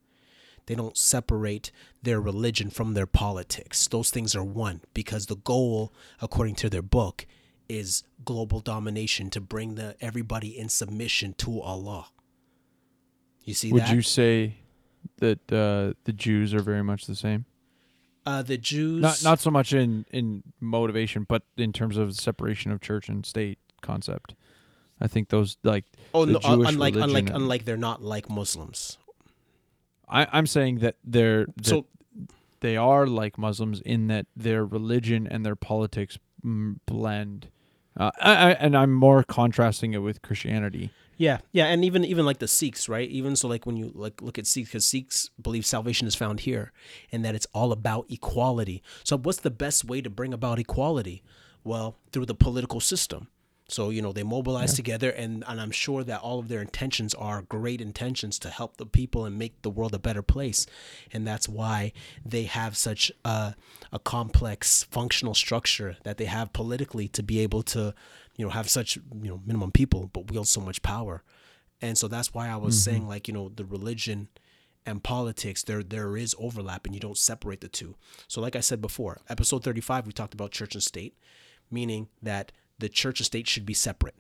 They 0.72 0.76
don't 0.76 0.96
separate 0.96 1.70
their 2.02 2.22
religion 2.22 2.70
from 2.70 2.94
their 2.94 3.06
politics. 3.06 3.90
Those 3.90 4.10
things 4.10 4.38
are 4.38 4.44
one 4.44 4.80
because 4.94 5.26
the 5.26 5.36
goal, 5.36 5.92
according 6.22 6.56
to 6.56 6.70
their 6.70 6.82
book, 6.82 7.26
is 7.68 8.04
global 8.24 8.62
domination 8.62 9.30
to 9.32 9.42
bring 9.42 9.76
the 9.76 9.98
everybody 10.00 10.58
in 10.58 10.70
submission 10.70 11.34
to 11.40 11.60
Allah. 11.60 12.08
You 13.44 13.54
see 13.54 13.74
Would 13.74 13.82
that? 13.82 13.94
you 13.94 14.02
say 14.02 14.60
that 15.18 15.40
uh, 15.52 15.92
the 16.06 16.14
Jews 16.14 16.54
are 16.54 16.62
very 16.62 16.84
much 16.86 17.06
the 17.06 17.16
same? 17.16 17.44
uh, 18.26 18.42
the 18.42 18.58
Jews 18.58 19.02
Not 19.02 19.22
not 19.26 19.40
so 19.42 19.52
much 19.52 19.74
in 19.74 20.06
in 20.10 20.42
motivation, 20.62 21.26
but 21.28 21.44
in 21.58 21.74
terms 21.74 21.98
of 21.98 22.16
separation 22.16 22.72
of 22.72 22.80
church 22.80 23.10
and 23.10 23.26
state 23.26 23.60
concept. 23.82 24.36
I 25.02 25.08
think 25.08 25.28
those 25.28 25.58
like 25.66 25.84
Oh 26.14 26.24
no! 26.24 26.38
uh, 26.38 26.56
Jewish 26.56 26.70
unlike 26.70 26.96
unlike 26.96 27.30
unlike 27.30 27.66
they're 27.66 27.76
not 27.76 28.02
like 28.02 28.30
Muslims. 28.30 28.98
I, 30.12 30.28
I'm 30.32 30.46
saying 30.48 30.80
that 30.80 30.96
they're 31.04 31.46
that 31.58 31.66
So- 31.66 31.86
they 32.60 32.78
are 32.78 33.08
like 33.08 33.38
Muslims 33.40 33.82
in 33.82 34.08
that 34.08 34.28
their 34.36 34.64
religion 34.64 35.26
and 35.28 35.44
their 35.46 35.56
politics 35.56 36.20
blend. 36.44 37.48
Uh, 37.98 38.12
I, 38.22 38.32
I, 38.32 38.52
and 38.52 38.78
I'm 38.78 38.94
more 38.94 39.24
contrasting 39.24 39.94
it 39.94 39.98
with 40.00 40.22
Christianity. 40.22 40.92
Yeah, 41.18 41.40
yeah, 41.52 41.66
and 41.66 41.86
even 41.86 42.04
even 42.06 42.26
like 42.26 42.40
the 42.40 42.48
Sikhs, 42.48 42.90
right? 42.90 43.08
Even 43.10 43.36
so, 43.36 43.48
like 43.48 43.66
when 43.66 43.78
you 43.78 43.92
like 43.94 44.22
look 44.22 44.40
at 44.40 44.48
Sikhs, 44.48 44.70
because 44.70 44.86
Sikhs 44.86 45.30
believe 45.40 45.66
salvation 45.66 46.08
is 46.08 46.16
found 46.16 46.40
here, 46.42 46.72
and 47.12 47.24
that 47.24 47.36
it's 47.36 47.46
all 47.54 47.72
about 47.72 48.06
equality. 48.10 48.82
So, 49.04 49.18
what's 49.18 49.40
the 49.40 49.52
best 49.52 49.86
way 49.86 50.02
to 50.02 50.10
bring 50.10 50.34
about 50.34 50.58
equality? 50.58 51.22
Well, 51.64 51.96
through 52.12 52.26
the 52.26 52.34
political 52.34 52.80
system. 52.80 53.28
So 53.72 53.90
you 53.90 54.02
know 54.02 54.12
they 54.12 54.24
mobilize 54.24 54.74
together, 54.74 55.10
and 55.12 55.46
and 55.48 55.62
I'm 55.62 55.72
sure 55.72 56.04
that 56.04 56.20
all 56.20 56.40
of 56.40 56.50
their 56.50 56.62
intentions 56.62 57.14
are 57.14 57.44
great 57.44 57.80
intentions 57.80 58.38
to 58.40 58.50
help 58.50 58.76
the 58.76 58.86
people 58.86 59.24
and 59.24 59.38
make 59.38 59.62
the 59.62 59.70
world 59.70 59.94
a 59.94 60.00
better 60.00 60.22
place, 60.22 60.66
and 61.14 61.26
that's 61.26 61.48
why 61.48 61.94
they 62.26 62.44
have 62.44 62.76
such 62.76 63.14
a 63.24 63.56
a 63.94 64.00
complex 64.00 64.84
functional 64.84 65.34
structure 65.34 65.96
that 66.04 66.18
they 66.18 66.26
have 66.26 66.52
politically 66.52 67.08
to 67.08 67.24
be 67.24 67.40
able 67.40 67.64
to 67.64 67.96
you 68.36 68.46
know 68.46 68.52
have 68.52 68.70
such 68.70 68.98
you 68.98 69.30
know 69.30 69.42
minimum 69.46 69.72
people 69.72 70.10
but 70.12 70.30
wield 70.30 70.48
so 70.48 70.60
much 70.60 70.82
power. 70.82 71.24
And 71.84 71.98
so 71.98 72.08
that's 72.08 72.34
why 72.34 72.48
i 72.50 72.58
was 72.58 72.76
mm-hmm. 72.76 72.92
saying 72.92 73.08
like 73.08 73.28
you 73.28 73.34
know 73.34 73.50
the 73.50 73.66
religion 73.66 74.28
and 74.86 75.02
politics 75.02 75.64
there 75.64 75.82
there 75.82 76.18
is 76.18 76.36
overlap 76.38 76.86
and 76.86 76.94
you 76.94 77.00
don't 77.00 77.18
separate 77.18 77.62
the 77.62 77.70
two. 77.70 77.96
So 78.28 78.42
like 78.42 78.58
i 78.58 78.60
said 78.60 78.82
before 78.82 79.22
episode 79.30 79.64
35 79.64 80.08
we 80.08 80.12
talked 80.12 80.34
about 80.34 80.52
church 80.52 80.76
and 80.76 80.84
state 80.84 81.16
meaning 81.72 82.10
that 82.22 82.52
the 82.82 82.90
church 82.90 83.20
and 83.20 83.26
state 83.26 83.48
should 83.48 83.66
be 83.66 83.74
separate 83.74 84.16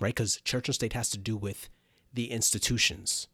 right? 0.00 0.14
Because 0.14 0.40
church 0.40 0.68
and 0.68 0.74
state 0.74 0.94
has 0.94 1.10
to 1.10 1.18
do 1.18 1.36
with 1.36 1.68
the 2.12 2.30
institutions 2.30 3.28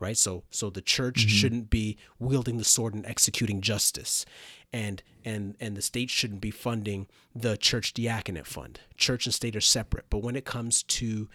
right? 0.00 0.16
So 0.16 0.44
so 0.50 0.70
the 0.70 0.80
church 0.80 1.20
shouldn't 1.28 1.70
be 1.70 1.98
wielding 2.18 2.56
the 2.56 2.64
sword 2.64 2.94
and 2.94 3.06
executing 3.06 3.60
justice. 3.60 4.24
And 4.72 5.02
and 5.24 5.56
and 5.60 5.76
the 5.76 5.82
state 5.82 6.10
shouldn't 6.10 6.40
be 6.40 6.50
funding 6.50 7.06
the 7.34 7.56
church 7.56 7.92
diaconate 7.92 8.46
fund. 8.46 8.80
Church 8.96 9.26
and 9.26 9.34
state 9.34 9.54
are 9.54 9.60
separate. 9.60 10.06
But 10.10 10.22
when 10.22 10.36
it 10.36 10.44
comes 10.44 10.82
to 10.84 11.28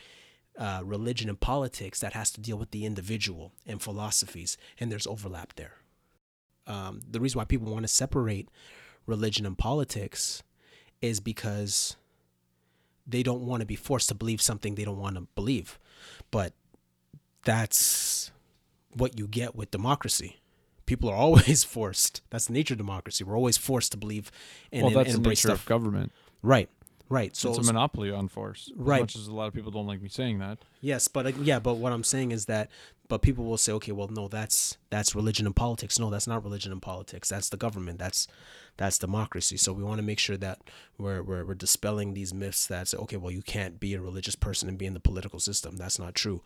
uh, 0.58 0.82
religion 0.84 1.30
and 1.30 1.40
politics 1.40 2.00
that 2.00 2.14
has 2.14 2.32
to 2.32 2.42
deal 2.42 2.58
with 2.58 2.72
the 2.72 2.86
individual 2.86 3.52
and 3.68 3.82
philosophies 3.82 4.58
and 4.80 4.92
there's 4.92 5.06
overlap 5.06 5.54
there. 5.58 5.74
Um, 6.66 7.02
the 7.08 7.20
reason 7.20 7.38
why 7.38 7.46
people 7.46 7.72
want 7.72 7.84
to 7.84 7.90
separate 7.90 8.50
religion 9.06 9.46
and 9.46 9.58
politics 9.58 10.42
is 11.02 11.20
because 11.20 11.98
they 13.08 13.24
don't 13.24 13.42
want 13.42 13.62
to 13.62 13.66
be 13.66 13.76
forced 13.76 14.10
to 14.10 14.16
believe 14.16 14.42
something 14.42 14.76
they 14.76 14.86
don't 14.86 15.00
want 15.00 15.16
to 15.16 15.28
believe 15.36 15.80
but 16.32 16.54
that's 17.46 18.32
what 18.94 19.18
you 19.18 19.28
get 19.28 19.56
with 19.56 19.72
democracy. 19.72 20.38
People 20.86 21.10
are 21.10 21.16
always 21.28 21.64
forced. 21.64 22.22
That's 22.30 22.48
the 22.48 22.54
nature 22.54 22.74
of 22.74 22.80
democracy. 22.80 23.24
We're 23.24 23.38
always 23.38 23.58
forced 23.58 23.92
to 23.94 23.98
believe 23.98 24.32
and, 24.72 24.84
well, 24.84 24.94
that's 24.94 25.16
and 25.16 25.24
the 25.24 25.30
nature 25.30 25.48
stuff. 25.48 25.62
of 25.62 25.66
government. 25.66 26.12
right, 26.42 26.70
right. 27.10 27.36
So 27.36 27.50
it's 27.50 27.60
a 27.60 27.64
monopoly 27.64 28.12
on 28.12 28.28
force. 28.28 28.72
Right. 28.76 28.98
As 28.98 29.02
much 29.02 29.16
as 29.16 29.28
a 29.28 29.34
lot 29.34 29.48
of 29.48 29.54
people 29.54 29.72
don't 29.72 29.88
like 29.88 30.02
me 30.02 30.10
saying 30.10 30.40
that. 30.40 30.60
yes, 30.82 31.08
but 31.08 31.28
uh, 31.28 31.32
yeah, 31.42 31.60
but 31.60 31.76
what 31.76 31.94
I'm 31.94 32.04
saying 32.04 32.32
is 32.32 32.46
that, 32.46 32.70
but 33.08 33.22
people 33.22 33.46
will 33.46 33.58
say, 33.58 33.72
okay, 33.74 33.92
well, 33.92 34.08
no, 34.08 34.28
that's 34.28 34.78
that's 34.90 35.16
religion 35.16 35.46
and 35.46 35.56
politics. 35.56 36.00
No, 36.00 36.10
that's 36.10 36.28
not 36.28 36.44
religion 36.44 36.72
and 36.72 36.82
politics. 36.82 37.30
That's 37.30 37.50
the 37.50 37.58
government. 37.58 38.00
That's 38.00 38.28
that's 38.78 38.98
democracy. 38.98 39.58
So 39.58 39.74
we 39.74 39.84
want 39.84 40.00
to 40.00 40.06
make 40.06 40.20
sure 40.20 40.38
that 40.38 40.60
we're, 40.98 41.22
we're 41.22 41.46
we're 41.46 41.54
dispelling 41.54 42.14
these 42.14 42.34
myths 42.34 42.68
that 42.68 42.88
say, 42.88 42.98
okay, 42.98 43.18
well, 43.18 43.32
you 43.32 43.42
can't 43.42 43.80
be 43.80 43.94
a 43.94 44.02
religious 44.02 44.36
person 44.36 44.68
and 44.70 44.78
be 44.78 44.86
in 44.86 44.94
the 44.94 45.00
political 45.00 45.40
system. 45.40 45.78
That's 45.78 46.00
not 46.00 46.16
true. 46.16 46.42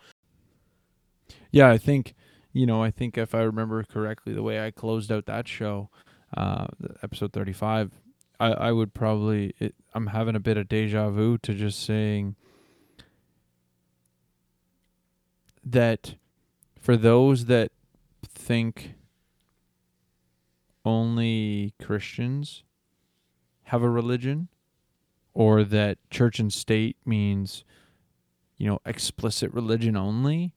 Yeah, 1.52 1.70
I 1.70 1.78
think 1.78 2.16
you 2.54 2.66
know. 2.66 2.84
I 2.84 2.92
think 2.92 3.18
if 3.18 3.34
I 3.34 3.42
remember 3.42 3.84
correctly, 3.84 4.34
the 4.34 4.44
way 4.44 4.66
I 4.66 4.72
closed 4.72 5.12
out 5.12 5.26
that 5.26 5.48
show, 5.48 5.90
uh, 6.36 6.68
episode 7.02 7.34
thirty-five, 7.34 7.92
I 8.40 8.52
I 8.52 8.72
would 8.72 8.94
probably 8.94 9.54
it, 9.60 9.76
I'm 9.94 10.08
having 10.08 10.36
a 10.36 10.40
bit 10.40 10.58
of 10.58 10.70
deja 10.70 11.10
vu 11.10 11.38
to 11.40 11.54
just 11.54 11.84
saying 11.84 12.36
that 15.64 16.16
for 16.80 16.96
those 16.98 17.46
that 17.46 17.72
think 18.24 18.94
only 20.86 21.74
Christians 21.82 22.64
have 23.64 23.84
a 23.84 23.90
religion 23.90 24.48
or 25.34 25.64
that 25.64 25.98
church 26.10 26.40
and 26.40 26.52
state 26.52 26.98
means 27.06 27.64
you 28.58 28.68
know 28.68 28.80
explicit 28.86 29.54
religion 29.54 29.96
only? 29.96 30.54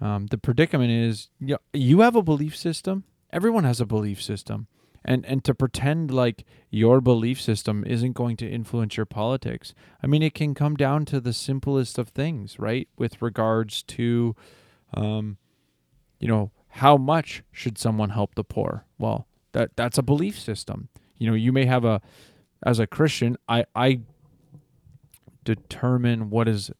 Um, 0.00 0.26
the 0.26 0.38
predicament 0.38 0.90
is 0.90 1.28
you, 1.38 1.58
you 1.72 2.00
have 2.00 2.16
a 2.16 2.22
belief 2.22 2.56
system. 2.56 3.04
Everyone 3.32 3.64
has 3.64 3.80
a 3.80 3.86
belief 3.86 4.22
system. 4.22 4.66
And 5.04 5.26
and 5.26 5.42
to 5.44 5.54
pretend 5.54 6.10
like 6.12 6.44
your 6.70 7.00
belief 7.00 7.40
system 7.40 7.84
isn't 7.86 8.12
going 8.12 8.36
to 8.36 8.48
influence 8.48 8.96
your 8.96 9.04
politics 9.04 9.74
i 10.00 10.06
mean 10.06 10.22
it 10.22 10.32
can 10.32 10.54
come 10.54 10.76
down 10.76 11.04
to 11.06 11.20
the 11.20 11.32
simplest 11.32 11.98
of 11.98 12.10
things 12.10 12.58
right? 12.58 12.88
With 12.96 13.20
regards 13.20 13.82
to 13.84 14.36
um, 14.94 15.38
you 16.20 16.28
know 16.28 16.52
how 16.68 16.96
much 16.96 17.42
should 17.50 17.78
someone 17.78 18.10
help 18.10 18.36
the 18.36 18.44
poor? 18.44 18.84
Well 18.96 19.26
that 19.52 19.76
that's 19.76 19.98
a 19.98 20.02
belief 20.02 20.38
system. 20.38 20.88
You 21.18 21.28
know 21.28 21.34
you 21.34 21.52
may 21.52 21.66
have 21.66 21.84
a 21.84 22.00
as 22.64 22.78
a 22.78 22.86
christian 22.86 23.36
i 23.48 23.64
i 23.74 24.00
determine 25.44 26.30
what 26.30 26.46
is 26.48 26.70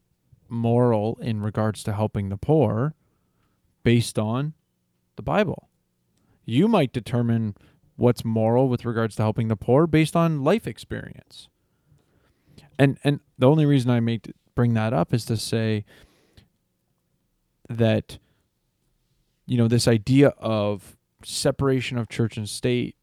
moral 0.49 1.19
in 1.21 1.41
regards 1.43 1.83
to 1.83 1.93
helping 1.93 2.29
the 2.29 2.37
poor 2.37 2.95
based 3.83 4.19
on 4.19 4.55
the 5.17 5.23
bible. 5.23 5.69
You 6.45 6.69
might 6.69 6.93
determine 6.93 7.57
what's 7.97 8.25
moral 8.25 8.69
with 8.69 8.85
regards 8.85 9.17
to 9.17 9.23
helping 9.23 9.49
the 9.49 9.57
poor 9.57 9.87
based 9.87 10.17
on 10.17 10.45
life 10.45 10.67
experience. 10.67 11.49
And 12.79 12.99
and 13.05 13.21
the 13.39 13.49
only 13.49 13.67
reason 13.67 13.91
i 13.91 14.01
make 14.01 14.33
bring 14.55 14.75
that 14.75 14.93
up 14.93 15.15
is 15.15 15.25
to 15.27 15.37
say 15.37 15.85
that 17.69 18.19
you 19.47 19.57
know 19.57 19.69
this 19.69 19.89
idea 19.89 20.29
of 20.39 20.97
separation 21.25 21.99
of 21.99 22.09
church 22.09 22.37
and 22.37 22.49
state 22.49 22.97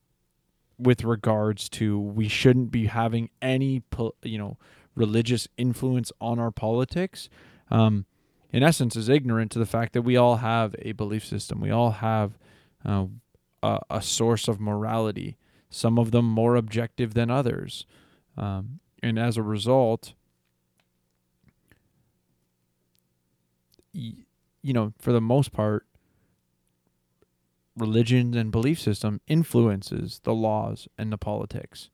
with 0.78 1.04
regards 1.04 1.68
to 1.70 2.00
we 2.00 2.28
shouldn't 2.28 2.72
be 2.72 2.86
having 2.88 3.30
any 3.42 3.84
you 4.24 4.38
know 4.38 4.58
religious 4.96 5.48
influence 5.58 6.12
on 6.20 6.40
our 6.40 6.52
politics. 6.52 7.30
Um, 7.72 8.06
in 8.52 8.64
essence 8.64 8.96
is 8.96 9.10
ignorant 9.10 9.52
to 9.52 9.60
the 9.60 9.66
fact 9.66 9.94
that 9.94 10.02
we 10.02 10.18
all 10.18 10.38
have 10.38 10.76
a 10.80 10.94
belief 10.94 11.26
system. 11.26 11.62
We 11.62 11.70
all 11.72 11.92
have 11.92 12.38
uh, 12.86 13.06
a, 13.62 13.80
a 13.90 14.02
source 14.02 14.48
of 14.48 14.60
morality 14.60 15.38
some 15.70 16.00
of 16.00 16.12
them 16.12 16.26
more 16.26 16.56
objective 16.56 17.14
than 17.14 17.30
others. 17.30 17.86
Um, 18.38 18.80
and 19.02 19.20
as 19.20 19.38
a 19.38 19.44
result 19.44 20.14
you 23.92 24.74
know 24.74 24.94
for 25.00 25.12
the 25.12 25.22
most 25.22 25.52
part 25.52 25.86
religion 27.80 28.36
and 28.36 28.52
belief 28.52 28.80
system 28.80 29.22
influences 29.28 30.22
the 30.24 30.34
laws 30.34 30.88
and 30.98 31.12
the 31.12 31.18
politics 31.18 31.90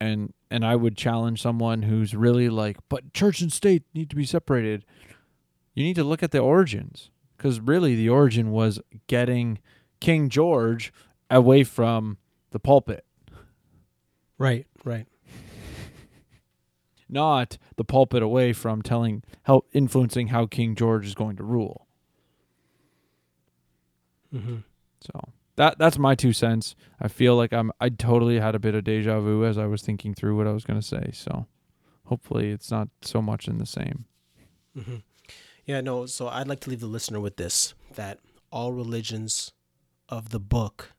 and 0.00 0.32
and 0.50 0.64
I 0.64 0.76
would 0.76 0.96
challenge 0.96 1.42
someone 1.42 1.82
who's 1.82 2.14
really 2.14 2.48
like 2.48 2.76
but 2.88 3.12
church 3.12 3.40
and 3.40 3.52
state 3.52 3.82
need 3.94 4.10
to 4.10 4.16
be 4.16 4.24
separated 4.24 4.84
you 5.74 5.84
need 5.84 5.96
to 5.96 6.04
look 6.04 6.22
at 6.22 6.30
the 6.30 6.38
origins 6.38 7.10
cuz 7.38 7.60
really 7.60 7.94
the 7.94 8.08
origin 8.08 8.50
was 8.50 8.80
getting 9.06 9.58
King 10.00 10.28
George 10.28 10.92
away 11.30 11.64
from 11.64 12.18
the 12.50 12.58
pulpit 12.58 13.04
Right, 14.36 14.66
right. 14.84 15.06
not 17.08 17.56
the 17.76 17.84
pulpit 17.84 18.22
away 18.22 18.52
from 18.52 18.82
telling 18.82 19.22
help 19.44 19.68
influencing 19.72 20.28
how 20.28 20.46
King 20.46 20.74
George 20.74 21.06
is 21.06 21.14
going 21.14 21.36
to 21.36 21.44
rule 21.44 21.84
Mm-hmm. 24.34 24.56
So 25.04 25.32
that 25.56 25.78
that's 25.78 25.98
my 25.98 26.14
two 26.14 26.32
cents. 26.32 26.74
I 27.00 27.08
feel 27.08 27.36
like 27.36 27.52
I'm 27.52 27.70
I 27.80 27.88
totally 27.88 28.40
had 28.40 28.54
a 28.54 28.58
bit 28.58 28.74
of 28.74 28.84
deja 28.84 29.20
vu 29.20 29.44
as 29.44 29.58
I 29.58 29.66
was 29.66 29.82
thinking 29.82 30.14
through 30.14 30.36
what 30.36 30.46
I 30.46 30.52
was 30.52 30.64
going 30.64 30.80
to 30.80 30.86
say. 30.86 31.10
So 31.12 31.46
hopefully 32.06 32.50
it's 32.50 32.70
not 32.70 32.88
so 33.02 33.20
much 33.22 33.48
in 33.48 33.58
the 33.58 33.66
same. 33.66 34.06
Mm-hmm. 34.76 34.96
Yeah, 35.66 35.80
no. 35.80 36.06
So 36.06 36.28
I'd 36.28 36.48
like 36.48 36.60
to 36.60 36.70
leave 36.70 36.80
the 36.80 36.86
listener 36.86 37.20
with 37.20 37.36
this: 37.36 37.74
that 37.94 38.18
all 38.50 38.72
religions 38.72 39.52
of 40.08 40.30
the 40.30 40.40
book 40.40 40.92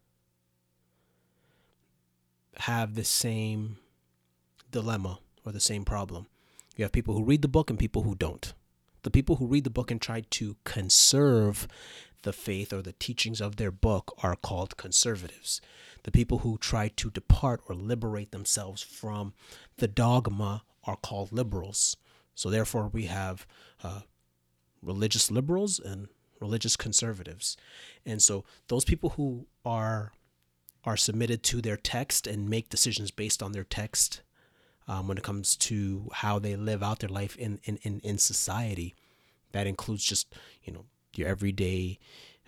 have 2.58 2.96
the 2.96 3.04
same 3.04 3.78
dilemma 4.72 5.20
or 5.46 5.52
the 5.52 5.60
same 5.60 5.86
problem. 5.86 6.28
You 6.76 6.84
have 6.84 6.92
people 6.92 7.16
who 7.16 7.24
read 7.24 7.42
the 7.42 7.48
book 7.48 7.70
and 7.70 7.80
people 7.80 8.04
who 8.04 8.16
don't. 8.16 8.54
The 9.04 9.12
people 9.12 9.36
who 9.36 9.48
read 9.48 9.64
the 9.64 9.70
book 9.70 9.92
and 9.92 10.02
try 10.02 10.22
to 10.32 10.58
conserve 10.64 11.68
the 12.24 12.34
faith 12.34 12.74
or 12.74 12.82
the 12.82 12.94
teachings 12.94 13.42
of 13.42 13.56
their 13.56 13.72
book 13.72 14.14
are 14.24 14.36
called 14.36 14.78
conservatives. 14.78 15.62
The 16.04 16.12
people 16.12 16.40
who 16.40 16.58
try 16.58 16.90
to 16.90 17.10
depart 17.10 17.62
or 17.68 17.76
liberate 17.76 18.32
themselves 18.32 18.82
from 18.82 19.34
the 19.78 19.88
dogma 19.88 20.64
are 20.84 20.98
called 20.98 21.32
liberals. 21.32 21.98
So 22.36 22.50
therefore, 22.50 22.90
we 22.92 23.06
have 23.06 23.48
uh, 23.84 24.02
religious 24.82 25.32
liberals 25.32 25.80
and 25.80 26.08
religious 26.40 26.76
conservatives. 26.76 27.58
And 28.06 28.22
so 28.22 28.44
those 28.68 28.86
people 28.86 29.12
who 29.12 29.48
are 29.66 30.12
are 30.84 30.98
submitted 30.98 31.42
to 31.42 31.62
their 31.62 31.78
text 31.78 32.28
and 32.28 32.48
make 32.48 32.70
decisions 32.70 33.10
based 33.10 33.42
on 33.42 33.54
their 33.54 33.64
text 33.64 34.22
um, 34.88 35.08
when 35.08 35.18
it 35.18 35.24
comes 35.24 35.56
to 35.56 36.10
how 36.14 36.38
they 36.38 36.56
live 36.56 36.84
out 36.84 37.00
their 37.00 37.10
life 37.10 37.36
in, 37.38 37.60
in, 37.64 37.78
in, 37.82 38.00
in 38.02 38.18
society. 38.20 38.94
That 39.52 39.66
includes 39.66 40.04
just, 40.04 40.32
you 40.64 40.72
know, 40.72 40.86
your 41.18 41.28
everyday 41.28 42.00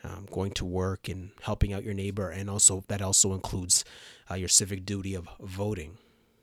um, 0.03 0.28
going 0.32 0.51
to 0.51 0.65
work 0.65 1.09
and 1.09 1.32
helping 1.41 1.74
out 1.74 1.84
your 1.84 1.93
neighbor. 1.93 2.30
And 2.30 2.49
also 2.49 2.84
that 2.88 3.01
also 3.01 3.34
includes 3.34 3.84
uh, 4.30 4.36
your 4.36 4.49
civic 4.49 4.86
duty 4.86 5.15
of 5.15 5.28
voting. 5.39 5.97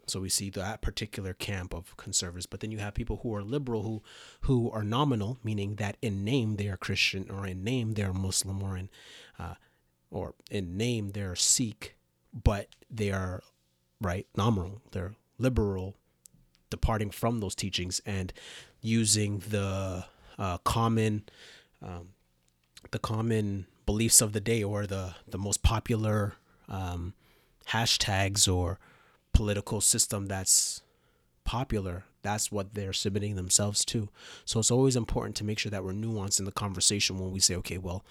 So 0.06 0.20
we 0.20 0.28
see 0.28 0.50
that 0.50 0.82
particular 0.82 1.32
camp 1.32 1.72
of 1.72 1.96
conservatives, 1.96 2.46
but 2.46 2.60
then 2.60 2.70
you 2.70 2.78
have 2.78 2.94
people 2.94 3.20
who 3.22 3.34
are 3.34 3.42
liberal 3.42 3.82
who 3.82 4.02
who 4.42 4.70
are 4.70 4.84
nominal, 4.84 5.38
meaning 5.42 5.76
that 5.76 5.96
in 6.02 6.24
name 6.24 6.56
they 6.56 6.68
are 6.68 6.76
Christian 6.76 7.30
or 7.30 7.46
in 7.46 7.64
name 7.64 7.92
they're 7.92 8.12
Muslim 8.12 8.62
or 8.62 8.76
in 8.76 8.90
uh, 9.38 9.54
or 10.10 10.34
in 10.50 10.76
name 10.76 11.10
they're 11.10 11.34
Sikh, 11.34 11.96
but 12.32 12.68
they 12.90 13.10
are 13.10 13.42
right 14.00 14.26
nominal. 14.36 14.82
They're 14.92 15.14
liberal, 15.38 15.96
departing 16.68 17.10
from 17.10 17.40
those 17.40 17.54
teachings 17.54 18.00
and 18.04 18.32
using 18.82 19.38
the 19.38 20.04
uh, 20.38 20.58
common 20.58 21.24
um, 21.84 22.08
the 22.90 22.98
common 22.98 23.66
beliefs 23.86 24.20
of 24.20 24.32
the 24.32 24.40
day 24.40 24.62
or 24.62 24.86
the 24.86 25.14
the 25.28 25.38
most 25.38 25.62
popular 25.62 26.34
um, 26.68 27.14
hashtags 27.68 28.52
or 28.52 28.78
political 29.32 29.80
system 29.80 30.26
that's 30.26 30.82
popular 31.44 32.04
that's 32.24 32.50
what 32.50 32.74
they're 32.74 32.94
submitting 32.94 33.36
themselves 33.36 33.84
to. 33.84 34.08
So 34.46 34.58
it's 34.58 34.70
always 34.70 34.96
important 34.96 35.36
to 35.36 35.44
make 35.44 35.58
sure 35.58 35.70
that 35.70 35.84
we're 35.84 35.92
nuanced 35.92 36.38
in 36.40 36.46
the 36.46 36.52
conversation 36.52 37.18
when 37.18 37.30
we 37.30 37.38
say 37.38 37.54
okay 37.56 37.78
well 37.78 38.04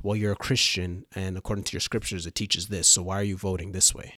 well 0.00 0.16
you're 0.16 0.32
a 0.32 0.36
christian 0.36 1.04
and 1.14 1.36
according 1.36 1.64
to 1.64 1.72
your 1.72 1.80
scriptures 1.80 2.24
it 2.24 2.34
teaches 2.34 2.68
this 2.68 2.86
so 2.86 3.02
why 3.02 3.18
are 3.18 3.24
you 3.24 3.36
voting 3.36 3.72
this 3.72 3.94
way? 3.94 4.14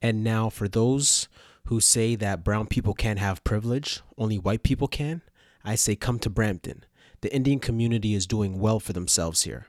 And 0.00 0.24
now 0.24 0.48
for 0.48 0.68
those 0.68 1.28
who 1.66 1.80
say 1.80 2.14
that 2.14 2.44
brown 2.44 2.66
people 2.66 2.94
can't 2.94 3.18
have 3.18 3.44
privilege 3.44 4.00
only 4.16 4.38
white 4.38 4.62
people 4.62 4.88
can 4.88 5.20
i 5.64 5.74
say 5.74 5.94
come 5.94 6.18
to 6.18 6.30
brampton 6.30 6.84
the 7.20 7.34
indian 7.34 7.58
community 7.58 8.14
is 8.14 8.26
doing 8.26 8.58
well 8.58 8.80
for 8.80 8.92
themselves 8.92 9.42
here 9.42 9.66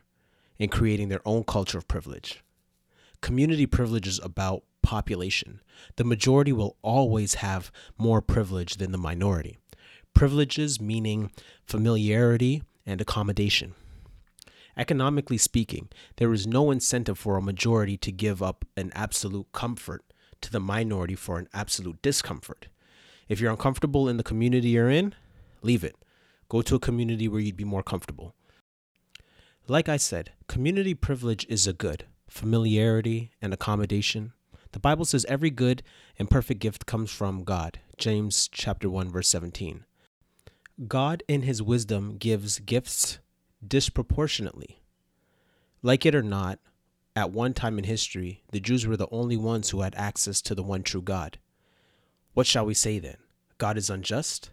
in 0.60 0.70
creating 0.70 1.10
their 1.10 1.22
own 1.26 1.44
culture 1.44 1.78
of 1.78 1.88
privilege 1.88 2.42
community 3.22 3.68
privilege 3.68 4.08
is 4.08 4.20
about 4.24 4.64
population. 4.82 5.62
The 5.96 6.04
majority 6.04 6.52
will 6.52 6.76
always 6.82 7.36
have 7.36 7.72
more 7.98 8.22
privilege 8.22 8.76
than 8.76 8.92
the 8.92 8.98
minority. 8.98 9.58
Privileges 10.14 10.82
meaning 10.82 11.32
familiarity 11.66 12.64
and 12.86 13.00
accommodation. 13.00 13.76
Economically 14.76 15.38
speaking, 15.38 15.90
there 16.18 16.34
is 16.34 16.48
no 16.48 16.72
incentive 16.72 17.18
for 17.18 17.38
a 17.38 17.42
majority 17.42 17.98
to 17.98 18.12
give 18.12 18.42
up 18.42 18.66
an 18.76 18.92
absolute 18.96 19.52
comfort 19.52 20.04
to 20.42 20.52
the 20.52 20.60
minority 20.60 21.16
for 21.16 21.38
an 21.38 21.48
absolute 21.54 22.02
discomfort. 22.02 22.68
If 23.30 23.40
you're 23.40 23.52
uncomfortable 23.52 24.10
in 24.10 24.18
the 24.18 24.24
community 24.24 24.70
you're 24.70 24.90
in, 24.90 25.14
leave 25.62 25.84
it. 25.84 25.96
Go 26.52 26.62
to 26.64 26.76
a 26.76 26.80
community 26.80 27.30
where 27.30 27.40
you'd 27.40 27.56
be 27.56 27.64
more 27.64 27.82
comfortable. 27.82 28.36
Like 29.70 29.88
I 29.88 29.96
said, 29.96 30.34
community 30.48 30.94
privilege 30.94 31.46
is 31.48 31.66
a 31.66 31.72
good, 31.72 32.08
familiarity 32.28 33.32
and 33.42 33.54
accommodation. 33.54 34.34
The 34.74 34.80
Bible 34.82 35.06
says 35.06 35.26
every 35.30 35.50
good 35.50 35.82
and 36.20 36.30
perfect 36.30 36.60
gift 36.60 36.86
comes 36.86 37.10
from 37.10 37.46
God. 37.46 37.80
James 37.98 38.50
chapter 38.52 38.90
1 38.90 39.10
verse 39.10 39.30
17. 39.30 39.86
God 40.90 41.24
in 41.30 41.44
his 41.44 41.64
wisdom 41.64 42.18
gives 42.18 42.60
gifts 42.60 43.20
disproportionately. 43.66 44.82
Like 45.82 46.06
it 46.06 46.14
or 46.14 46.22
not, 46.22 46.60
at 47.16 47.32
one 47.32 47.54
time 47.54 47.78
in 47.78 47.86
history, 47.86 48.44
the 48.52 48.60
Jews 48.60 48.86
were 48.86 48.98
the 48.98 49.08
only 49.10 49.38
ones 49.38 49.70
who 49.70 49.80
had 49.80 49.96
access 49.96 50.42
to 50.42 50.54
the 50.54 50.64
one 50.64 50.84
true 50.84 51.02
God. 51.02 51.40
What 52.34 52.46
shall 52.46 52.66
we 52.66 52.74
say 52.74 53.00
then? 53.00 53.20
God 53.58 53.78
is 53.78 53.90
unjust 53.90 54.52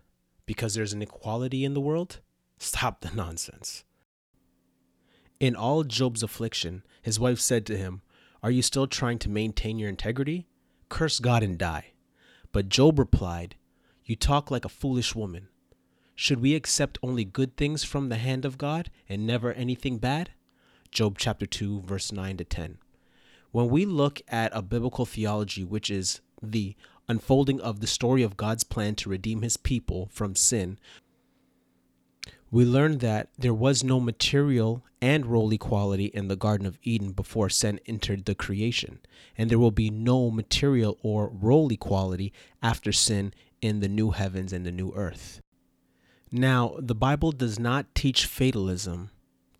because 0.48 0.72
there's 0.74 0.94
an 0.94 1.02
equality 1.02 1.62
in 1.62 1.74
the 1.74 1.80
world? 1.80 2.20
Stop 2.58 3.02
the 3.02 3.14
nonsense. 3.14 3.84
In 5.38 5.54
all 5.54 5.84
Job's 5.84 6.22
affliction, 6.22 6.82
his 7.02 7.20
wife 7.20 7.38
said 7.38 7.66
to 7.66 7.76
him, 7.76 8.00
Are 8.42 8.50
you 8.50 8.62
still 8.62 8.86
trying 8.86 9.18
to 9.20 9.28
maintain 9.28 9.78
your 9.78 9.90
integrity? 9.90 10.48
Curse 10.88 11.20
God 11.20 11.42
and 11.42 11.58
die. 11.58 11.92
But 12.50 12.70
Job 12.70 12.98
replied, 12.98 13.56
You 14.06 14.16
talk 14.16 14.50
like 14.50 14.64
a 14.64 14.70
foolish 14.70 15.14
woman. 15.14 15.48
Should 16.16 16.40
we 16.40 16.54
accept 16.54 16.98
only 17.02 17.24
good 17.24 17.56
things 17.56 17.84
from 17.84 18.08
the 18.08 18.16
hand 18.16 18.46
of 18.46 18.58
God 18.58 18.90
and 19.06 19.26
never 19.26 19.52
anything 19.52 19.98
bad? 19.98 20.30
Job 20.90 21.18
chapter 21.18 21.44
2, 21.44 21.82
verse 21.82 22.10
9 22.10 22.38
to 22.38 22.44
10. 22.44 22.78
When 23.52 23.68
we 23.68 23.84
look 23.84 24.22
at 24.28 24.50
a 24.54 24.62
biblical 24.62 25.04
theology, 25.04 25.62
which 25.62 25.90
is 25.90 26.22
the 26.42 26.74
unfolding 27.08 27.60
of 27.60 27.80
the 27.80 27.86
story 27.86 28.22
of 28.22 28.36
God's 28.36 28.64
plan 28.64 28.94
to 28.96 29.10
redeem 29.10 29.42
his 29.42 29.56
people 29.56 30.08
from 30.12 30.34
sin, 30.34 30.78
we 32.50 32.64
learn 32.64 32.98
that 32.98 33.28
there 33.38 33.54
was 33.54 33.84
no 33.84 34.00
material 34.00 34.82
and 35.00 35.26
role 35.26 35.52
equality 35.52 36.06
in 36.06 36.28
the 36.28 36.36
Garden 36.36 36.66
of 36.66 36.78
Eden 36.82 37.12
before 37.12 37.48
sin 37.48 37.78
entered 37.86 38.24
the 38.24 38.34
creation, 38.34 39.00
and 39.36 39.50
there 39.50 39.58
will 39.58 39.70
be 39.70 39.90
no 39.90 40.30
material 40.30 40.98
or 41.02 41.28
role 41.28 41.70
equality 41.70 42.32
after 42.62 42.90
sin 42.90 43.32
in 43.60 43.80
the 43.80 43.88
new 43.88 44.10
heavens 44.10 44.52
and 44.52 44.64
the 44.64 44.72
new 44.72 44.92
earth. 44.94 45.40
Now, 46.30 46.76
the 46.78 46.94
Bible 46.94 47.32
does 47.32 47.58
not 47.58 47.94
teach 47.94 48.26
fatalism 48.26 49.10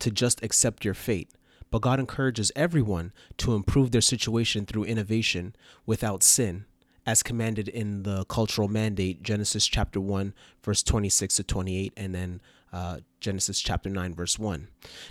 to 0.01 0.11
just 0.11 0.43
accept 0.43 0.85
your 0.85 0.95
fate, 0.95 1.31
but 1.71 1.83
God 1.83 2.01
encourages 2.01 2.53
everyone 2.57 3.13
to 3.39 3.55
improve 3.55 3.91
their 3.91 4.01
situation 4.01 4.65
through 4.67 4.85
innovation 4.85 5.55
without 5.87 6.23
sin, 6.23 6.65
as 7.09 7.23
commanded 7.23 7.69
in 7.69 8.03
the 8.03 8.23
cultural 8.27 8.69
mandate, 8.69 9.23
Genesis 9.23 9.67
chapter 9.67 9.99
1, 9.99 10.35
verse 10.63 10.83
26 10.83 11.37
to 11.37 11.43
28, 11.43 11.95
and 11.97 12.15
then 12.15 12.41
uh, 12.71 12.99
Genesis 13.19 13.61
chapter 13.61 13.89
9, 13.89 14.15
verse 14.15 14.39
1. 14.39 14.69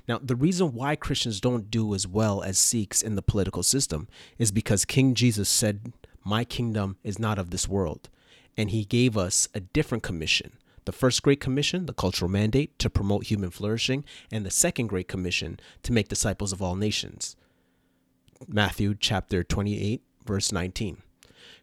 Now, 0.07 0.19
the 0.21 0.35
reason 0.35 0.73
why 0.73 0.95
Christians 0.95 1.41
don't 1.41 1.71
do 1.71 1.95
as 1.95 2.07
well 2.07 2.43
as 2.43 2.59
Sikhs 2.59 3.01
in 3.01 3.15
the 3.15 3.23
political 3.23 3.63
system 3.63 4.07
is 4.37 4.51
because 4.51 4.85
King 4.85 5.15
Jesus 5.15 5.49
said, 5.49 5.91
My 6.23 6.43
kingdom 6.43 6.97
is 7.03 7.17
not 7.17 7.39
of 7.39 7.49
this 7.49 7.67
world. 7.67 8.11
And 8.55 8.69
he 8.69 8.85
gave 8.85 9.17
us 9.17 9.49
a 9.55 9.59
different 9.59 10.03
commission. 10.03 10.59
The 10.85 10.91
first 10.91 11.23
Great 11.23 11.41
Commission, 11.41 11.87
the 11.87 11.93
cultural 11.93 12.29
mandate 12.29 12.77
to 12.77 12.91
promote 12.91 13.25
human 13.25 13.49
flourishing, 13.49 14.05
and 14.31 14.45
the 14.45 14.51
second 14.51 14.85
Great 14.85 15.07
Commission 15.07 15.59
to 15.81 15.91
make 15.91 16.09
disciples 16.09 16.53
of 16.53 16.61
all 16.61 16.75
nations. 16.75 17.35
Matthew 18.47 18.93
chapter 18.93 19.43
28, 19.43 20.03
verse 20.27 20.51
19. 20.51 21.01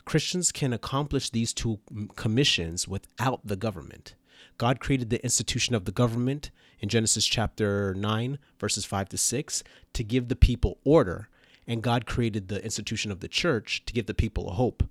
Christians 0.05 0.53
can 0.53 0.73
accomplish 0.73 1.31
these 1.31 1.53
two 1.53 1.81
commissions 2.17 2.87
without 2.87 3.41
the 3.45 3.57
government. 3.57 4.15
God 4.59 4.81
created 4.81 5.11
the 5.11 5.23
institution 5.23 5.75
of 5.75 5.85
the 5.85 5.93
government 5.93 6.51
in 6.79 6.89
Genesis 6.89 7.27
chapter 7.27 7.95
9, 7.95 8.39
verses 8.59 8.85
5 8.85 9.09
to 9.11 9.19
6, 9.19 9.65
to 9.95 10.05
give 10.05 10.29
the 10.29 10.37
people 10.37 10.79
order. 10.85 11.29
And 11.67 11.83
God 11.83 12.07
created 12.07 12.49
the 12.49 12.63
institution 12.63 13.11
of 13.11 13.21
the 13.21 13.29
church 13.29 13.85
to 13.87 13.93
give 13.93 14.07
the 14.07 14.15
people 14.15 14.49
a 14.49 14.55
hope. 14.55 14.85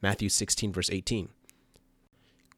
Matthew 0.00 0.28
16, 0.28 0.72
verse 0.72 0.90
18. 0.90 1.28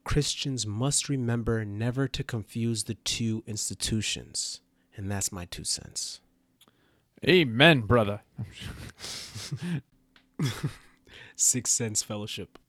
Christians 0.03 0.67
must 0.67 1.09
remember 1.09 1.65
never 1.65 2.07
to 2.07 2.23
confuse 2.23 2.83
the 2.83 2.93
two 2.93 3.43
institutions. 3.47 4.61
And 4.95 5.09
that's 5.09 5.31
my 5.31 5.45
two 5.45 5.63
cents. 5.63 6.21
Amen, 7.25 7.81
brother. 7.81 8.21
Six 11.35 11.71
Cents 11.71 12.03
Fellowship. 12.03 12.57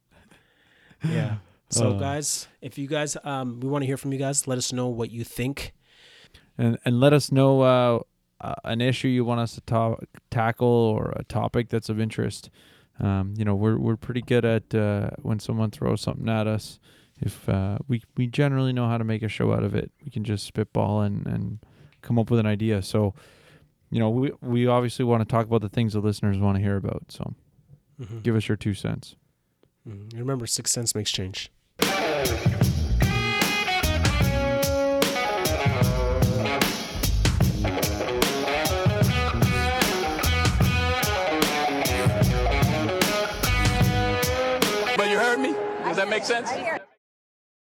Yeah. 1.05 1.37
So, 1.71 1.91
Uh. 1.91 1.99
guys, 1.99 2.49
if 2.63 2.79
you 2.79 2.87
guys, 2.87 3.17
um, 3.25 3.61
we 3.61 3.69
want 3.69 3.83
to 3.83 3.87
hear 3.87 3.97
from 3.97 4.13
you 4.13 4.19
guys. 4.19 4.47
Let 4.47 4.59
us 4.59 4.73
know 4.73 4.89
what 4.89 5.11
you 5.11 5.25
think. 5.25 5.75
and 6.57 6.79
and 6.85 7.01
let 7.01 7.13
us 7.13 7.33
know 7.33 7.61
uh, 7.63 7.99
uh, 8.41 8.55
an 8.65 8.81
issue 8.81 9.09
you 9.09 9.25
want 9.25 9.41
us 9.41 9.55
to 9.57 9.61
ta- 9.63 9.97
tackle 10.31 10.69
or 10.69 11.13
a 11.17 11.25
topic 11.25 11.69
that's 11.69 11.89
of 11.89 11.99
interest. 12.01 12.49
Um, 13.01 13.35
you 13.37 13.45
know, 13.45 13.55
we're 13.57 13.77
we're 13.77 13.97
pretty 13.97 14.23
good 14.23 14.45
at 14.45 14.73
uh, 14.75 15.11
when 15.23 15.39
someone 15.41 15.71
throws 15.71 16.01
something 16.01 16.29
at 16.29 16.47
us. 16.47 16.79
If 17.21 17.49
uh, 17.49 17.79
we 17.89 18.03
we 18.17 18.27
generally 18.29 18.73
know 18.73 18.89
how 18.89 18.97
to 18.99 19.05
make 19.05 19.23
a 19.23 19.29
show 19.29 19.53
out 19.53 19.65
of 19.65 19.75
it, 19.75 19.91
we 20.05 20.11
can 20.11 20.23
just 20.25 20.47
spitball 20.47 21.01
and 21.03 21.27
and 21.27 21.59
come 22.03 22.19
up 22.21 22.31
with 22.31 22.39
an 22.41 22.47
idea. 22.47 22.83
So, 22.83 23.15
you 23.91 23.99
know, 23.99 24.11
we 24.11 24.31
we 24.41 24.67
obviously 24.69 25.05
want 25.05 25.21
to 25.23 25.31
talk 25.31 25.47
about 25.47 25.61
the 25.61 25.69
things 25.69 25.93
the 25.95 26.01
listeners 26.01 26.39
want 26.39 26.57
to 26.57 26.63
hear 26.63 26.77
about. 26.77 27.03
So, 27.11 27.35
Mhm. 28.01 28.23
give 28.23 28.37
us 28.37 28.49
your 28.49 28.57
two 28.57 28.75
cents. 28.75 29.17
Mhm. 29.89 30.11
And 30.13 30.15
remember, 30.15 30.47
six 30.47 30.71
cents 30.73 30.95
makes 30.95 31.11
change. 31.11 31.51
But 44.97 45.09
you 45.11 45.19
heard 45.19 45.41
me? 45.41 45.53
Does 45.85 45.97
that 45.97 46.09
make 46.09 46.25
sense? 46.25 46.51